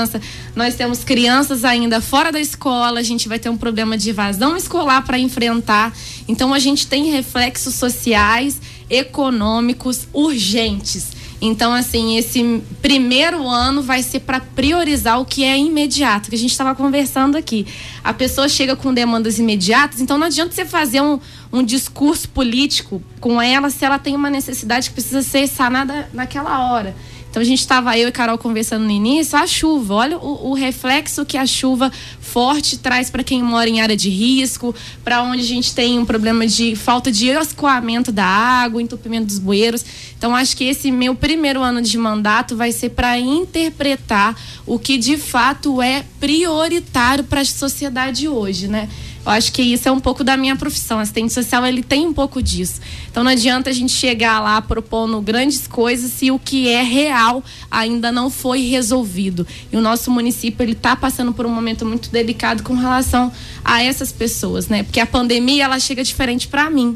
Nós 0.55 0.75
temos 0.75 1.03
crianças 1.03 1.63
ainda 1.63 2.01
fora 2.01 2.31
da 2.31 2.39
escola, 2.39 2.99
a 2.99 3.03
gente 3.03 3.27
vai 3.27 3.39
ter 3.39 3.49
um 3.49 3.57
problema 3.57 3.97
de 3.97 4.09
evasão 4.09 4.55
escolar 4.55 5.03
para 5.03 5.17
enfrentar. 5.17 5.93
Então 6.27 6.53
a 6.53 6.59
gente 6.59 6.87
tem 6.87 7.11
reflexos 7.11 7.75
sociais, 7.75 8.59
econômicos 8.89 10.07
urgentes. 10.13 11.15
Então, 11.41 11.73
assim, 11.73 12.17
esse 12.17 12.61
primeiro 12.81 13.47
ano 13.47 13.81
vai 13.81 14.01
ser 14.01 14.21
para 14.21 14.39
priorizar 14.39 15.19
o 15.19 15.25
que 15.25 15.43
é 15.43 15.57
imediato, 15.57 16.29
que 16.29 16.35
a 16.35 16.39
gente 16.39 16.51
estava 16.51 16.73
conversando 16.73 17.37
aqui. 17.37 17.67
A 18.03 18.13
pessoa 18.13 18.47
chega 18.47 18.75
com 18.75 18.93
demandas 18.93 19.37
imediatas, 19.37 19.99
então 19.99 20.17
não 20.17 20.27
adianta 20.27 20.55
você 20.55 20.65
fazer 20.65 21.01
um, 21.01 21.19
um 21.51 21.61
discurso 21.61 22.29
político 22.29 23.01
com 23.19 23.41
ela 23.41 23.69
se 23.69 23.83
ela 23.83 23.99
tem 23.99 24.15
uma 24.15 24.29
necessidade 24.29 24.89
que 24.89 24.95
precisa 24.95 25.21
ser 25.21 25.47
sanada 25.47 26.09
naquela 26.13 26.71
hora. 26.71 26.95
Então 27.35 27.41
a 27.41 27.45
gente 27.45 27.59
estava 27.59 27.97
eu 27.97 28.07
e 28.07 28.11
Carol 28.13 28.37
conversando 28.37 28.85
no 28.85 28.91
início, 28.91 29.37
a 29.37 29.45
chuva, 29.45 29.93
olha 29.93 30.17
o, 30.17 30.51
o 30.51 30.53
reflexo 30.53 31.25
que 31.25 31.37
a 31.37 31.45
chuva 31.45 31.91
forte 32.21 32.77
traz 32.77 33.09
para 33.09 33.25
quem 33.25 33.43
mora 33.43 33.69
em 33.69 33.81
área 33.81 33.97
de 33.97 34.09
risco, 34.09 34.73
para 35.03 35.21
onde 35.21 35.41
a 35.41 35.45
gente 35.45 35.75
tem 35.75 35.99
um 35.99 36.05
problema 36.05 36.47
de 36.47 36.77
falta 36.77 37.11
de 37.11 37.27
escoamento 37.27 38.09
da 38.09 38.23
água, 38.23 38.81
entupimento 38.81 39.25
dos 39.25 39.37
bueiros. 39.37 39.83
Então 40.17 40.33
acho 40.33 40.55
que 40.55 40.63
esse 40.63 40.89
meu 40.91 41.13
primeiro 41.13 41.61
ano 41.61 41.81
de 41.81 41.97
mandato 41.97 42.55
vai 42.55 42.71
ser 42.71 42.91
para 42.91 43.19
interpretar 43.19 44.33
o 44.65 44.79
que 44.79 44.97
de 44.97 45.17
fato 45.17 45.81
é 45.81 46.05
prioritário 46.21 47.25
para 47.25 47.41
a 47.41 47.45
sociedade 47.45 48.29
hoje, 48.29 48.69
né? 48.69 48.87
Eu 49.25 49.31
acho 49.31 49.51
que 49.51 49.61
isso 49.61 49.89
é 49.89 49.91
um 49.91 49.99
pouco 49.99 50.23
da 50.23 50.37
minha 50.37 50.55
profissão. 50.55 50.99
Assistente 50.99 51.33
social, 51.33 51.65
ele 51.65 51.81
tem 51.81 52.05
um 52.05 52.13
pouco 52.13 52.41
disso. 52.43 52.79
Então 53.09 53.23
não 53.23 53.31
adianta 53.31 53.69
a 53.69 53.73
gente 53.73 53.91
chegar 53.91 54.39
lá 54.39 54.61
propondo 54.61 55.19
grandes 55.19 55.65
coisas 55.65 56.11
se 56.11 56.29
o 56.29 56.37
que 56.37 56.69
é 56.69 56.83
real 56.83 57.43
ainda 57.71 58.11
não 58.11 58.29
foi 58.29 58.67
resolvido. 58.67 59.47
E 59.71 59.75
o 59.75 59.81
nosso 59.81 60.11
município, 60.11 60.63
ele 60.63 60.73
está 60.73 60.95
passando 60.95 61.33
por 61.33 61.45
um 61.45 61.49
momento 61.49 61.85
muito 61.85 62.09
delicado 62.09 62.61
com 62.61 62.75
relação 62.75 63.31
a 63.63 63.81
essas 63.81 64.11
pessoas, 64.11 64.67
né? 64.67 64.83
Porque 64.83 64.99
a 64.99 65.07
pandemia, 65.07 65.63
ela 65.63 65.79
chega 65.79 66.03
diferente 66.03 66.47
para 66.47 66.69
mim. 66.69 66.95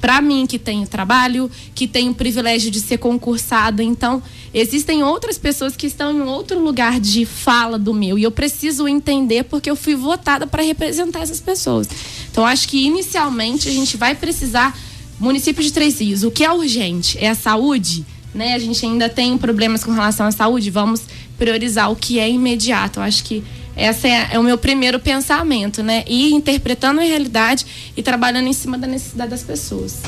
Para 0.00 0.20
mim 0.20 0.46
que 0.46 0.58
tenho 0.58 0.86
trabalho, 0.86 1.50
que 1.74 1.86
tenho 1.86 2.12
o 2.12 2.14
privilégio 2.14 2.70
de 2.70 2.80
ser 2.80 2.98
concursada. 2.98 3.82
Então, 3.82 4.22
existem 4.52 5.02
outras 5.02 5.36
pessoas 5.36 5.76
que 5.76 5.86
estão 5.86 6.12
em 6.12 6.22
outro 6.22 6.58
lugar 6.58 6.98
de 6.98 7.24
fala 7.24 7.78
do 7.78 7.92
meu 7.92 8.18
e 8.18 8.22
eu 8.22 8.30
preciso 8.30 8.88
entender 8.88 9.44
porque 9.44 9.70
eu 9.70 9.76
fui 9.76 9.94
votada 9.94 10.46
para 10.46 10.62
representar 10.62 11.20
essas 11.20 11.40
pessoas. 11.40 11.88
Então, 12.30 12.46
acho 12.46 12.68
que 12.68 12.84
inicialmente 12.86 13.68
a 13.68 13.72
gente 13.72 13.96
vai 13.96 14.14
precisar 14.14 14.76
município 15.18 15.62
de 15.62 15.72
Três 15.72 16.00
Rios. 16.00 16.22
O 16.22 16.30
que 16.30 16.44
é 16.44 16.50
urgente 16.50 17.18
é 17.18 17.28
a 17.28 17.34
saúde, 17.34 18.04
né? 18.34 18.54
A 18.54 18.58
gente 18.58 18.84
ainda 18.84 19.08
tem 19.08 19.36
problemas 19.36 19.84
com 19.84 19.92
relação 19.92 20.26
à 20.26 20.32
saúde, 20.32 20.70
vamos 20.70 21.02
priorizar 21.38 21.90
o 21.90 21.96
que 21.96 22.18
é 22.18 22.28
imediato. 22.28 23.00
Eu 23.00 23.04
acho 23.04 23.22
que 23.24 23.44
esse 23.76 24.08
é, 24.08 24.30
é 24.32 24.38
o 24.38 24.42
meu 24.42 24.58
primeiro 24.58 24.98
pensamento, 24.98 25.82
né? 25.82 26.04
E 26.06 26.32
interpretando 26.32 27.00
a 27.00 27.04
realidade 27.04 27.66
e 27.96 28.02
trabalhando 28.02 28.46
em 28.46 28.52
cima 28.52 28.76
da 28.76 28.86
necessidade 28.86 29.30
das 29.30 29.42
pessoas. 29.42 29.98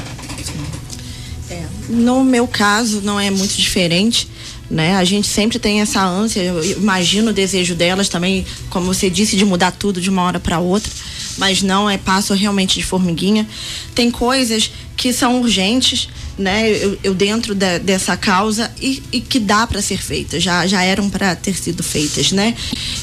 É, 1.51 1.65
no 1.89 2.25
meu 2.25 2.47
caso, 2.47 3.01
não 3.03 3.19
é 3.19 3.31
muito 3.31 3.55
diferente. 3.55 4.29
Né? 4.71 4.97
A 4.97 5.05
gente 5.05 5.29
sempre 5.29 5.59
tem 5.59 5.83
essa 5.83 6.03
ânsia, 6.03 6.41
eu 6.41 6.65
imagino 6.79 7.31
o 7.31 7.35
desejo 7.35 7.75
delas 7.75 8.09
também, 8.09 8.47
como 8.71 8.87
você 8.87 9.11
disse, 9.11 9.37
de 9.37 9.45
mudar 9.45 9.71
tudo 9.71 10.01
de 10.01 10.09
uma 10.09 10.23
hora 10.23 10.41
para 10.41 10.61
outra, 10.61 10.91
mas 11.37 11.61
não 11.61 11.91
é 11.91 11.99
passo 11.99 12.33
realmente 12.33 12.79
de 12.79 12.83
formiguinha. 12.83 13.47
Tem 13.95 14.11
coisas 14.11 14.71
que 14.97 15.13
são 15.13 15.43
urgentes, 15.43 16.09
né? 16.39 16.71
Eu, 16.71 16.99
eu 17.05 17.15
dentro 17.15 17.55
da- 17.55 17.79
dessa 17.79 18.17
causa 18.17 18.71
e, 18.81 19.03
e 19.13 19.21
que 19.21 19.39
dá 19.39 19.67
para 19.67 19.83
ser 19.83 20.03
feitas, 20.03 20.43
já, 20.43 20.67
já 20.67 20.83
eram 20.83 21.09
para 21.11 21.35
ter 21.37 21.55
sido 21.57 21.83
feitas, 21.83 22.33
né? 22.33 22.55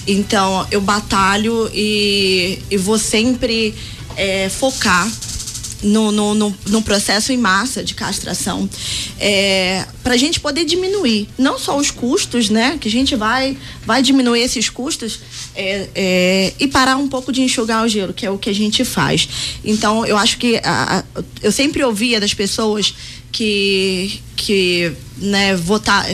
Então 0.07 0.65
eu 0.71 0.81
batalho 0.81 1.69
e, 1.73 2.59
e 2.71 2.77
vou 2.77 2.97
sempre 2.97 3.73
é, 4.15 4.49
focar 4.49 5.09
no, 5.81 6.11
no, 6.11 6.33
no, 6.33 6.55
no 6.67 6.81
processo 6.81 7.31
em 7.31 7.37
massa 7.37 7.81
de 7.81 7.93
castração 7.93 8.69
é, 9.17 9.85
para 10.03 10.13
a 10.13 10.17
gente 10.17 10.37
poder 10.37 10.65
diminuir 10.65 11.29
não 11.37 11.57
só 11.57 11.77
os 11.77 11.89
custos 11.89 12.49
né 12.49 12.77
que 12.81 12.89
a 12.89 12.91
gente 12.91 13.15
vai 13.15 13.57
vai 13.85 14.01
diminuir 14.03 14.41
esses 14.41 14.67
custos 14.67 15.21
é, 15.55 15.87
é, 15.95 16.53
e 16.59 16.67
parar 16.67 16.97
um 16.97 17.07
pouco 17.07 17.31
de 17.31 17.41
enxugar 17.41 17.85
o 17.85 17.87
gelo 17.87 18.11
que 18.13 18.25
é 18.25 18.29
o 18.29 18.37
que 18.37 18.49
a 18.49 18.53
gente 18.53 18.83
faz 18.83 19.29
então 19.63 20.05
eu 20.05 20.17
acho 20.17 20.37
que 20.37 20.57
a- 20.57 21.05
a- 21.15 21.23
eu 21.41 21.51
sempre 21.51 21.81
ouvia 21.81 22.19
das 22.19 22.33
pessoas 22.33 22.93
que 23.31 24.21
que 24.35 24.91
né 25.17 25.55
votar 25.55 26.05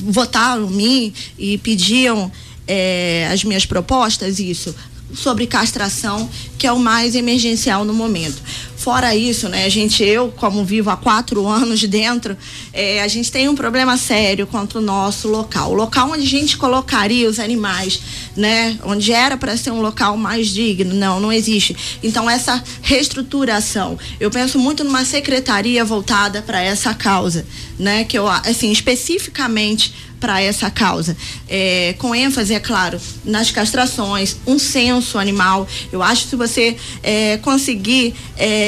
votaram 0.00 0.68
mim 0.68 1.12
e 1.38 1.58
pediam 1.58 2.30
é, 2.66 3.28
as 3.32 3.42
minhas 3.42 3.66
propostas, 3.66 4.38
isso 4.38 4.74
sobre 5.14 5.46
castração, 5.46 6.28
que 6.58 6.66
é 6.66 6.72
o 6.72 6.78
mais 6.78 7.14
emergencial 7.14 7.84
no 7.84 7.94
momento. 7.94 8.42
Fora 8.78 9.12
isso, 9.12 9.48
né, 9.48 9.64
a 9.64 9.68
gente, 9.68 10.04
eu, 10.04 10.32
como 10.36 10.64
vivo 10.64 10.88
há 10.88 10.96
quatro 10.96 11.48
anos 11.48 11.82
dentro, 11.82 12.36
é, 12.72 13.02
a 13.02 13.08
gente 13.08 13.30
tem 13.30 13.48
um 13.48 13.54
problema 13.56 13.96
sério 13.96 14.46
contra 14.46 14.78
o 14.78 14.80
nosso 14.80 15.26
local. 15.26 15.72
O 15.72 15.74
local 15.74 16.12
onde 16.12 16.22
a 16.22 16.28
gente 16.28 16.56
colocaria 16.56 17.28
os 17.28 17.40
animais, 17.40 18.00
né, 18.36 18.78
onde 18.84 19.12
era 19.12 19.36
para 19.36 19.56
ser 19.56 19.72
um 19.72 19.80
local 19.80 20.16
mais 20.16 20.46
digno, 20.46 20.94
não, 20.94 21.18
não 21.18 21.32
existe. 21.32 21.76
Então, 22.04 22.30
essa 22.30 22.62
reestruturação, 22.80 23.98
eu 24.20 24.30
penso 24.30 24.60
muito 24.60 24.84
numa 24.84 25.04
secretaria 25.04 25.84
voltada 25.84 26.40
para 26.40 26.62
essa 26.62 26.94
causa, 26.94 27.44
né, 27.76 28.04
que 28.04 28.16
eu, 28.16 28.28
assim, 28.28 28.70
especificamente 28.70 29.92
para 30.20 30.40
essa 30.40 30.70
causa. 30.70 31.16
É, 31.48 31.94
com 31.98 32.14
ênfase, 32.14 32.54
é 32.54 32.60
claro, 32.60 33.00
nas 33.24 33.50
castrações, 33.50 34.36
um 34.46 34.58
censo 34.58 35.18
animal. 35.18 35.66
Eu 35.92 36.02
acho 36.02 36.24
que 36.24 36.30
se 36.30 36.36
você 36.36 36.76
é, 37.02 37.36
conseguir. 37.38 38.14
É, 38.36 38.67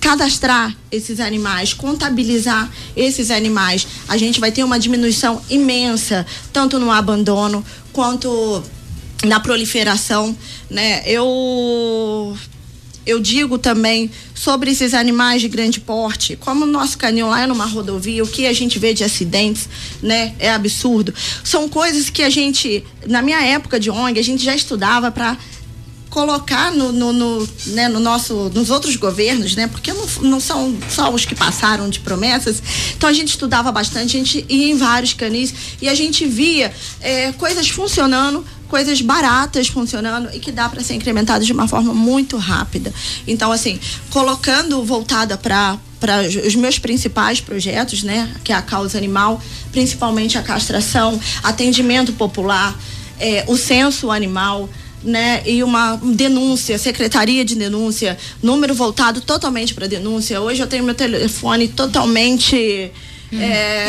cadastrar 0.00 0.76
esses 0.92 1.18
animais, 1.18 1.72
contabilizar 1.72 2.70
esses 2.94 3.30
animais, 3.30 3.86
a 4.06 4.18
gente 4.18 4.38
vai 4.38 4.52
ter 4.52 4.62
uma 4.62 4.78
diminuição 4.78 5.40
imensa, 5.48 6.26
tanto 6.52 6.78
no 6.78 6.90
abandono 6.90 7.64
quanto 7.90 8.62
na 9.24 9.40
proliferação, 9.40 10.36
né? 10.68 11.02
Eu 11.06 12.36
eu 13.06 13.20
digo 13.20 13.58
também 13.58 14.10
sobre 14.34 14.70
esses 14.70 14.94
animais 14.94 15.42
de 15.42 15.48
grande 15.48 15.78
porte, 15.78 16.36
como 16.36 16.64
o 16.64 16.66
nosso 16.66 16.96
canil 16.96 17.28
lá 17.28 17.42
é 17.42 17.46
numa 17.46 17.66
rodovia, 17.66 18.22
o 18.22 18.26
que 18.26 18.46
a 18.46 18.52
gente 18.52 18.78
vê 18.78 18.94
de 18.94 19.04
acidentes, 19.04 19.68
né, 20.02 20.34
é 20.38 20.50
absurdo. 20.50 21.12
São 21.42 21.68
coisas 21.68 22.08
que 22.08 22.22
a 22.22 22.30
gente, 22.30 22.82
na 23.06 23.20
minha 23.20 23.42
época 23.42 23.78
de 23.78 23.90
ONG, 23.90 24.18
a 24.18 24.24
gente 24.24 24.42
já 24.42 24.54
estudava 24.54 25.10
para 25.10 25.36
colocar 26.14 26.70
no, 26.70 26.92
no, 26.92 27.12
no, 27.12 27.48
né, 27.66 27.88
no, 27.88 27.98
nosso, 27.98 28.48
nos 28.54 28.70
outros 28.70 28.94
governos, 28.94 29.56
né? 29.56 29.66
Porque 29.66 29.92
não, 29.92 30.06
não 30.22 30.38
são 30.38 30.72
só 30.88 31.12
os 31.12 31.24
que 31.24 31.34
passaram 31.34 31.90
de 31.90 31.98
promessas. 31.98 32.62
Então 32.96 33.10
a 33.10 33.12
gente 33.12 33.30
estudava 33.30 33.72
bastante, 33.72 34.16
a 34.16 34.20
gente 34.20 34.46
ia 34.48 34.70
em 34.70 34.76
vários 34.76 35.12
canis 35.12 35.52
e 35.82 35.88
a 35.88 35.94
gente 35.94 36.24
via 36.24 36.72
é, 37.00 37.32
coisas 37.32 37.68
funcionando 37.68 38.46
coisas 38.68 39.00
baratas 39.00 39.68
funcionando 39.68 40.30
e 40.32 40.40
que 40.40 40.50
dá 40.50 40.68
para 40.68 40.82
ser 40.82 40.94
incrementado 40.94 41.44
de 41.44 41.52
uma 41.52 41.68
forma 41.68 41.94
muito 41.94 42.36
rápida. 42.36 42.92
Então, 43.24 43.52
assim, 43.52 43.78
colocando 44.10 44.82
voltada 44.84 45.36
para 45.36 45.76
para 46.00 46.20
os 46.20 46.54
meus 46.54 46.78
principais 46.78 47.40
projetos, 47.40 48.02
né, 48.02 48.30
que 48.44 48.52
é 48.52 48.54
a 48.54 48.60
causa 48.60 48.98
animal, 48.98 49.40
principalmente 49.72 50.36
a 50.36 50.42
castração, 50.42 51.18
atendimento 51.42 52.12
popular, 52.12 52.78
é, 53.18 53.44
o 53.46 53.56
censo 53.56 54.10
animal, 54.10 54.68
né, 55.04 55.42
e 55.46 55.62
uma 55.62 55.96
denúncia, 55.96 56.78
secretaria 56.78 57.44
de 57.44 57.54
denúncia, 57.54 58.16
número 58.42 58.74
voltado 58.74 59.20
totalmente 59.20 59.74
para 59.74 59.86
denúncia. 59.86 60.40
Hoje 60.40 60.62
eu 60.62 60.66
tenho 60.66 60.82
meu 60.82 60.94
telefone 60.94 61.68
totalmente 61.68 62.92
é, 63.32 63.88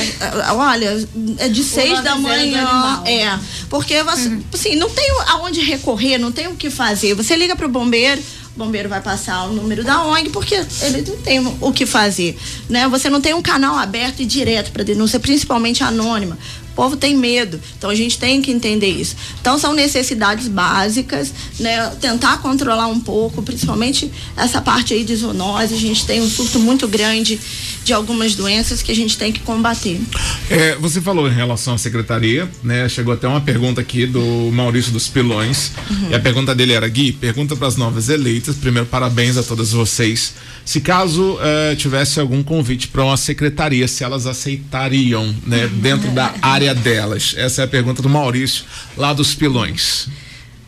olha, 0.53 1.07
é 1.37 1.47
de 1.47 1.63
seis 1.63 2.01
da 2.01 2.15
manhã. 2.15 3.03
É. 3.05 3.37
Porque 3.69 4.01
você, 4.03 4.27
uhum. 4.27 4.43
assim, 4.53 4.75
não 4.75 4.89
tem 4.89 5.05
aonde 5.27 5.61
recorrer, 5.61 6.17
não 6.17 6.31
tem 6.31 6.47
o 6.47 6.55
que 6.55 6.69
fazer. 6.69 7.13
Você 7.13 7.35
liga 7.35 7.55
para 7.55 7.65
o 7.65 7.69
bombeiro, 7.69 8.21
o 8.55 8.59
bombeiro 8.59 8.89
vai 8.89 9.01
passar 9.01 9.43
o 9.45 9.53
número 9.53 9.83
da 9.83 10.03
ONG 10.03 10.29
porque 10.29 10.55
ele 10.81 11.03
não 11.07 11.17
tem 11.17 11.57
o 11.61 11.71
que 11.71 11.85
fazer, 11.85 12.37
né? 12.69 12.87
Você 12.87 13.09
não 13.09 13.21
tem 13.21 13.33
um 13.33 13.41
canal 13.41 13.75
aberto 13.77 14.21
e 14.21 14.25
direto 14.25 14.71
para 14.71 14.83
denúncia, 14.83 15.19
principalmente 15.19 15.83
anônima. 15.83 16.37
O 16.75 16.83
povo 16.85 16.97
tem 16.97 17.15
medo, 17.15 17.57
então 17.77 17.89
a 17.89 17.95
gente 17.95 18.19
tem 18.19 18.41
que 18.41 18.51
entender 18.51 18.89
isso. 18.89 19.15
Então 19.39 19.57
são 19.57 19.71
necessidades 19.71 20.49
básicas, 20.49 21.33
né? 21.57 21.89
Tentar 22.01 22.41
controlar 22.41 22.87
um 22.87 22.99
pouco, 22.99 23.41
principalmente 23.41 24.11
essa 24.35 24.61
parte 24.61 24.93
aí 24.93 25.05
de 25.05 25.15
zoonose. 25.15 25.73
A 25.73 25.77
gente 25.77 26.05
tem 26.05 26.21
um 26.21 26.29
surto 26.29 26.59
muito 26.59 26.85
grande 26.85 27.39
de 27.85 27.93
algumas 27.93 28.35
doenças 28.35 28.81
que 28.81 28.91
a 28.91 28.95
gente 28.95 29.17
tem 29.17 29.31
que 29.31 29.39
combater. 29.39 30.01
É, 30.49 30.75
você 30.75 30.99
falou 30.99 31.29
em 31.29 31.33
relação 31.33 31.75
à 31.75 31.77
secretaria, 31.77 32.49
né? 32.61 32.89
Chegou 32.89 33.13
até 33.13 33.25
uma 33.25 33.39
pergunta 33.39 33.79
aqui 33.79 34.05
do 34.05 34.51
Maurício 34.51 34.91
dos 34.91 35.07
Pilões. 35.07 35.71
Uhum. 35.89 36.09
E 36.09 36.15
a 36.15 36.19
pergunta 36.19 36.53
dele 36.53 36.73
era: 36.73 36.87
Gui, 36.89 37.13
pergunta 37.13 37.55
para 37.55 37.67
as 37.67 37.77
novas 37.77 38.09
eleitas. 38.09 38.55
Primeiro, 38.57 38.87
parabéns 38.87 39.37
a 39.37 39.43
todas 39.43 39.71
vocês. 39.71 40.33
Se 40.65 40.81
caso 40.81 41.35
uh, 41.35 41.75
tivesse 41.75 42.19
algum 42.19 42.41
convite 42.41 42.87
para 42.87 43.05
uma 43.05 43.17
secretaria, 43.17 43.87
se 43.87 44.03
elas 44.03 44.25
aceitariam, 44.25 45.33
né, 45.45 45.67
dentro 45.67 46.09
da 46.09 46.33
área 46.41 46.64
delas? 46.73 47.33
Essa 47.37 47.61
é 47.61 47.65
a 47.65 47.67
pergunta 47.67 48.01
do 48.01 48.09
Maurício, 48.09 48.65
lá 48.97 49.13
dos 49.13 49.35
Pilões. 49.35 50.07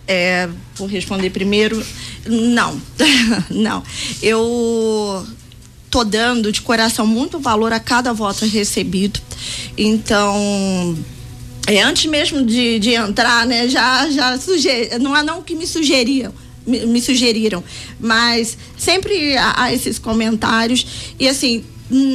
É, 0.08 0.48
vou 0.76 0.88
responder 0.88 1.30
primeiro. 1.30 1.84
Não, 2.26 2.80
não. 3.50 3.84
Eu 4.22 5.26
tô 5.90 6.04
dando 6.04 6.52
de 6.52 6.62
coração 6.62 7.06
muito 7.06 7.40
valor 7.40 7.74
a 7.74 7.80
cada 7.80 8.14
voto 8.14 8.46
recebido. 8.46 9.20
Então, 9.78 10.98
é, 11.66 11.82
antes 11.82 12.06
mesmo 12.06 12.46
de, 12.46 12.80
de 12.80 12.94
entrar, 12.94 13.46
né, 13.46 13.68
já, 13.68 14.10
já 14.10 14.38
sugeri, 14.38 14.98
não 15.00 15.14
há 15.14 15.24
não 15.24 15.42
que 15.42 15.56
me 15.56 15.68
sugeriam 15.68 16.34
me, 16.68 16.86
me 16.86 17.02
sugeriram. 17.02 17.64
Mas 18.00 18.58
sempre 18.78 19.38
há, 19.38 19.64
há, 19.64 19.74
esses 19.74 19.98
comentários 19.98 20.86
e 21.18 21.28
assim, 21.28 21.64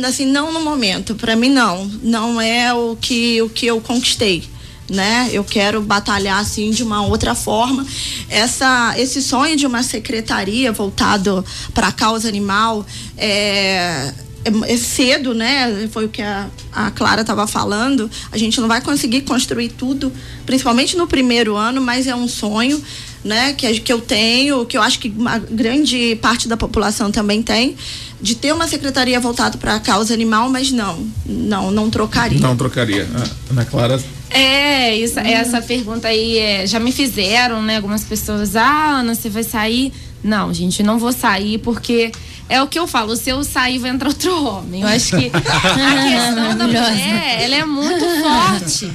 assim 0.06 0.26
não 0.26 0.52
no 0.52 0.60
momento. 0.60 1.14
Para 1.14 1.36
mim 1.36 1.48
não, 1.48 1.86
não 2.02 2.40
é 2.40 2.72
o 2.72 2.96
que 3.00 3.40
o 3.42 3.48
que 3.48 3.66
eu 3.66 3.80
conquistei. 3.80 4.44
Né? 4.90 5.30
Eu 5.32 5.42
quero 5.42 5.80
batalhar 5.80 6.38
assim 6.38 6.70
de 6.70 6.82
uma 6.82 7.06
outra 7.06 7.34
forma. 7.34 7.86
Essa, 8.28 8.94
esse 8.98 9.22
sonho 9.22 9.56
de 9.56 9.66
uma 9.66 9.82
secretaria 9.82 10.70
voltado 10.70 11.44
para 11.72 11.88
a 11.88 11.92
causa 11.92 12.28
animal 12.28 12.84
é, 13.16 14.12
é, 14.44 14.72
é, 14.72 14.76
cedo, 14.76 15.34
né? 15.34 15.88
Foi 15.90 16.06
o 16.06 16.08
que 16.08 16.20
a, 16.20 16.50
a 16.72 16.90
Clara 16.90 17.22
estava 17.22 17.46
falando. 17.46 18.10
A 18.30 18.36
gente 18.36 18.60
não 18.60 18.68
vai 18.68 18.80
conseguir 18.80 19.22
construir 19.22 19.70
tudo, 19.70 20.12
principalmente 20.44 20.96
no 20.96 21.06
primeiro 21.06 21.56
ano, 21.56 21.80
mas 21.80 22.06
é 22.06 22.14
um 22.14 22.28
sonho 22.28 22.82
né, 23.24 23.52
que, 23.52 23.80
que 23.80 23.92
eu 23.92 24.00
tenho, 24.00 24.66
que 24.66 24.76
eu 24.76 24.82
acho 24.82 24.98
que 24.98 25.08
uma 25.08 25.38
grande 25.38 26.16
parte 26.16 26.48
da 26.48 26.56
população 26.56 27.10
também 27.12 27.42
tem, 27.42 27.76
de 28.22 28.36
ter 28.36 28.54
uma 28.54 28.68
secretaria 28.68 29.18
voltada 29.18 29.58
para 29.58 29.74
a 29.74 29.80
causa 29.80 30.14
animal, 30.14 30.48
mas 30.48 30.70
não, 30.70 31.04
não, 31.26 31.72
não 31.72 31.90
trocaria. 31.90 32.38
Não 32.38 32.56
trocaria. 32.56 33.06
Ah, 33.16 33.28
Ana 33.50 33.64
Clara. 33.64 34.00
É, 34.30 34.96
isso, 34.96 35.18
hum. 35.18 35.24
essa 35.24 35.60
pergunta 35.60 36.06
aí 36.06 36.38
é, 36.38 36.66
já 36.66 36.78
me 36.78 36.92
fizeram, 36.92 37.60
né? 37.60 37.76
Algumas 37.76 38.04
pessoas, 38.04 38.54
ah, 38.54 39.00
Ana, 39.00 39.16
você 39.16 39.28
vai 39.28 39.42
sair? 39.42 39.92
Não, 40.22 40.54
gente, 40.54 40.84
não 40.84 41.00
vou 41.00 41.12
sair 41.12 41.58
porque 41.58 42.12
é 42.48 42.62
o 42.62 42.68
que 42.68 42.78
eu 42.78 42.86
falo, 42.86 43.16
se 43.16 43.30
eu 43.30 43.42
sair 43.42 43.78
vai 43.78 43.90
entrar 43.90 44.08
outro 44.08 44.44
homem. 44.44 44.82
Eu 44.82 44.88
acho 44.88 45.16
que 45.16 45.26
a 45.26 45.30
questão 45.30 46.56
da 46.56 46.66
mulher, 46.66 47.42
ela 47.42 47.56
é 47.56 47.64
muito 47.64 48.04
forte. 48.22 48.92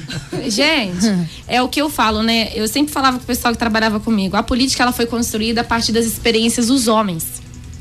Gente, 0.48 1.28
é 1.46 1.60
o 1.60 1.68
que 1.68 1.82
eu 1.82 1.90
falo, 1.90 2.22
né? 2.22 2.48
Eu 2.54 2.66
sempre 2.66 2.90
falava 2.90 3.18
com 3.18 3.24
o 3.24 3.26
pessoal 3.26 3.52
que 3.52 3.58
trabalhava 3.58 4.00
comigo, 4.00 4.38
a 4.38 4.42
política 4.42 4.82
ela 4.82 4.92
foi 4.92 5.04
construída 5.04 5.60
a 5.60 5.64
partir 5.64 5.92
das 5.92 6.06
experiências 6.06 6.68
dos 6.68 6.88
homens. 6.88 7.26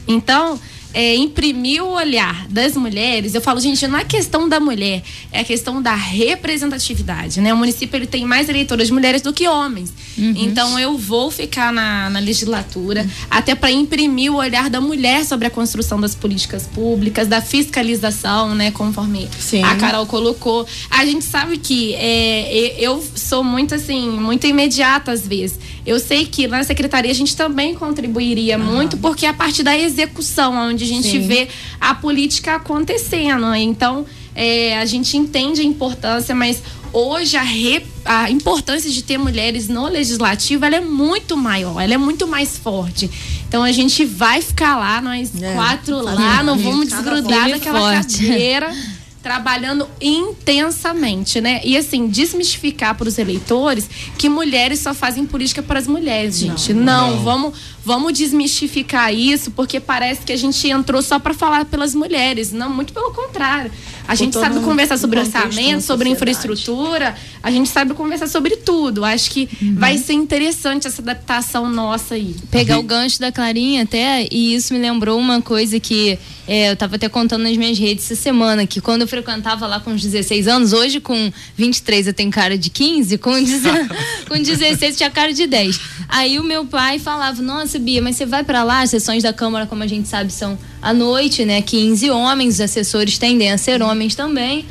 Então, 0.05 0.59
é, 0.93 1.15
imprimir 1.15 1.83
o 1.83 1.89
olhar 1.89 2.47
das 2.47 2.75
mulheres, 2.75 3.35
eu 3.35 3.41
falo, 3.41 3.59
gente, 3.59 3.85
não 3.87 3.99
é 3.99 4.03
questão 4.03 4.47
da 4.47 4.59
mulher, 4.59 5.03
é 5.31 5.41
a 5.41 5.43
questão 5.43 5.81
da 5.81 5.93
representatividade, 5.93 7.41
né? 7.41 7.53
O 7.53 7.57
município 7.57 7.97
ele 7.97 8.07
tem 8.07 8.25
mais 8.25 8.49
eleitoras 8.49 8.87
de 8.87 8.93
mulheres 8.93 9.21
do 9.21 9.33
que 9.33 9.47
homens. 9.47 9.93
Uhum. 10.17 10.33
Então 10.35 10.79
eu 10.79 10.97
vou 10.97 11.29
ficar 11.29 11.71
na, 11.71 12.09
na 12.09 12.19
legislatura 12.19 13.01
uhum. 13.01 13.09
até 13.29 13.53
para 13.55 13.71
imprimir 13.71 14.31
o 14.31 14.37
olhar 14.37 14.69
da 14.69 14.81
mulher 14.81 15.25
sobre 15.25 15.47
a 15.47 15.49
construção 15.49 15.99
das 15.99 16.15
políticas 16.15 16.67
públicas, 16.67 17.27
da 17.27 17.41
fiscalização, 17.41 18.55
né? 18.55 18.71
Conforme 18.71 19.29
Sim. 19.39 19.63
a 19.63 19.75
Carol 19.75 20.05
colocou. 20.05 20.65
A 20.89 21.05
gente 21.05 21.25
sabe 21.25 21.57
que 21.57 21.93
é, 21.95 22.75
eu 22.79 23.03
sou 23.15 23.43
muito 23.43 23.75
assim, 23.75 24.09
muito 24.09 24.47
imediata 24.47 25.11
às 25.11 25.27
vezes. 25.27 25.59
Eu 25.87 26.01
sei 26.01 26.25
que 26.25 26.49
na 26.49 26.65
secretaria 26.65 27.09
a 27.09 27.15
gente 27.15 27.33
também 27.33 27.73
contribuiria 27.73 28.59
uhum. 28.59 28.65
muito, 28.65 28.97
porque 28.97 29.25
é 29.25 29.29
a 29.29 29.33
parte 29.33 29.63
da 29.63 29.75
execução, 29.77 30.53
onde 30.53 30.83
a 30.83 30.87
gente 30.87 31.09
Sim. 31.09 31.21
vê 31.21 31.47
a 31.79 31.95
política 31.95 32.55
acontecendo. 32.55 33.55
Então, 33.55 34.05
é, 34.35 34.77
a 34.77 34.85
gente 34.85 35.15
entende 35.15 35.61
a 35.61 35.63
importância, 35.63 36.35
mas 36.35 36.61
hoje 36.91 37.37
a, 37.37 37.41
re, 37.41 37.85
a 38.03 38.29
importância 38.29 38.91
de 38.91 39.01
ter 39.01 39.17
mulheres 39.17 39.69
no 39.69 39.87
legislativo 39.87 40.65
ela 40.65 40.75
é 40.75 40.81
muito 40.81 41.37
maior, 41.37 41.79
ela 41.79 41.93
é 41.93 41.97
muito 41.97 42.27
mais 42.27 42.57
forte. 42.57 43.09
Então 43.47 43.63
a 43.63 43.71
gente 43.71 44.03
vai 44.03 44.41
ficar 44.41 44.75
lá, 44.75 44.99
nós 44.99 45.31
é, 45.41 45.53
quatro 45.53 46.01
lá, 46.01 46.43
não 46.43 46.57
vamos 46.57 46.89
desgrudar 46.89 47.49
daquela 47.49 47.79
forte. 47.79 48.27
cadeira. 48.27 48.75
trabalhando 49.27 49.85
intensamente, 49.99 51.41
né? 51.41 51.59
E 51.61 51.75
assim, 51.75 52.07
desmistificar 52.07 52.95
para 52.95 53.09
os 53.09 53.17
eleitores 53.17 53.89
que 54.17 54.29
mulheres 54.29 54.79
só 54.79 54.93
fazem 54.93 55.25
política 55.25 55.61
para 55.61 55.77
as 55.77 55.85
mulheres, 55.85 56.37
gente. 56.37 56.73
Não, 56.73 57.11
não, 57.11 57.23
vamos 57.25 57.53
vamos 57.83 58.11
desmistificar 58.11 59.13
isso, 59.13 59.51
porque 59.51 59.79
parece 59.79 60.21
que 60.21 60.33
a 60.33 60.35
gente 60.37 60.67
entrou 60.67 61.01
só 61.01 61.19
para 61.19 61.33
falar 61.33 61.63
pelas 61.65 61.95
mulheres. 61.95 62.51
Não, 62.51 62.69
muito 62.69 62.91
pelo 62.91 63.11
contrário. 63.11 63.71
A 64.05 64.15
gente 64.15 64.33
sabe 64.33 64.59
conversar 64.61 64.97
sobre 64.97 65.19
orçamento, 65.19 65.81
sobre 65.81 66.09
infraestrutura, 66.09 67.15
a 67.43 67.51
gente 67.51 67.67
sabe 67.67 67.93
conversar 67.93 68.27
sobre 68.27 68.55
tudo. 68.57 69.03
Acho 69.03 69.31
que 69.31 69.49
uhum. 69.61 69.75
vai 69.75 69.97
ser 69.97 70.13
interessante 70.13 70.87
essa 70.87 71.01
adaptação 71.01 71.69
nossa 71.69 72.15
aí. 72.15 72.35
Pegar 72.49 72.77
o 72.79 72.83
gancho 72.83 73.19
da 73.19 73.31
Clarinha 73.31 73.83
até, 73.83 74.27
e 74.31 74.53
isso 74.53 74.73
me 74.73 74.79
lembrou 74.79 75.17
uma 75.19 75.41
coisa 75.41 75.79
que 75.79 76.17
é, 76.47 76.69
eu 76.69 76.73
estava 76.73 76.95
até 76.95 77.09
contando 77.09 77.43
nas 77.43 77.57
minhas 77.57 77.77
redes 77.77 78.09
essa 78.09 78.21
semana, 78.21 78.65
que 78.65 78.79
quando 78.79 79.01
eu 79.01 79.07
frequentava 79.07 79.67
lá 79.67 79.81
com 79.81 79.91
uns 79.91 80.01
16 80.01 80.47
anos, 80.47 80.71
hoje 80.71 81.01
com 81.01 81.31
23 81.57 82.07
eu 82.07 82.13
tenho 82.13 82.31
cara 82.31 82.57
de 82.57 82.69
15, 82.69 83.17
com, 83.17 83.33
10, 83.33 83.63
com 84.29 84.41
16 84.41 84.95
tinha 84.95 85.09
cara 85.09 85.33
de 85.33 85.45
10. 85.45 85.79
Aí 86.07 86.39
o 86.39 86.43
meu 86.43 86.65
pai 86.65 86.99
falava, 86.99 87.41
nossa 87.41 87.77
Bia, 87.77 88.01
mas 88.01 88.15
você 88.15 88.25
vai 88.25 88.45
para 88.45 88.63
lá, 88.63 88.81
as 88.81 88.91
sessões 88.91 89.23
da 89.23 89.33
Câmara, 89.33 89.65
como 89.65 89.83
a 89.83 89.87
gente 89.87 90.07
sabe, 90.07 90.31
são 90.31 90.57
à 90.81 90.93
noite, 90.93 91.43
né? 91.43 91.61
15 91.61 92.09
homens, 92.11 92.55
os 92.55 92.61
assessores 92.61 93.17
tendem 93.17 93.51
a 93.51 93.57
ser 93.57 93.81
homens 93.81 94.15
também. 94.15 94.65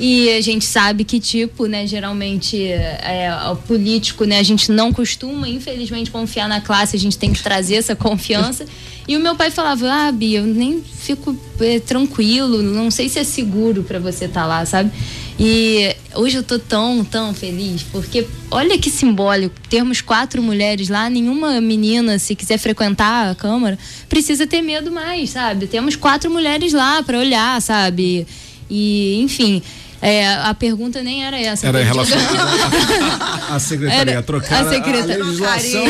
E 0.00 0.30
a 0.30 0.40
gente 0.40 0.64
sabe 0.64 1.04
que, 1.04 1.20
tipo, 1.20 1.66
né, 1.66 1.86
geralmente 1.86 2.66
é, 2.66 3.30
o 3.52 3.56
político, 3.56 4.24
né, 4.24 4.38
a 4.38 4.42
gente 4.42 4.72
não 4.72 4.94
costuma, 4.94 5.46
infelizmente, 5.46 6.10
confiar 6.10 6.48
na 6.48 6.58
classe, 6.58 6.96
a 6.96 6.98
gente 6.98 7.18
tem 7.18 7.30
que 7.34 7.42
trazer 7.42 7.74
essa 7.74 7.94
confiança. 7.94 8.64
E 9.08 9.16
o 9.16 9.20
meu 9.20 9.34
pai 9.34 9.50
falava, 9.50 9.90
ah, 9.90 10.12
Bia, 10.12 10.38
eu 10.38 10.46
nem 10.46 10.82
fico 10.82 11.36
é, 11.60 11.80
tranquilo, 11.80 12.62
não 12.62 12.90
sei 12.90 13.08
se 13.08 13.18
é 13.18 13.24
seguro 13.24 13.82
para 13.82 13.98
você 13.98 14.26
estar 14.26 14.42
tá 14.42 14.46
lá, 14.46 14.64
sabe? 14.64 14.90
E 15.38 15.96
hoje 16.14 16.36
eu 16.36 16.42
tô 16.42 16.58
tão, 16.58 17.02
tão 17.02 17.32
feliz, 17.32 17.82
porque 17.82 18.26
olha 18.50 18.78
que 18.78 18.90
simbólico, 18.90 19.54
termos 19.70 20.02
quatro 20.02 20.42
mulheres 20.42 20.90
lá, 20.90 21.08
nenhuma 21.08 21.60
menina, 21.62 22.18
se 22.18 22.34
quiser 22.34 22.58
frequentar 22.58 23.30
a 23.30 23.34
Câmara, 23.34 23.78
precisa 24.08 24.46
ter 24.46 24.60
medo 24.60 24.92
mais, 24.92 25.30
sabe? 25.30 25.66
Temos 25.66 25.96
quatro 25.96 26.30
mulheres 26.30 26.74
lá 26.74 27.02
para 27.02 27.18
olhar, 27.18 27.60
sabe? 27.62 28.26
E, 28.68 29.20
enfim, 29.22 29.62
é, 30.02 30.34
a 30.34 30.54
pergunta 30.54 31.02
nem 31.02 31.24
era 31.24 31.38
essa. 31.38 31.66
Era 31.66 31.82
relacionada 31.82 32.32
à 33.54 33.58
secretaria, 33.58 34.12
era, 34.12 34.22
trocar 34.22 34.66
a, 34.66 34.70
secretaria. 34.70 35.14
a 35.14 35.26
legislação, 35.26 35.84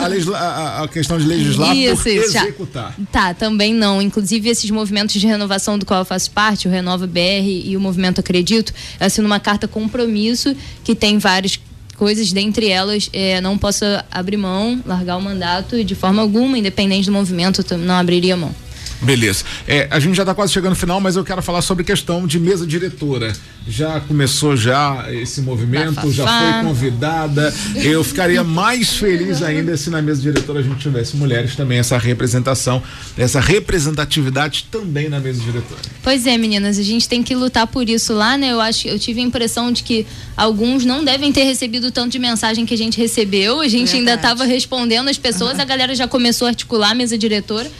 a, 0.00 0.06
legisla, 0.06 0.38
a, 0.38 0.84
a, 0.84 0.88
questão 0.88 1.18
de 1.18 1.24
legislar 1.24 1.74
isso, 1.74 2.02
por 2.02 2.08
isso, 2.08 2.36
executar. 2.36 2.94
Tá, 3.10 3.32
também 3.32 3.72
não. 3.72 4.02
Inclusive 4.02 4.48
esses 4.48 4.70
movimentos 4.70 5.18
de 5.18 5.26
renovação 5.26 5.78
do 5.78 5.86
qual 5.86 6.00
eu 6.00 6.04
faço 6.04 6.30
parte, 6.30 6.68
o 6.68 6.70
Renova 6.70 7.06
BR 7.06 7.46
e 7.64 7.76
o 7.76 7.80
Movimento 7.80 8.20
Acredito, 8.20 8.74
eu 9.00 9.06
assino 9.06 9.26
uma 9.26 9.40
carta 9.40 9.66
compromisso 9.66 10.54
que 10.84 10.94
tem 10.94 11.18
vários 11.18 11.58
coisas, 11.96 12.32
dentre 12.32 12.68
elas, 12.68 13.08
é, 13.12 13.40
não 13.40 13.56
posso 13.56 13.84
abrir 14.10 14.36
mão, 14.36 14.80
largar 14.84 15.16
o 15.16 15.22
mandato 15.22 15.82
de 15.82 15.94
forma 15.94 16.20
alguma, 16.20 16.58
independente 16.58 17.06
do 17.06 17.12
movimento, 17.12 17.64
não 17.78 17.94
abriria 17.94 18.36
mão. 18.36 18.54
Beleza. 19.00 19.44
É, 19.66 19.86
a 19.90 20.00
gente 20.00 20.16
já 20.16 20.22
está 20.22 20.34
quase 20.34 20.52
chegando 20.52 20.70
no 20.70 20.76
final, 20.76 21.00
mas 21.00 21.16
eu 21.16 21.24
quero 21.24 21.42
falar 21.42 21.62
sobre 21.62 21.84
questão 21.84 22.26
de 22.26 22.38
mesa 22.38 22.66
diretora. 22.66 23.34
Já 23.68 24.00
começou 24.00 24.56
já 24.56 25.06
esse 25.10 25.40
movimento, 25.40 26.10
já 26.12 26.24
foi 26.26 26.62
convidada. 26.62 27.52
Eu 27.74 28.04
ficaria 28.04 28.44
mais 28.44 28.96
feliz 28.96 29.42
ainda 29.42 29.76
se 29.76 29.90
na 29.90 30.00
mesa 30.00 30.22
diretora 30.22 30.60
a 30.60 30.62
gente 30.62 30.78
tivesse 30.78 31.16
mulheres 31.16 31.56
também, 31.56 31.78
essa 31.78 31.98
representação, 31.98 32.82
essa 33.18 33.40
representatividade 33.40 34.66
também 34.70 35.08
na 35.08 35.18
mesa 35.18 35.42
diretora. 35.42 35.80
Pois 36.02 36.26
é, 36.26 36.38
meninas, 36.38 36.78
a 36.78 36.82
gente 36.82 37.08
tem 37.08 37.22
que 37.22 37.34
lutar 37.34 37.66
por 37.66 37.88
isso 37.88 38.14
lá, 38.14 38.38
né? 38.38 38.52
Eu 38.52 38.60
acho, 38.60 38.86
eu 38.86 38.98
tive 38.98 39.20
a 39.20 39.24
impressão 39.24 39.72
de 39.72 39.82
que 39.82 40.06
alguns 40.36 40.84
não 40.84 41.04
devem 41.04 41.32
ter 41.32 41.42
recebido 41.42 41.90
tanto 41.90 42.12
de 42.12 42.18
mensagem 42.18 42.64
que 42.64 42.74
a 42.74 42.78
gente 42.78 42.98
recebeu. 42.98 43.60
A 43.60 43.68
gente 43.68 43.90
Verdade. 43.90 43.96
ainda 43.98 44.14
estava 44.14 44.44
respondendo 44.44 45.08
as 45.08 45.18
pessoas, 45.18 45.56
uhum. 45.56 45.62
a 45.62 45.64
galera 45.64 45.94
já 45.94 46.06
começou 46.06 46.46
a 46.46 46.50
articular 46.50 46.92
a 46.92 46.94
mesa 46.94 47.18
diretora 47.18 47.70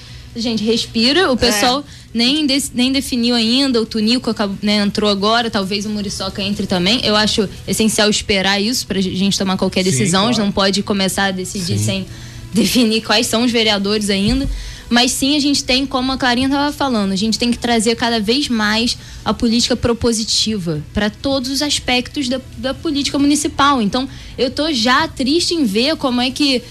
gente 0.41 0.63
respira. 0.65 1.31
O 1.31 1.37
pessoal 1.37 1.81
é. 1.81 1.83
nem, 2.13 2.47
de, 2.47 2.63
nem 2.75 2.93
definiu 2.93 3.35
ainda. 3.35 3.81
O 3.81 3.87
Tunico 3.87 4.31
acabou, 4.31 4.57
né, 4.63 4.77
entrou 4.77 5.11
agora, 5.11 5.51
talvez 5.51 5.87
o 5.87 5.91
Muriçoca 5.91 6.43
entre 6.43 6.67
também. 6.67 7.01
Eu 7.05 7.17
acho 7.17 7.49
essencial 7.67 8.09
esperar 8.09 8.61
isso 8.61 8.87
para 8.87 8.99
a 8.99 9.03
gente 9.03 9.39
tomar 9.39 9.57
qualquer 9.57 9.85
decisão. 9.85 10.29
Sim, 10.29 10.35
claro. 10.35 10.45
não 10.45 10.53
pode 10.53 10.83
começar 10.83 11.27
a 11.27 11.31
decidir 11.31 11.79
sim. 11.79 11.85
sem 11.85 12.07
definir 12.53 13.03
quais 13.03 13.27
são 13.27 13.45
os 13.45 13.53
vereadores 13.53 14.11
ainda. 14.11 14.49
Mas 14.89 15.11
sim, 15.11 15.37
a 15.37 15.41
gente 15.41 15.65
tem, 15.65 15.85
como 15.85 16.13
a 16.13 16.17
Clarinha 16.17 16.47
estava 16.47 16.73
falando, 16.73 17.13
a 17.13 17.17
gente 17.17 17.39
tem 17.39 17.51
que 17.51 17.59
trazer 17.59 17.97
cada 17.97 18.21
vez 18.21 18.49
mais 18.49 18.97
a 19.25 19.35
política 19.35 19.75
propositiva 19.75 20.83
para 20.95 21.11
todos 21.11 21.51
os 21.51 21.61
aspectos 21.61 22.29
da, 22.29 22.41
da 22.57 22.73
política 22.73 23.19
municipal. 23.19 23.83
Então, 23.83 24.09
eu 24.39 24.51
tô 24.51 24.73
já 24.73 25.09
triste 25.09 25.55
em 25.55 25.65
ver 25.65 25.97
como 25.97 26.21
é 26.21 26.31
que. 26.31 26.63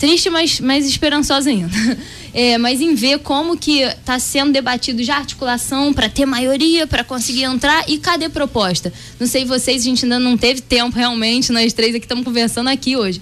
Triste, 0.00 0.30
mas 0.30 0.58
mais 0.60 0.86
esperançosa 0.86 1.50
ainda 1.50 1.70
é, 2.32 2.56
mas 2.56 2.80
em 2.80 2.94
ver 2.94 3.18
como 3.18 3.54
que 3.54 3.82
está 3.82 4.18
sendo 4.18 4.50
debatido 4.50 5.04
já 5.04 5.18
articulação 5.18 5.92
para 5.92 6.08
ter 6.08 6.24
maioria, 6.24 6.86
para 6.86 7.04
conseguir 7.04 7.42
entrar 7.42 7.84
e 7.86 7.98
cadê 7.98 8.30
proposta? 8.30 8.90
Não 9.20 9.26
sei 9.26 9.44
vocês, 9.44 9.82
a 9.82 9.84
gente 9.84 10.06
ainda 10.06 10.18
não 10.18 10.38
teve 10.38 10.62
tempo 10.62 10.96
realmente, 10.96 11.52
nós 11.52 11.74
três 11.74 11.94
aqui 11.94 12.06
estamos 12.06 12.24
conversando 12.24 12.68
aqui 12.68 12.96
hoje. 12.96 13.20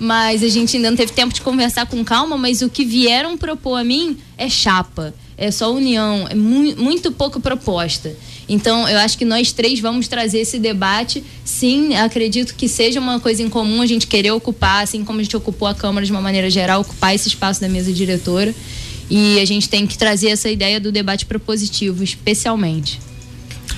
Mas 0.00 0.42
a 0.42 0.48
gente 0.48 0.76
ainda 0.76 0.90
não 0.90 0.96
teve 0.96 1.12
tempo 1.12 1.32
de 1.32 1.40
conversar 1.40 1.86
com 1.86 2.04
calma, 2.04 2.36
mas 2.36 2.60
o 2.60 2.68
que 2.68 2.84
vieram 2.84 3.38
propor 3.38 3.76
a 3.76 3.84
mim 3.84 4.18
é 4.36 4.48
chapa, 4.48 5.14
é 5.38 5.50
só 5.52 5.72
união, 5.72 6.26
é 6.28 6.34
mu 6.34 6.74
muito 6.76 7.12
pouca 7.12 7.38
proposta. 7.38 8.14
Então, 8.48 8.88
eu 8.88 8.98
acho 8.98 9.18
que 9.18 9.24
nós 9.24 9.52
três 9.52 9.80
vamos 9.80 10.06
trazer 10.06 10.38
esse 10.38 10.58
debate. 10.58 11.22
Sim, 11.44 11.96
acredito 11.96 12.54
que 12.54 12.68
seja 12.68 13.00
uma 13.00 13.18
coisa 13.18 13.42
em 13.42 13.48
comum 13.48 13.82
a 13.82 13.86
gente 13.86 14.06
querer 14.06 14.30
ocupar, 14.30 14.84
assim 14.84 15.04
como 15.04 15.18
a 15.18 15.22
gente 15.22 15.36
ocupou 15.36 15.66
a 15.66 15.74
Câmara 15.74 16.06
de 16.06 16.12
uma 16.12 16.20
maneira 16.20 16.48
geral, 16.48 16.80
ocupar 16.80 17.14
esse 17.14 17.28
espaço 17.28 17.60
da 17.60 17.68
mesa 17.68 17.92
diretora. 17.92 18.54
E 19.10 19.40
a 19.40 19.44
gente 19.44 19.68
tem 19.68 19.86
que 19.86 19.96
trazer 19.98 20.28
essa 20.28 20.48
ideia 20.48 20.80
do 20.80 20.92
debate 20.92 21.26
propositivo, 21.26 22.02
especialmente. 22.02 23.00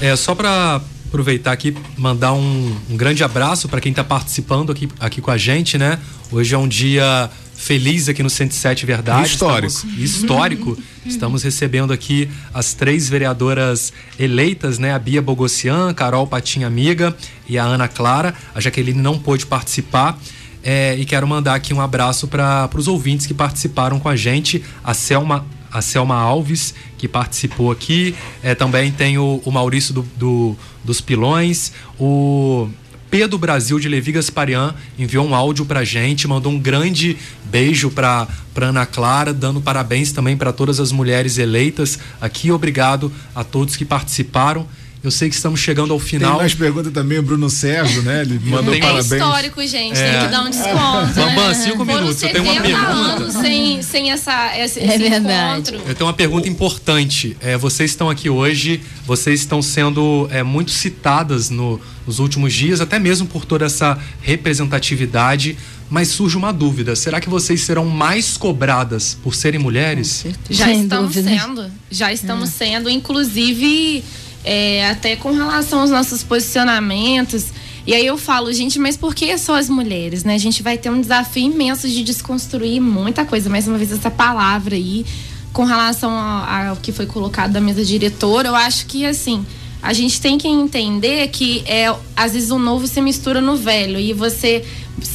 É, 0.00 0.14
só 0.16 0.34
para 0.34 0.80
aproveitar 1.06 1.52
aqui, 1.52 1.74
mandar 1.96 2.34
um, 2.34 2.76
um 2.90 2.96
grande 2.96 3.24
abraço 3.24 3.68
para 3.68 3.80
quem 3.80 3.90
está 3.90 4.04
participando 4.04 4.70
aqui, 4.70 4.88
aqui 5.00 5.20
com 5.20 5.30
a 5.30 5.38
gente, 5.38 5.78
né? 5.78 5.98
Hoje 6.30 6.54
é 6.54 6.58
um 6.58 6.68
dia 6.68 7.30
feliz 7.58 8.08
aqui 8.08 8.22
no 8.22 8.30
107 8.30 8.86
Verdade. 8.86 9.26
Histórico. 9.26 9.66
Estamos, 9.66 9.98
histórico. 9.98 10.78
Estamos 11.04 11.42
recebendo 11.42 11.92
aqui 11.92 12.30
as 12.54 12.72
três 12.72 13.08
vereadoras 13.08 13.92
eleitas, 14.18 14.78
né? 14.78 14.94
A 14.94 14.98
Bia 14.98 15.20
Bogossian, 15.20 15.92
Carol 15.92 16.26
Patinha 16.26 16.68
Amiga 16.68 17.14
e 17.48 17.58
a 17.58 17.64
Ana 17.64 17.88
Clara. 17.88 18.32
A 18.54 18.60
Jaqueline 18.60 19.02
não 19.02 19.18
pôde 19.18 19.44
participar. 19.44 20.18
É, 20.62 20.96
e 20.96 21.04
quero 21.04 21.26
mandar 21.26 21.54
aqui 21.54 21.74
um 21.74 21.80
abraço 21.80 22.28
para 22.28 22.70
os 22.74 22.86
ouvintes 22.86 23.26
que 23.26 23.34
participaram 23.34 23.98
com 23.98 24.08
a 24.08 24.16
gente. 24.16 24.62
A 24.82 24.94
Selma 24.94 25.44
a 25.70 25.82
Selma 25.82 26.14
Alves, 26.14 26.74
que 26.96 27.06
participou 27.06 27.70
aqui. 27.70 28.14
É, 28.42 28.54
também 28.54 28.90
tem 28.90 29.18
o, 29.18 29.42
o 29.44 29.50
Maurício 29.50 29.92
do, 29.92 30.02
do, 30.16 30.56
dos 30.82 31.00
Pilões, 31.02 31.72
o 32.00 32.70
Pedro 33.10 33.38
Brasil 33.38 33.78
de 33.78 33.88
Levi 33.88 34.12
Gasparian 34.12 34.74
enviou 34.98 35.26
um 35.26 35.34
áudio 35.34 35.64
pra 35.64 35.82
gente, 35.82 36.28
mandou 36.28 36.52
um 36.52 36.58
grande 36.58 37.16
beijo 37.44 37.90
pra, 37.90 38.28
pra 38.52 38.66
Ana 38.66 38.84
Clara, 38.84 39.32
dando 39.32 39.60
parabéns 39.60 40.12
também 40.12 40.36
para 40.36 40.52
todas 40.52 40.78
as 40.78 40.92
mulheres 40.92 41.38
eleitas 41.38 41.98
aqui. 42.20 42.52
Obrigado 42.52 43.10
a 43.34 43.42
todos 43.42 43.76
que 43.76 43.84
participaram. 43.84 44.66
Eu 45.02 45.12
sei 45.12 45.28
que 45.28 45.34
estamos 45.36 45.60
chegando 45.60 45.92
ao 45.92 45.98
final. 45.98 46.32
Tem 46.32 46.38
mais 46.40 46.54
pergunta 46.54 46.90
também, 46.90 47.18
o 47.18 47.22
Bruno 47.22 47.48
Sérgio, 47.48 48.02
né? 48.02 48.22
Ele 48.22 48.40
mandou 48.44 48.72
tem 48.72 48.80
parabéns. 48.80 49.12
É 49.12 49.16
histórico, 49.16 49.66
gente. 49.66 49.98
É. 49.98 50.12
Tem 50.12 50.20
que 50.22 50.28
dar 50.28 50.42
um 50.42 50.50
desconto. 50.50 51.14
Bambam, 51.14 51.48
né? 51.48 51.54
cinco 51.54 51.84
minutos. 51.84 52.22
Eu 52.22 52.32
tenho 52.32 52.44
uma 52.44 52.60
pergunta. 52.60 53.30
sem, 53.30 53.82
sem 53.82 54.10
essa, 54.10 54.58
esse, 54.58 54.80
é 54.80 54.96
esse 54.96 55.06
encontro. 55.06 55.76
Eu 55.86 55.94
tenho 55.94 56.06
uma 56.06 56.12
pergunta 56.12 56.48
importante. 56.48 57.36
É, 57.40 57.56
vocês 57.56 57.90
estão 57.90 58.10
aqui 58.10 58.28
hoje, 58.28 58.80
vocês 59.06 59.40
estão 59.40 59.62
sendo 59.62 60.28
é, 60.32 60.42
muito 60.42 60.72
citadas 60.72 61.48
no, 61.48 61.80
nos 62.04 62.18
últimos 62.18 62.52
dias, 62.52 62.80
até 62.80 62.98
mesmo 62.98 63.26
por 63.28 63.44
toda 63.44 63.66
essa 63.66 63.96
representatividade. 64.20 65.56
Mas 65.88 66.08
surge 66.08 66.36
uma 66.36 66.52
dúvida: 66.52 66.96
será 66.96 67.20
que 67.20 67.30
vocês 67.30 67.60
serão 67.60 67.86
mais 67.86 68.36
cobradas 68.36 69.16
por 69.22 69.34
serem 69.34 69.60
mulheres? 69.60 70.26
Já 70.50 70.66
Sem 70.66 70.82
estamos 70.82 71.14
dúvida. 71.14 71.30
sendo. 71.30 71.70
Já 71.90 72.12
estamos 72.12 72.48
é. 72.48 72.52
sendo. 72.52 72.90
Inclusive 72.90 74.04
é, 74.44 74.88
até 74.88 75.16
com 75.16 75.32
relação 75.32 75.80
aos 75.80 75.90
nossos 75.90 76.22
posicionamentos. 76.22 77.46
E 77.86 77.94
aí 77.94 78.04
eu 78.04 78.18
falo, 78.18 78.52
gente, 78.52 78.78
mas 78.78 78.96
por 78.96 79.14
que 79.14 79.36
só 79.38 79.56
as 79.56 79.68
mulheres, 79.68 80.22
né? 80.22 80.34
A 80.34 80.38
gente 80.38 80.62
vai 80.62 80.76
ter 80.76 80.90
um 80.90 81.00
desafio 81.00 81.50
imenso 81.50 81.88
de 81.88 82.02
desconstruir 82.02 82.80
muita 82.80 83.24
coisa. 83.24 83.48
Mais 83.48 83.66
uma 83.66 83.78
vez, 83.78 83.90
essa 83.92 84.10
palavra 84.10 84.74
aí, 84.74 85.06
com 85.52 85.64
relação 85.64 86.10
ao, 86.10 86.70
ao 86.70 86.76
que 86.76 86.92
foi 86.92 87.06
colocado 87.06 87.52
da 87.52 87.60
mesa 87.60 87.84
diretora, 87.84 88.48
eu 88.48 88.54
acho 88.54 88.86
que, 88.86 89.06
assim, 89.06 89.44
a 89.82 89.92
gente 89.92 90.20
tem 90.20 90.36
que 90.36 90.48
entender 90.48 91.28
que 91.28 91.62
é, 91.66 91.94
às 92.16 92.32
vezes 92.32 92.50
o 92.50 92.58
novo 92.58 92.86
se 92.86 93.00
mistura 93.00 93.40
no 93.40 93.56
velho 93.56 93.98
e 93.98 94.12
você 94.12 94.64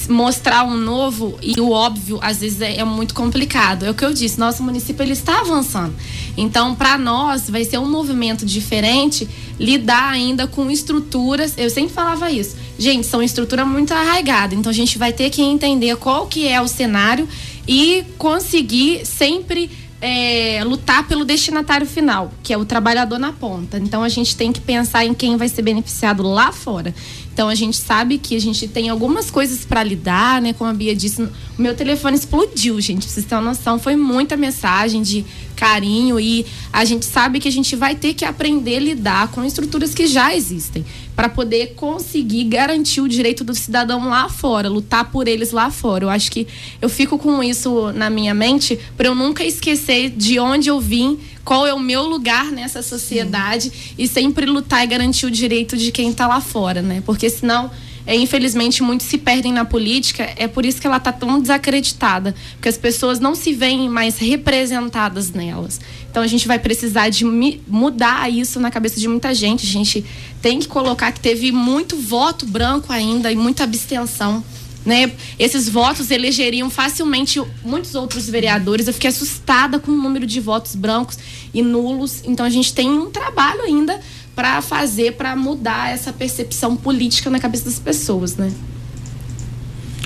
mostrar 0.08 0.64
um 0.64 0.78
novo 0.78 1.38
e 1.42 1.60
o 1.60 1.72
óbvio 1.72 2.18
às 2.22 2.40
vezes 2.40 2.62
é, 2.62 2.78
é 2.78 2.84
muito 2.84 3.14
complicado. 3.14 3.86
É 3.86 3.90
o 3.90 3.94
que 3.94 4.06
eu 4.06 4.14
disse, 4.14 4.40
nosso 4.40 4.64
município 4.64 5.04
ele 5.04 5.14
está 5.14 5.42
avançando. 5.42 5.94
Então, 6.38 6.74
para 6.74 6.98
nós 6.98 7.50
vai 7.50 7.64
ser 7.66 7.78
um 7.78 7.90
movimento 7.90 8.46
diferente 8.46 9.28
lidar 9.60 10.10
ainda 10.10 10.48
com 10.48 10.72
estruturas. 10.72 11.54
Eu 11.58 11.70
sempre 11.70 11.94
falava 11.94 12.32
isso. 12.32 12.56
Gente, 12.78 13.06
são 13.06 13.22
estrutura 13.22 13.66
muito 13.66 13.94
arraigada. 13.94 14.56
Então 14.56 14.70
a 14.70 14.74
gente 14.74 14.98
vai 14.98 15.14
ter 15.14 15.30
que 15.30 15.42
entender 15.42 15.96
qual 15.98 16.28
que 16.28 16.48
é 16.48 16.62
o 16.62 16.68
cenário 16.68 17.28
e 17.68 18.04
conseguir 18.18 19.06
sempre 19.06 19.70
é, 20.06 20.62
lutar 20.66 21.08
pelo 21.08 21.24
destinatário 21.24 21.88
final, 21.88 22.30
que 22.44 22.52
é 22.52 22.58
o 22.58 22.66
trabalhador 22.66 23.18
na 23.18 23.32
ponta. 23.32 23.78
Então 23.78 24.04
a 24.04 24.10
gente 24.10 24.36
tem 24.36 24.52
que 24.52 24.60
pensar 24.60 25.06
em 25.06 25.14
quem 25.14 25.38
vai 25.38 25.48
ser 25.48 25.62
beneficiado 25.62 26.22
lá 26.24 26.52
fora. 26.52 26.94
Então 27.34 27.48
a 27.48 27.56
gente 27.56 27.78
sabe 27.78 28.18
que 28.18 28.36
a 28.36 28.40
gente 28.40 28.68
tem 28.68 28.90
algumas 28.90 29.32
coisas 29.32 29.64
para 29.64 29.82
lidar, 29.82 30.42
né? 30.42 30.52
Como 30.52 30.70
a 30.70 30.74
Bia 30.74 30.94
disse, 30.94 31.24
o 31.24 31.32
meu 31.58 31.74
telefone 31.74 32.18
explodiu, 32.18 32.82
gente. 32.82 33.06
Pra 33.06 33.14
vocês 33.14 33.26
terem 33.26 33.42
uma 33.42 33.52
noção, 33.52 33.80
foi 33.80 33.96
muita 33.96 34.36
mensagem 34.36 35.02
de 35.02 35.24
carinho 35.54 36.20
e 36.20 36.46
a 36.72 36.84
gente 36.86 37.06
sabe 37.06 37.40
que 37.40 37.48
a 37.48 37.52
gente 37.52 37.76
vai 37.76 37.96
ter 37.96 38.14
que 38.14 38.26
aprender 38.26 38.78
a 38.78 38.80
lidar 38.80 39.28
com 39.30 39.44
estruturas 39.44 39.94
que 39.94 40.08
já 40.08 40.36
existem 40.36 40.86
para 41.16 41.30
poder 41.30 41.76
conseguir 41.76 42.46
garantir 42.46 43.02
o 43.02 43.08
direito 43.08 43.44
do 43.44 43.54
cidadão 43.54 44.10
lá 44.10 44.28
fora, 44.30 44.68
lutar 44.68 45.12
por 45.12 45.28
eles 45.28 45.52
lá 45.52 45.70
fora. 45.70 46.06
Eu 46.06 46.10
acho 46.10 46.32
que 46.32 46.48
eu 46.82 46.90
fico 46.90 47.18
com 47.18 47.44
isso 47.44 47.92
na 47.94 48.10
minha 48.10 48.34
mente 48.34 48.80
para 48.98 49.08
eu 49.08 49.16
nunca 49.16 49.44
esquecer 49.44 50.10
de 50.10 50.40
onde 50.40 50.70
eu 50.70 50.80
vim, 50.80 51.20
qual 51.46 51.68
é 51.68 51.74
o 51.74 51.80
meu 51.80 52.04
lugar 52.04 52.52
nessa 52.52 52.82
sociedade 52.82 53.70
Sim. 53.70 53.94
e 53.98 54.08
sempre 54.08 54.46
lutar 54.46 54.84
e 54.84 54.88
garantir 54.88 55.26
o 55.26 55.32
direito 55.32 55.78
de 55.78 55.92
quem 55.92 56.10
está 56.10 56.28
lá 56.28 56.42
fora, 56.42 56.82
né? 56.82 57.04
Porque 57.06 57.30
senão 57.30 57.70
é, 58.06 58.16
infelizmente 58.16 58.84
muitos 58.84 59.08
se 59.08 59.18
perdem 59.18 59.54
na 59.54 59.64
política, 59.64 60.30
é 60.36 60.48
por 60.48 60.66
isso 60.66 60.82
que 60.82 60.88
ela 60.88 60.98
está 60.98 61.12
tão 61.12 61.40
desacreditada, 61.40 62.36
porque 62.54 62.70
as 62.70 62.78
pessoas 62.78 63.20
não 63.20 63.34
se 63.34 63.54
veem 63.54 63.90
mais 63.90 64.18
representadas 64.18 65.32
nelas. 65.32 65.80
Então 66.10 66.22
a 66.22 66.28
gente 66.28 66.48
vai 66.48 66.60
precisar 66.60 67.10
de 67.10 67.24
mudar 67.68 68.32
isso 68.32 68.60
na 68.60 68.70
cabeça 68.70 69.00
de 69.00 69.08
muita 69.08 69.34
gente. 69.34 69.66
A 69.66 69.70
gente 69.70 70.06
tem 70.42 70.60
que 70.60 70.68
colocar 70.68 71.12
que 71.12 71.20
teve 71.20 71.52
muito 71.52 71.96
voto 71.98 72.46
branco 72.46 72.92
ainda 72.92 73.32
e 73.32 73.36
muita 73.36 73.64
abstenção. 73.64 74.44
Né? 74.86 75.14
Esses 75.40 75.70
votos 75.70 76.12
elegeriam 76.12 76.70
facilmente 76.70 77.42
muitos 77.64 77.96
outros 77.96 78.30
vereadores. 78.30 78.86
Eu 78.86 78.94
fiquei 78.94 79.10
assustada 79.10 79.80
com 79.80 79.92
o 79.92 79.96
número 79.96 80.26
de 80.26 80.42
votos 80.42 80.76
brancos 80.76 81.18
e 81.54 81.62
nulos. 81.62 82.22
Então 82.26 82.46
a 82.46 82.50
gente 82.50 82.74
tem 82.74 82.92
um 82.92 83.10
trabalho 83.10 83.62
ainda 83.62 84.00
para 84.36 84.62
fazer, 84.62 85.14
para 85.14 85.36
mudar 85.36 85.92
essa 85.92 86.12
percepção 86.12 86.76
política 86.76 87.30
na 87.30 87.40
cabeça 87.40 87.66
das 87.66 87.80
pessoas, 87.80 88.36
né? 88.36 88.52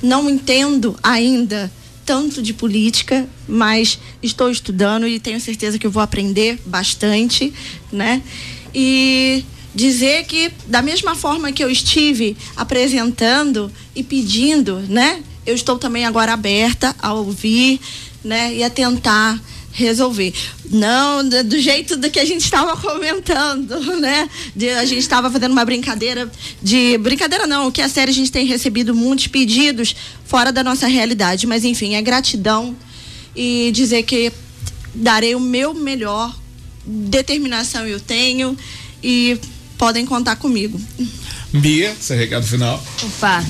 Não 0.00 0.30
entendo 0.30 0.96
ainda 1.02 1.72
tanto 2.06 2.40
de 2.40 2.54
política, 2.54 3.28
mas 3.48 3.98
estou 4.22 4.48
estudando 4.48 5.08
e 5.08 5.18
tenho 5.18 5.40
certeza 5.40 5.78
que 5.78 5.86
eu 5.86 5.90
vou 5.90 6.02
aprender 6.02 6.58
bastante, 6.64 7.52
né? 7.92 8.22
E 8.72 9.44
dizer 9.74 10.24
que 10.24 10.52
da 10.68 10.80
mesma 10.80 11.16
forma 11.16 11.50
que 11.50 11.62
eu 11.62 11.70
estive 11.70 12.36
apresentando 12.56 13.70
e 13.94 14.04
pedindo, 14.04 14.78
né? 14.88 15.20
Eu 15.44 15.54
estou 15.54 15.78
também 15.78 16.06
agora 16.06 16.32
aberta 16.32 16.94
a 16.98 17.12
ouvir, 17.12 17.80
né? 18.24 18.54
E 18.54 18.62
a 18.62 18.70
tentar 18.70 19.40
resolver. 19.76 20.32
Não 20.70 21.28
do 21.28 21.58
jeito 21.60 21.96
do 21.96 22.10
que 22.10 22.18
a 22.18 22.24
gente 22.24 22.42
estava 22.42 22.76
comentando, 22.80 23.78
né? 24.00 24.28
De, 24.54 24.70
a 24.70 24.84
gente 24.84 25.00
estava 25.00 25.30
fazendo 25.30 25.52
uma 25.52 25.64
brincadeira 25.64 26.30
de. 26.62 26.96
Brincadeira 26.98 27.46
não, 27.46 27.70
que 27.70 27.82
a 27.82 27.88
série 27.88 28.10
a 28.10 28.14
gente 28.14 28.32
tem 28.32 28.46
recebido 28.46 28.94
muitos 28.94 29.26
pedidos 29.26 29.94
fora 30.24 30.50
da 30.50 30.64
nossa 30.64 30.86
realidade. 30.86 31.46
Mas 31.46 31.64
enfim, 31.64 31.94
é 31.94 32.02
gratidão 32.02 32.74
e 33.34 33.70
dizer 33.72 34.02
que 34.04 34.32
darei 34.94 35.34
o 35.34 35.40
meu 35.40 35.74
melhor. 35.74 36.34
Determinação 36.88 37.84
eu 37.86 37.98
tenho 37.98 38.56
e 39.02 39.38
podem 39.76 40.06
contar 40.06 40.36
comigo. 40.36 40.80
Bia, 41.52 41.94
seu 42.00 42.16
recado 42.16 42.46
final. 42.46 42.82
Opa, 43.02 43.44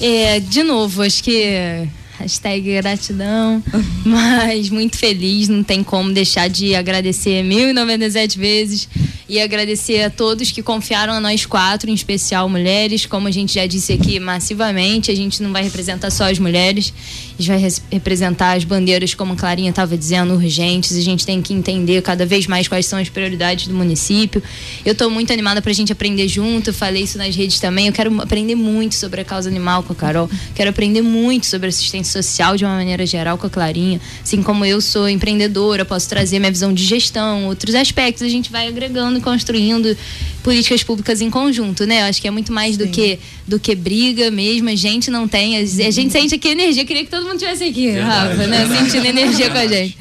é, 0.00 0.40
de 0.40 0.62
novo, 0.62 1.02
acho 1.02 1.22
que 1.22 1.88
hashtag 2.18 2.74
gratidão, 2.80 3.62
mas 4.04 4.70
muito 4.70 4.96
feliz, 4.96 5.48
não 5.48 5.62
tem 5.62 5.84
como 5.84 6.12
deixar 6.12 6.48
de 6.48 6.74
agradecer 6.74 7.42
1097 7.42 8.38
vezes 8.38 8.88
e 9.28 9.40
agradecer 9.40 10.02
a 10.02 10.10
todos 10.10 10.50
que 10.50 10.62
confiaram 10.62 11.12
a 11.12 11.20
nós 11.20 11.44
quatro, 11.44 11.90
em 11.90 11.94
especial 11.94 12.48
mulheres, 12.48 13.06
como 13.06 13.28
a 13.28 13.30
gente 13.30 13.54
já 13.54 13.66
disse 13.66 13.92
aqui 13.92 14.18
massivamente, 14.18 15.10
a 15.10 15.14
gente 15.14 15.42
não 15.42 15.52
vai 15.52 15.62
representar 15.62 16.10
só 16.10 16.30
as 16.30 16.38
mulheres, 16.38 16.92
a 17.38 17.42
gente 17.42 17.48
vai 17.48 17.72
representar 17.90 18.56
as 18.56 18.64
bandeiras, 18.64 19.14
como 19.14 19.34
a 19.34 19.36
Clarinha 19.36 19.70
estava 19.70 19.96
dizendo, 19.96 20.34
urgentes, 20.34 20.96
a 20.96 21.00
gente 21.02 21.26
tem 21.26 21.42
que 21.42 21.52
entender 21.52 22.00
cada 22.02 22.24
vez 22.24 22.46
mais 22.46 22.66
quais 22.66 22.86
são 22.86 22.98
as 22.98 23.08
prioridades 23.10 23.66
do 23.66 23.74
município. 23.74 24.42
Eu 24.84 24.92
estou 24.92 25.10
muito 25.10 25.32
animada 25.32 25.60
para 25.60 25.70
a 25.70 25.74
gente 25.74 25.92
aprender 25.92 26.26
junto, 26.28 26.70
eu 26.70 26.74
falei 26.74 27.02
isso 27.02 27.18
nas 27.18 27.36
redes 27.36 27.60
também, 27.60 27.88
eu 27.88 27.92
quero 27.92 28.20
aprender 28.22 28.54
muito 28.54 28.94
sobre 28.94 29.20
a 29.20 29.24
causa 29.24 29.50
animal 29.50 29.82
com 29.82 29.92
a 29.92 29.96
Carol, 29.96 30.30
quero 30.54 30.70
aprender 30.70 31.02
muito 31.02 31.46
sobre 31.46 31.68
assistência 31.68 32.22
social 32.22 32.56
de 32.56 32.64
uma 32.64 32.74
maneira 32.74 33.04
geral 33.04 33.36
com 33.36 33.46
a 33.46 33.50
Clarinha, 33.50 34.00
assim 34.22 34.42
como 34.42 34.64
eu 34.64 34.80
sou 34.80 35.08
empreendedora, 35.08 35.84
posso 35.84 36.08
trazer 36.08 36.38
minha 36.38 36.50
visão 36.50 36.72
de 36.72 36.84
gestão, 36.84 37.46
outros 37.46 37.74
aspectos, 37.74 38.22
a 38.22 38.30
gente 38.30 38.50
vai 38.50 38.66
agregando 38.66 39.20
construindo 39.20 39.96
políticas 40.46 40.80
públicas 40.84 41.20
em 41.20 41.28
conjunto, 41.28 41.84
né? 41.84 42.02
Eu 42.02 42.04
acho 42.04 42.22
que 42.22 42.28
é 42.28 42.30
muito 42.30 42.52
mais 42.52 42.76
do 42.76 42.86
que 42.86 43.18
do 43.48 43.58
que 43.58 43.74
briga 43.74 44.30
mesmo, 44.30 44.68
a 44.68 44.76
gente 44.76 45.10
não 45.10 45.26
tem, 45.26 45.56
a, 45.56 45.60
a 45.60 45.90
gente 45.90 46.12
sente 46.12 46.36
aqui 46.36 46.46
energia, 46.46 46.84
eu 46.84 46.86
queria 46.86 47.04
que 47.04 47.10
todo 47.10 47.26
mundo 47.26 47.36
tivesse 47.36 47.64
aqui, 47.64 47.90
Verdade. 47.90 48.28
Rafa, 48.28 48.46
né? 48.46 48.78
Sentindo 48.78 49.06
energia 49.06 49.50
com 49.50 49.58
a 49.58 49.66
gente. 49.66 49.98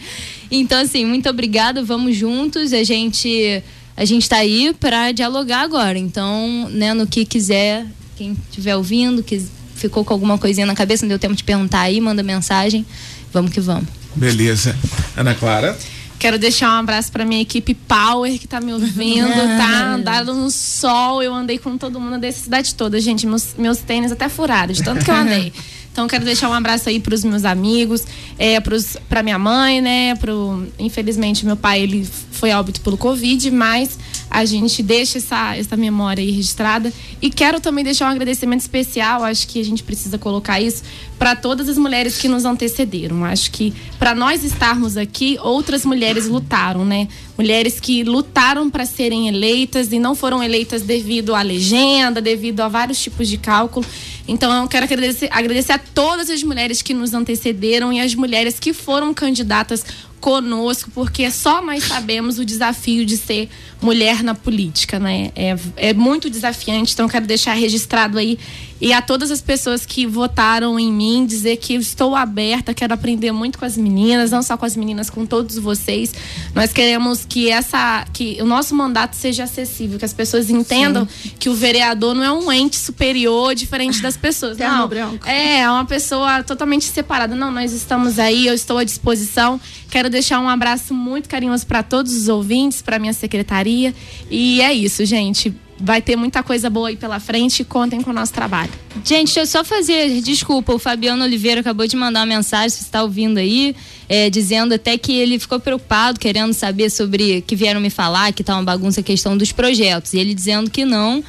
Então, 0.51 0.79
assim, 0.79 1.03
muito 1.03 1.27
obrigada, 1.27 1.83
vamos 1.83 2.15
juntos, 2.15 2.73
a 2.73 2.83
gente 2.83 3.63
a 3.97 4.05
gente 4.05 4.21
está 4.21 4.37
aí 4.37 4.71
para 4.79 5.11
dialogar 5.11 5.61
agora. 5.61 5.97
Então, 5.97 6.69
né, 6.69 6.93
no 6.93 7.07
que 7.07 7.25
quiser, 7.25 7.83
quem 8.15 8.37
estiver 8.47 8.75
ouvindo, 8.75 9.23
que 9.23 9.43
ficou 9.75 10.05
com 10.05 10.13
alguma 10.13 10.37
coisinha 10.37 10.67
na 10.67 10.75
cabeça, 10.75 11.05
não 11.05 11.09
deu 11.09 11.17
tempo 11.17 11.33
de 11.33 11.43
perguntar 11.43 11.81
aí, 11.81 11.99
manda 11.99 12.21
mensagem. 12.21 12.85
Vamos 13.33 13.51
que 13.51 13.59
vamos. 13.59 13.89
Beleza. 14.15 14.77
Ana 15.17 15.33
Clara. 15.33 15.75
Quero 16.17 16.39
deixar 16.39 16.69
um 16.69 16.79
abraço 16.79 17.11
para 17.11 17.25
minha 17.25 17.41
equipe 17.41 17.73
Power 17.73 18.39
que 18.39 18.47
tá 18.47 18.59
me 18.61 18.73
ouvindo, 18.73 19.27
tá? 19.57 19.93
Andado 19.93 20.33
no 20.33 20.49
sol, 20.49 21.21
eu 21.21 21.33
andei 21.33 21.57
com 21.57 21.77
todo 21.77 21.99
mundo 21.99 22.17
dessa 22.17 22.43
cidade 22.43 22.73
toda, 22.75 22.99
gente. 22.99 23.27
Meus, 23.27 23.55
meus 23.57 23.79
tênis 23.79 24.11
até 24.11 24.29
furaram, 24.29 24.73
de 24.73 24.83
tanto 24.83 25.03
que 25.03 25.11
eu 25.11 25.15
andei. 25.15 25.53
Então 25.95 26.09
quero 26.09 26.25
deixar 26.25 26.49
um 26.49 26.53
abraço 26.53 26.89
aí 26.89 26.99
para 26.99 27.15
os 27.15 27.23
meus 27.23 27.45
amigos, 27.45 28.05
é, 28.37 28.59
para 29.07 29.23
minha 29.23 29.39
mãe, 29.39 29.79
né? 29.79 30.13
Pro, 30.15 30.67
infelizmente 30.77 31.45
meu 31.45 31.55
pai 31.55 31.83
ele 31.83 32.05
foi 32.31 32.51
óbito 32.51 32.81
pelo 32.81 32.97
Covid, 32.97 33.49
mas 33.49 33.97
a 34.35 34.43
gente 34.43 34.83
deixa 34.83 35.17
essa, 35.17 35.55
essa 35.55 35.77
memória 35.77 36.21
aí 36.21 36.29
registrada. 36.29 36.91
E 37.21 37.29
quero 37.29 37.61
também 37.61 37.85
deixar 37.85 38.09
um 38.09 38.11
agradecimento 38.11 38.59
especial, 38.59 39.23
acho 39.23 39.47
que 39.47 39.61
a 39.61 39.63
gente 39.63 39.81
precisa 39.81 40.17
colocar 40.17 40.59
isso, 40.59 40.83
para 41.17 41.37
todas 41.37 41.69
as 41.69 41.77
mulheres 41.77 42.17
que 42.17 42.27
nos 42.27 42.43
antecederam. 42.43 43.23
Acho 43.23 43.49
que 43.49 43.73
para 43.97 44.13
nós 44.13 44.43
estarmos 44.43 44.97
aqui, 44.97 45.37
outras 45.41 45.85
mulheres 45.85 46.27
lutaram, 46.27 46.83
né? 46.83 47.07
Mulheres 47.37 47.79
que 47.79 48.03
lutaram 48.03 48.69
para 48.69 48.85
serem 48.85 49.27
eleitas 49.27 49.91
e 49.91 49.99
não 49.99 50.15
foram 50.15 50.41
eleitas 50.41 50.83
devido 50.83 51.35
à 51.35 51.41
legenda, 51.41 52.21
devido 52.21 52.61
a 52.61 52.67
vários 52.67 53.01
tipos 53.01 53.27
de 53.27 53.37
cálculo. 53.37 53.85
Então 54.27 54.61
eu 54.61 54.67
quero 54.67 54.85
agradecer, 54.85 55.29
agradecer 55.31 55.73
a 55.73 55.77
todas 55.77 56.29
as 56.29 56.41
mulheres 56.43 56.81
que 56.81 56.93
nos 56.93 57.13
antecederam 57.13 57.91
e 57.91 57.99
as 57.99 58.15
mulheres 58.15 58.59
que 58.59 58.73
foram 58.73 59.13
candidatas 59.13 59.85
conosco, 60.25 60.89
porque 60.91 61.29
só 61.29 61.61
nós 61.61 61.83
sabemos 61.83 62.39
o 62.39 62.45
desafio 62.45 63.05
de 63.05 63.15
ser 63.15 63.47
mulher 63.79 64.23
na 64.23 64.33
política, 64.33 64.97
né? 64.97 65.31
É, 65.35 65.55
é 65.75 65.93
muito 65.93 66.31
desafiante, 66.31 66.93
então 66.93 67.07
quero 67.07 67.27
deixar 67.27 67.53
registrado 67.53 68.17
aí 68.17 68.39
e 68.79 68.91
a 68.91 69.01
todas 69.01 69.31
as 69.31 69.41
pessoas 69.41 69.85
que 69.85 70.05
votaram 70.05 70.77
em 70.77 70.91
mim, 70.91 71.25
dizer 71.25 71.57
que 71.57 71.75
eu 71.75 71.79
estou 71.79 72.15
aberta, 72.15 72.73
quero 72.73 72.93
aprender 72.93 73.31
muito 73.31 73.57
com 73.57 73.65
as 73.65 73.77
meninas, 73.77 74.31
não 74.31 74.43
só 74.43 74.57
com 74.57 74.65
as 74.65 74.75
meninas, 74.75 75.09
com 75.09 75.25
todos 75.25 75.57
vocês. 75.57 76.13
Nós 76.53 76.73
queremos 76.73 77.25
que 77.25 77.49
essa 77.49 78.05
que 78.11 78.37
o 78.41 78.45
nosso 78.45 78.75
mandato 78.75 79.15
seja 79.15 79.45
acessível, 79.45 79.97
que 79.97 80.05
as 80.05 80.13
pessoas 80.13 80.49
entendam 80.49 81.07
Sim. 81.07 81.31
que 81.39 81.49
o 81.49 81.55
vereador 81.55 82.13
não 82.13 82.23
é 82.23 82.31
um 82.31 82.51
ente 82.51 82.77
superior 82.77 83.55
diferente 83.55 84.01
das 84.01 84.17
pessoas. 84.17 84.57
não, 84.57 84.89
é, 85.25 85.59
é 85.59 85.69
uma 85.69 85.85
pessoa 85.85 86.43
totalmente 86.43 86.85
separada. 86.85 87.33
Não, 87.33 87.51
nós 87.51 87.71
estamos 87.71 88.19
aí, 88.19 88.45
eu 88.45 88.53
estou 88.53 88.77
à 88.77 88.83
disposição. 88.83 89.59
Quero 89.89 90.09
deixar 90.09 90.39
um 90.41 90.49
abraço 90.49 90.93
muito 90.93 91.29
carinhoso 91.29 91.65
para 91.65 91.81
todos 91.81 92.13
os 92.13 92.27
ouvintes, 92.27 92.81
para 92.81 92.99
minha 92.99 93.13
secretaria. 93.13 93.95
E 94.29 94.61
é 94.61 94.73
isso, 94.73 95.05
gente 95.05 95.53
vai 95.79 96.01
ter 96.01 96.15
muita 96.15 96.41
coisa 96.41 96.69
boa 96.69 96.89
aí 96.89 96.95
pela 96.95 97.19
frente. 97.19 97.63
Contem 97.63 98.01
com 98.01 98.11
o 98.11 98.13
nosso 98.13 98.33
trabalho. 98.33 98.71
Gente, 99.03 99.25
deixa 99.27 99.41
eu 99.41 99.45
só 99.45 99.63
fazer, 99.63 100.21
desculpa, 100.21 100.73
o 100.73 100.79
Fabiano 100.79 101.23
Oliveira 101.23 101.61
acabou 101.61 101.85
de 101.85 101.95
mandar 101.95 102.21
uma 102.21 102.25
mensagem, 102.25 102.69
se 102.69 102.77
você 102.77 102.83
está 102.83 103.03
ouvindo 103.03 103.37
aí, 103.37 103.75
é, 104.07 104.29
dizendo 104.29 104.73
até 104.73 104.97
que 104.97 105.13
ele 105.13 105.37
ficou 105.37 105.59
preocupado, 105.59 106.19
querendo 106.19 106.53
saber 106.53 106.89
sobre, 106.89 107.41
que 107.41 107.55
vieram 107.55 107.81
me 107.81 107.89
falar, 107.89 108.31
que 108.31 108.43
tá 108.43 108.55
uma 108.55 108.63
bagunça 108.63 109.01
a 109.01 109.03
questão 109.03 109.37
dos 109.37 109.51
projetos. 109.51 110.13
E 110.13 110.19
ele 110.19 110.33
dizendo 110.33 110.71
que 110.71 110.85
não. 110.85 111.23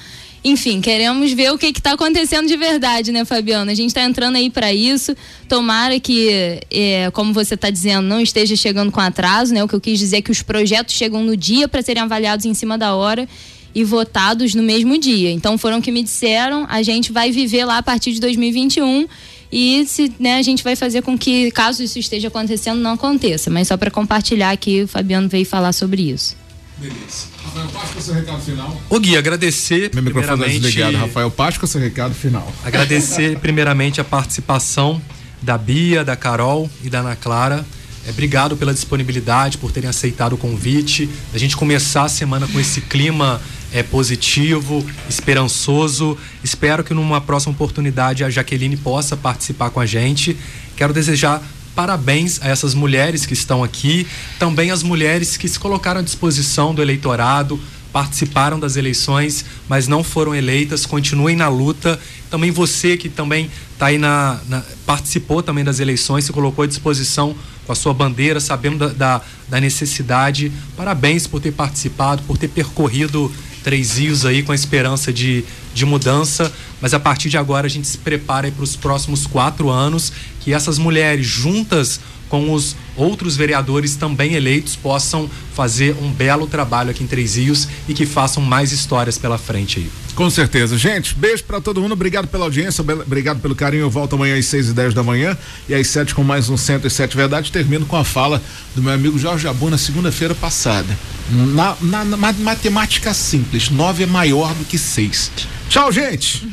Enfim, 0.45 0.81
queremos 0.81 1.33
ver 1.33 1.51
o 1.51 1.59
que 1.59 1.67
está 1.67 1.95
acontecendo 1.95 2.47
de 2.47 2.57
verdade, 2.57 3.11
né, 3.11 3.25
Fabiano? 3.25 3.69
A 3.69 3.75
gente 3.75 3.89
está 3.89 4.05
entrando 4.05 4.37
aí 4.37 4.49
para 4.49 4.73
isso. 4.73 5.17
Tomara 5.49 5.99
que, 5.99 6.61
é, 6.71 7.11
como 7.13 7.33
você 7.33 7.55
está 7.55 7.69
dizendo, 7.69 8.03
não 8.03 8.21
esteja 8.21 8.55
chegando 8.55 8.93
com 8.93 9.01
atraso, 9.01 9.53
né? 9.53 9.65
O 9.65 9.67
que 9.67 9.75
eu 9.75 9.81
quis 9.81 9.99
dizer 9.99 10.19
é 10.19 10.23
que 10.23 10.31
os 10.31 10.43
projetos 10.43 10.95
chegam 10.95 11.25
no 11.25 11.37
dia 11.37 11.67
para 11.67 11.83
serem 11.83 12.05
avaliados 12.05 12.47
em 12.47 12.55
cima 12.55 12.79
da 12.79 12.95
hora 12.95 13.29
e 13.77 13.85
votados 13.85 14.55
no 14.55 14.63
mesmo 14.63 14.99
dia. 14.99 15.31
Então 15.31 15.59
foram 15.59 15.83
que 15.83 15.93
me 15.93 16.03
disseram, 16.03 16.67
a 16.67 16.83
gente 16.83 17.13
vai 17.13 17.31
viver 17.31 17.67
lá 17.67 17.77
a 17.77 17.83
partir 17.83 18.11
de 18.15 18.21
2021 18.21 19.07
e 19.53 19.85
se, 19.87 20.11
né, 20.19 20.39
a 20.39 20.43
gente 20.43 20.65
vai 20.65 20.75
fazer 20.75 21.03
com 21.03 21.17
que, 21.17 21.51
caso 21.51 21.83
isso 21.83 21.99
esteja 21.99 22.29
acontecendo, 22.29 22.81
não 22.81 22.93
aconteça. 22.93 23.51
Mas 23.51 23.69
só 23.69 23.77
para 23.77 23.91
compartilhar 23.91 24.51
aqui, 24.51 24.85
o 24.85 24.89
Fabiano 24.89 25.29
veio 25.29 25.45
falar 25.45 25.75
sobre 25.75 26.11
isso. 26.11 26.35
Beleza. 26.79 27.29
Rafael 27.45 27.69
Páscoa, 27.69 28.01
seu 28.01 28.15
recado 28.15 28.41
final. 28.41 28.83
Ô 28.89 28.99
Gui, 28.99 29.15
agradecer. 29.15 29.91
Meu 29.93 30.03
microfone 30.03 30.45
é 30.45 30.49
desligado. 30.49 30.97
Rafael 30.97 31.31
Páscoa, 31.31 31.69
seu 31.69 31.81
recado 31.81 32.15
final. 32.15 32.51
Agradecer 32.65 33.39
primeiramente 33.41 34.01
a 34.01 34.05
participação 34.05 35.03
da 35.43 35.59
Bia, 35.59 36.03
da 36.03 36.17
Carol 36.17 36.71
e 36.83 36.89
da 36.89 37.01
Ana 37.01 37.15
Clara. 37.15 37.63
É, 38.07 38.11
obrigado 38.11 38.57
pela 38.57 38.73
disponibilidade, 38.73 39.59
por 39.59 39.71
terem 39.71 39.91
aceitado 39.91 40.35
o 40.35 40.39
convite. 40.39 41.11
A 41.35 41.39
gente 41.39 41.57
começar 41.57 42.05
a 42.05 42.09
semana 42.09 42.47
com 42.47 42.59
esse 42.59 42.81
clima 42.81 43.41
é, 43.77 43.83
positivo, 43.83 44.83
esperançoso. 45.07 46.17
Espero 46.43 46.83
que 46.83 46.95
numa 46.95 47.21
próxima 47.21 47.53
oportunidade 47.53 48.25
a 48.25 48.31
Jaqueline 48.31 48.75
possa 48.75 49.19
participar 49.19 49.69
com 49.69 49.79
a 49.79 49.85
gente. 49.85 50.35
Quero 50.75 50.95
desejar 50.95 51.43
parabéns 51.75 52.41
a 52.41 52.49
essas 52.49 52.73
mulheres 52.73 53.27
que 53.27 53.35
estão 53.35 53.63
aqui, 53.63 54.07
também 54.39 54.71
as 54.71 54.83
mulheres 54.83 55.37
que 55.37 55.47
se 55.47 55.59
colocaram 55.59 56.01
à 56.01 56.03
disposição 56.03 56.75
do 56.75 56.81
eleitorado, 56.81 57.61
participaram 57.93 58.59
das 58.59 58.77
eleições, 58.77 59.45
mas 59.69 59.87
não 59.87 60.03
foram 60.03 60.35
eleitas, 60.35 60.87
continuem 60.87 61.37
na 61.37 61.49
luta. 61.49 62.01
Também 62.31 62.51
você 62.51 62.97
que 62.97 63.11
também 63.11 63.51
tá 63.79 63.87
aí 63.87 63.99
na, 63.99 64.41
na, 64.49 64.63
participou 64.87 65.43
também 65.43 65.65
das 65.65 65.81
eleições, 65.81 66.25
se 66.25 66.33
colocou 66.33 66.65
à 66.65 66.67
disposição 66.67 67.37
com 67.67 67.73
a 67.73 67.75
sua 67.75 67.93
bandeira, 67.93 68.41
sabendo 68.41 68.79
da, 68.79 68.89
da, 68.89 69.23
da 69.49 69.61
necessidade. 69.61 70.51
Parabéns 70.79 71.27
por 71.27 71.43
ter 71.43 71.53
participado, 71.53 72.23
por 72.23 72.39
ter 72.39 72.49
percorrido 72.49 73.31
três 73.67 73.99
rios 73.99 74.25
aí 74.25 74.45
com 74.45 74.53
a 74.53 74.55
esperança 74.55 75.13
de, 75.13 75.45
de 75.75 75.85
mudança, 75.85 76.53
mas 76.81 76.95
a 76.95 77.01
partir 77.01 77.29
de 77.29 77.37
agora 77.37 77.67
a 77.67 77.69
gente 77.69 77.89
se 77.89 77.99
prepara 77.99 78.49
para 78.49 78.63
os 78.63 78.77
próximos 78.77 79.27
quatro 79.27 79.69
anos 79.71 80.13
que 80.39 80.55
essas 80.55 80.79
mulheres 80.79 81.27
juntas 81.27 81.99
com 82.29 82.53
os 82.53 82.77
outros 82.97 83.37
vereadores 83.37 83.97
também 83.97 84.35
eleitos 84.35 84.77
possam 84.77 85.29
fazer 85.55 85.97
um 86.03 86.11
belo 86.11 86.47
trabalho 86.47 86.91
aqui 86.91 87.05
em 87.05 87.07
Três 87.07 87.37
Rios 87.37 87.69
e 87.89 87.95
que 87.95 88.05
façam 88.05 88.43
mais 88.43 88.73
histórias 88.73 89.17
pela 89.19 89.39
frente 89.39 89.79
aí. 89.79 89.91
Com 90.15 90.31
certeza. 90.31 90.79
Gente, 90.79 91.15
beijo 91.15 91.45
para 91.45 91.61
todo 91.61 91.81
mundo. 91.81 91.93
Obrigado 91.93 92.27
pela 92.27 92.45
audiência, 92.45 92.81
obrigado 92.81 93.39
pelo 93.41 93.55
carinho. 93.55 93.83
Eu 93.83 93.91
volto 93.91 94.15
amanhã 94.15 94.39
às 94.39 94.47
6 94.47 94.71
e 94.71 94.73
10 94.73 94.95
da 94.95 95.03
manhã 95.03 95.37
e 95.69 95.75
às 95.75 95.87
7 95.89 96.15
com 96.15 96.25
mais 96.25 96.49
um 96.49 96.57
107 96.57 97.15
Verdade. 97.15 97.53
Termino 97.53 97.85
com 97.85 97.97
a 97.97 98.05
fala 98.05 98.43
do 98.75 98.83
meu 98.83 98.93
amigo 98.93 99.19
Jorge 99.19 99.47
Abu 99.47 99.69
na 99.69 99.77
segunda-feira 99.77 100.35
passada. 100.35 100.99
Na, 101.31 101.77
na, 101.83 102.05
na, 102.05 102.17
matemática 102.17 103.13
simples, 103.13 103.69
9 103.69 104.05
é 104.05 104.07
maior 104.07 104.55
do 104.55 104.65
que 104.65 104.79
6. 104.79 105.33
Tchau, 105.69 105.93
gente! 105.93 106.49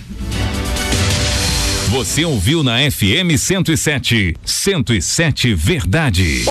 Você 1.93 2.25
ouviu 2.25 2.63
na 2.63 2.79
FM 2.89 3.37
107. 3.37 4.35
107 4.43 5.53
Verdade. 5.53 6.41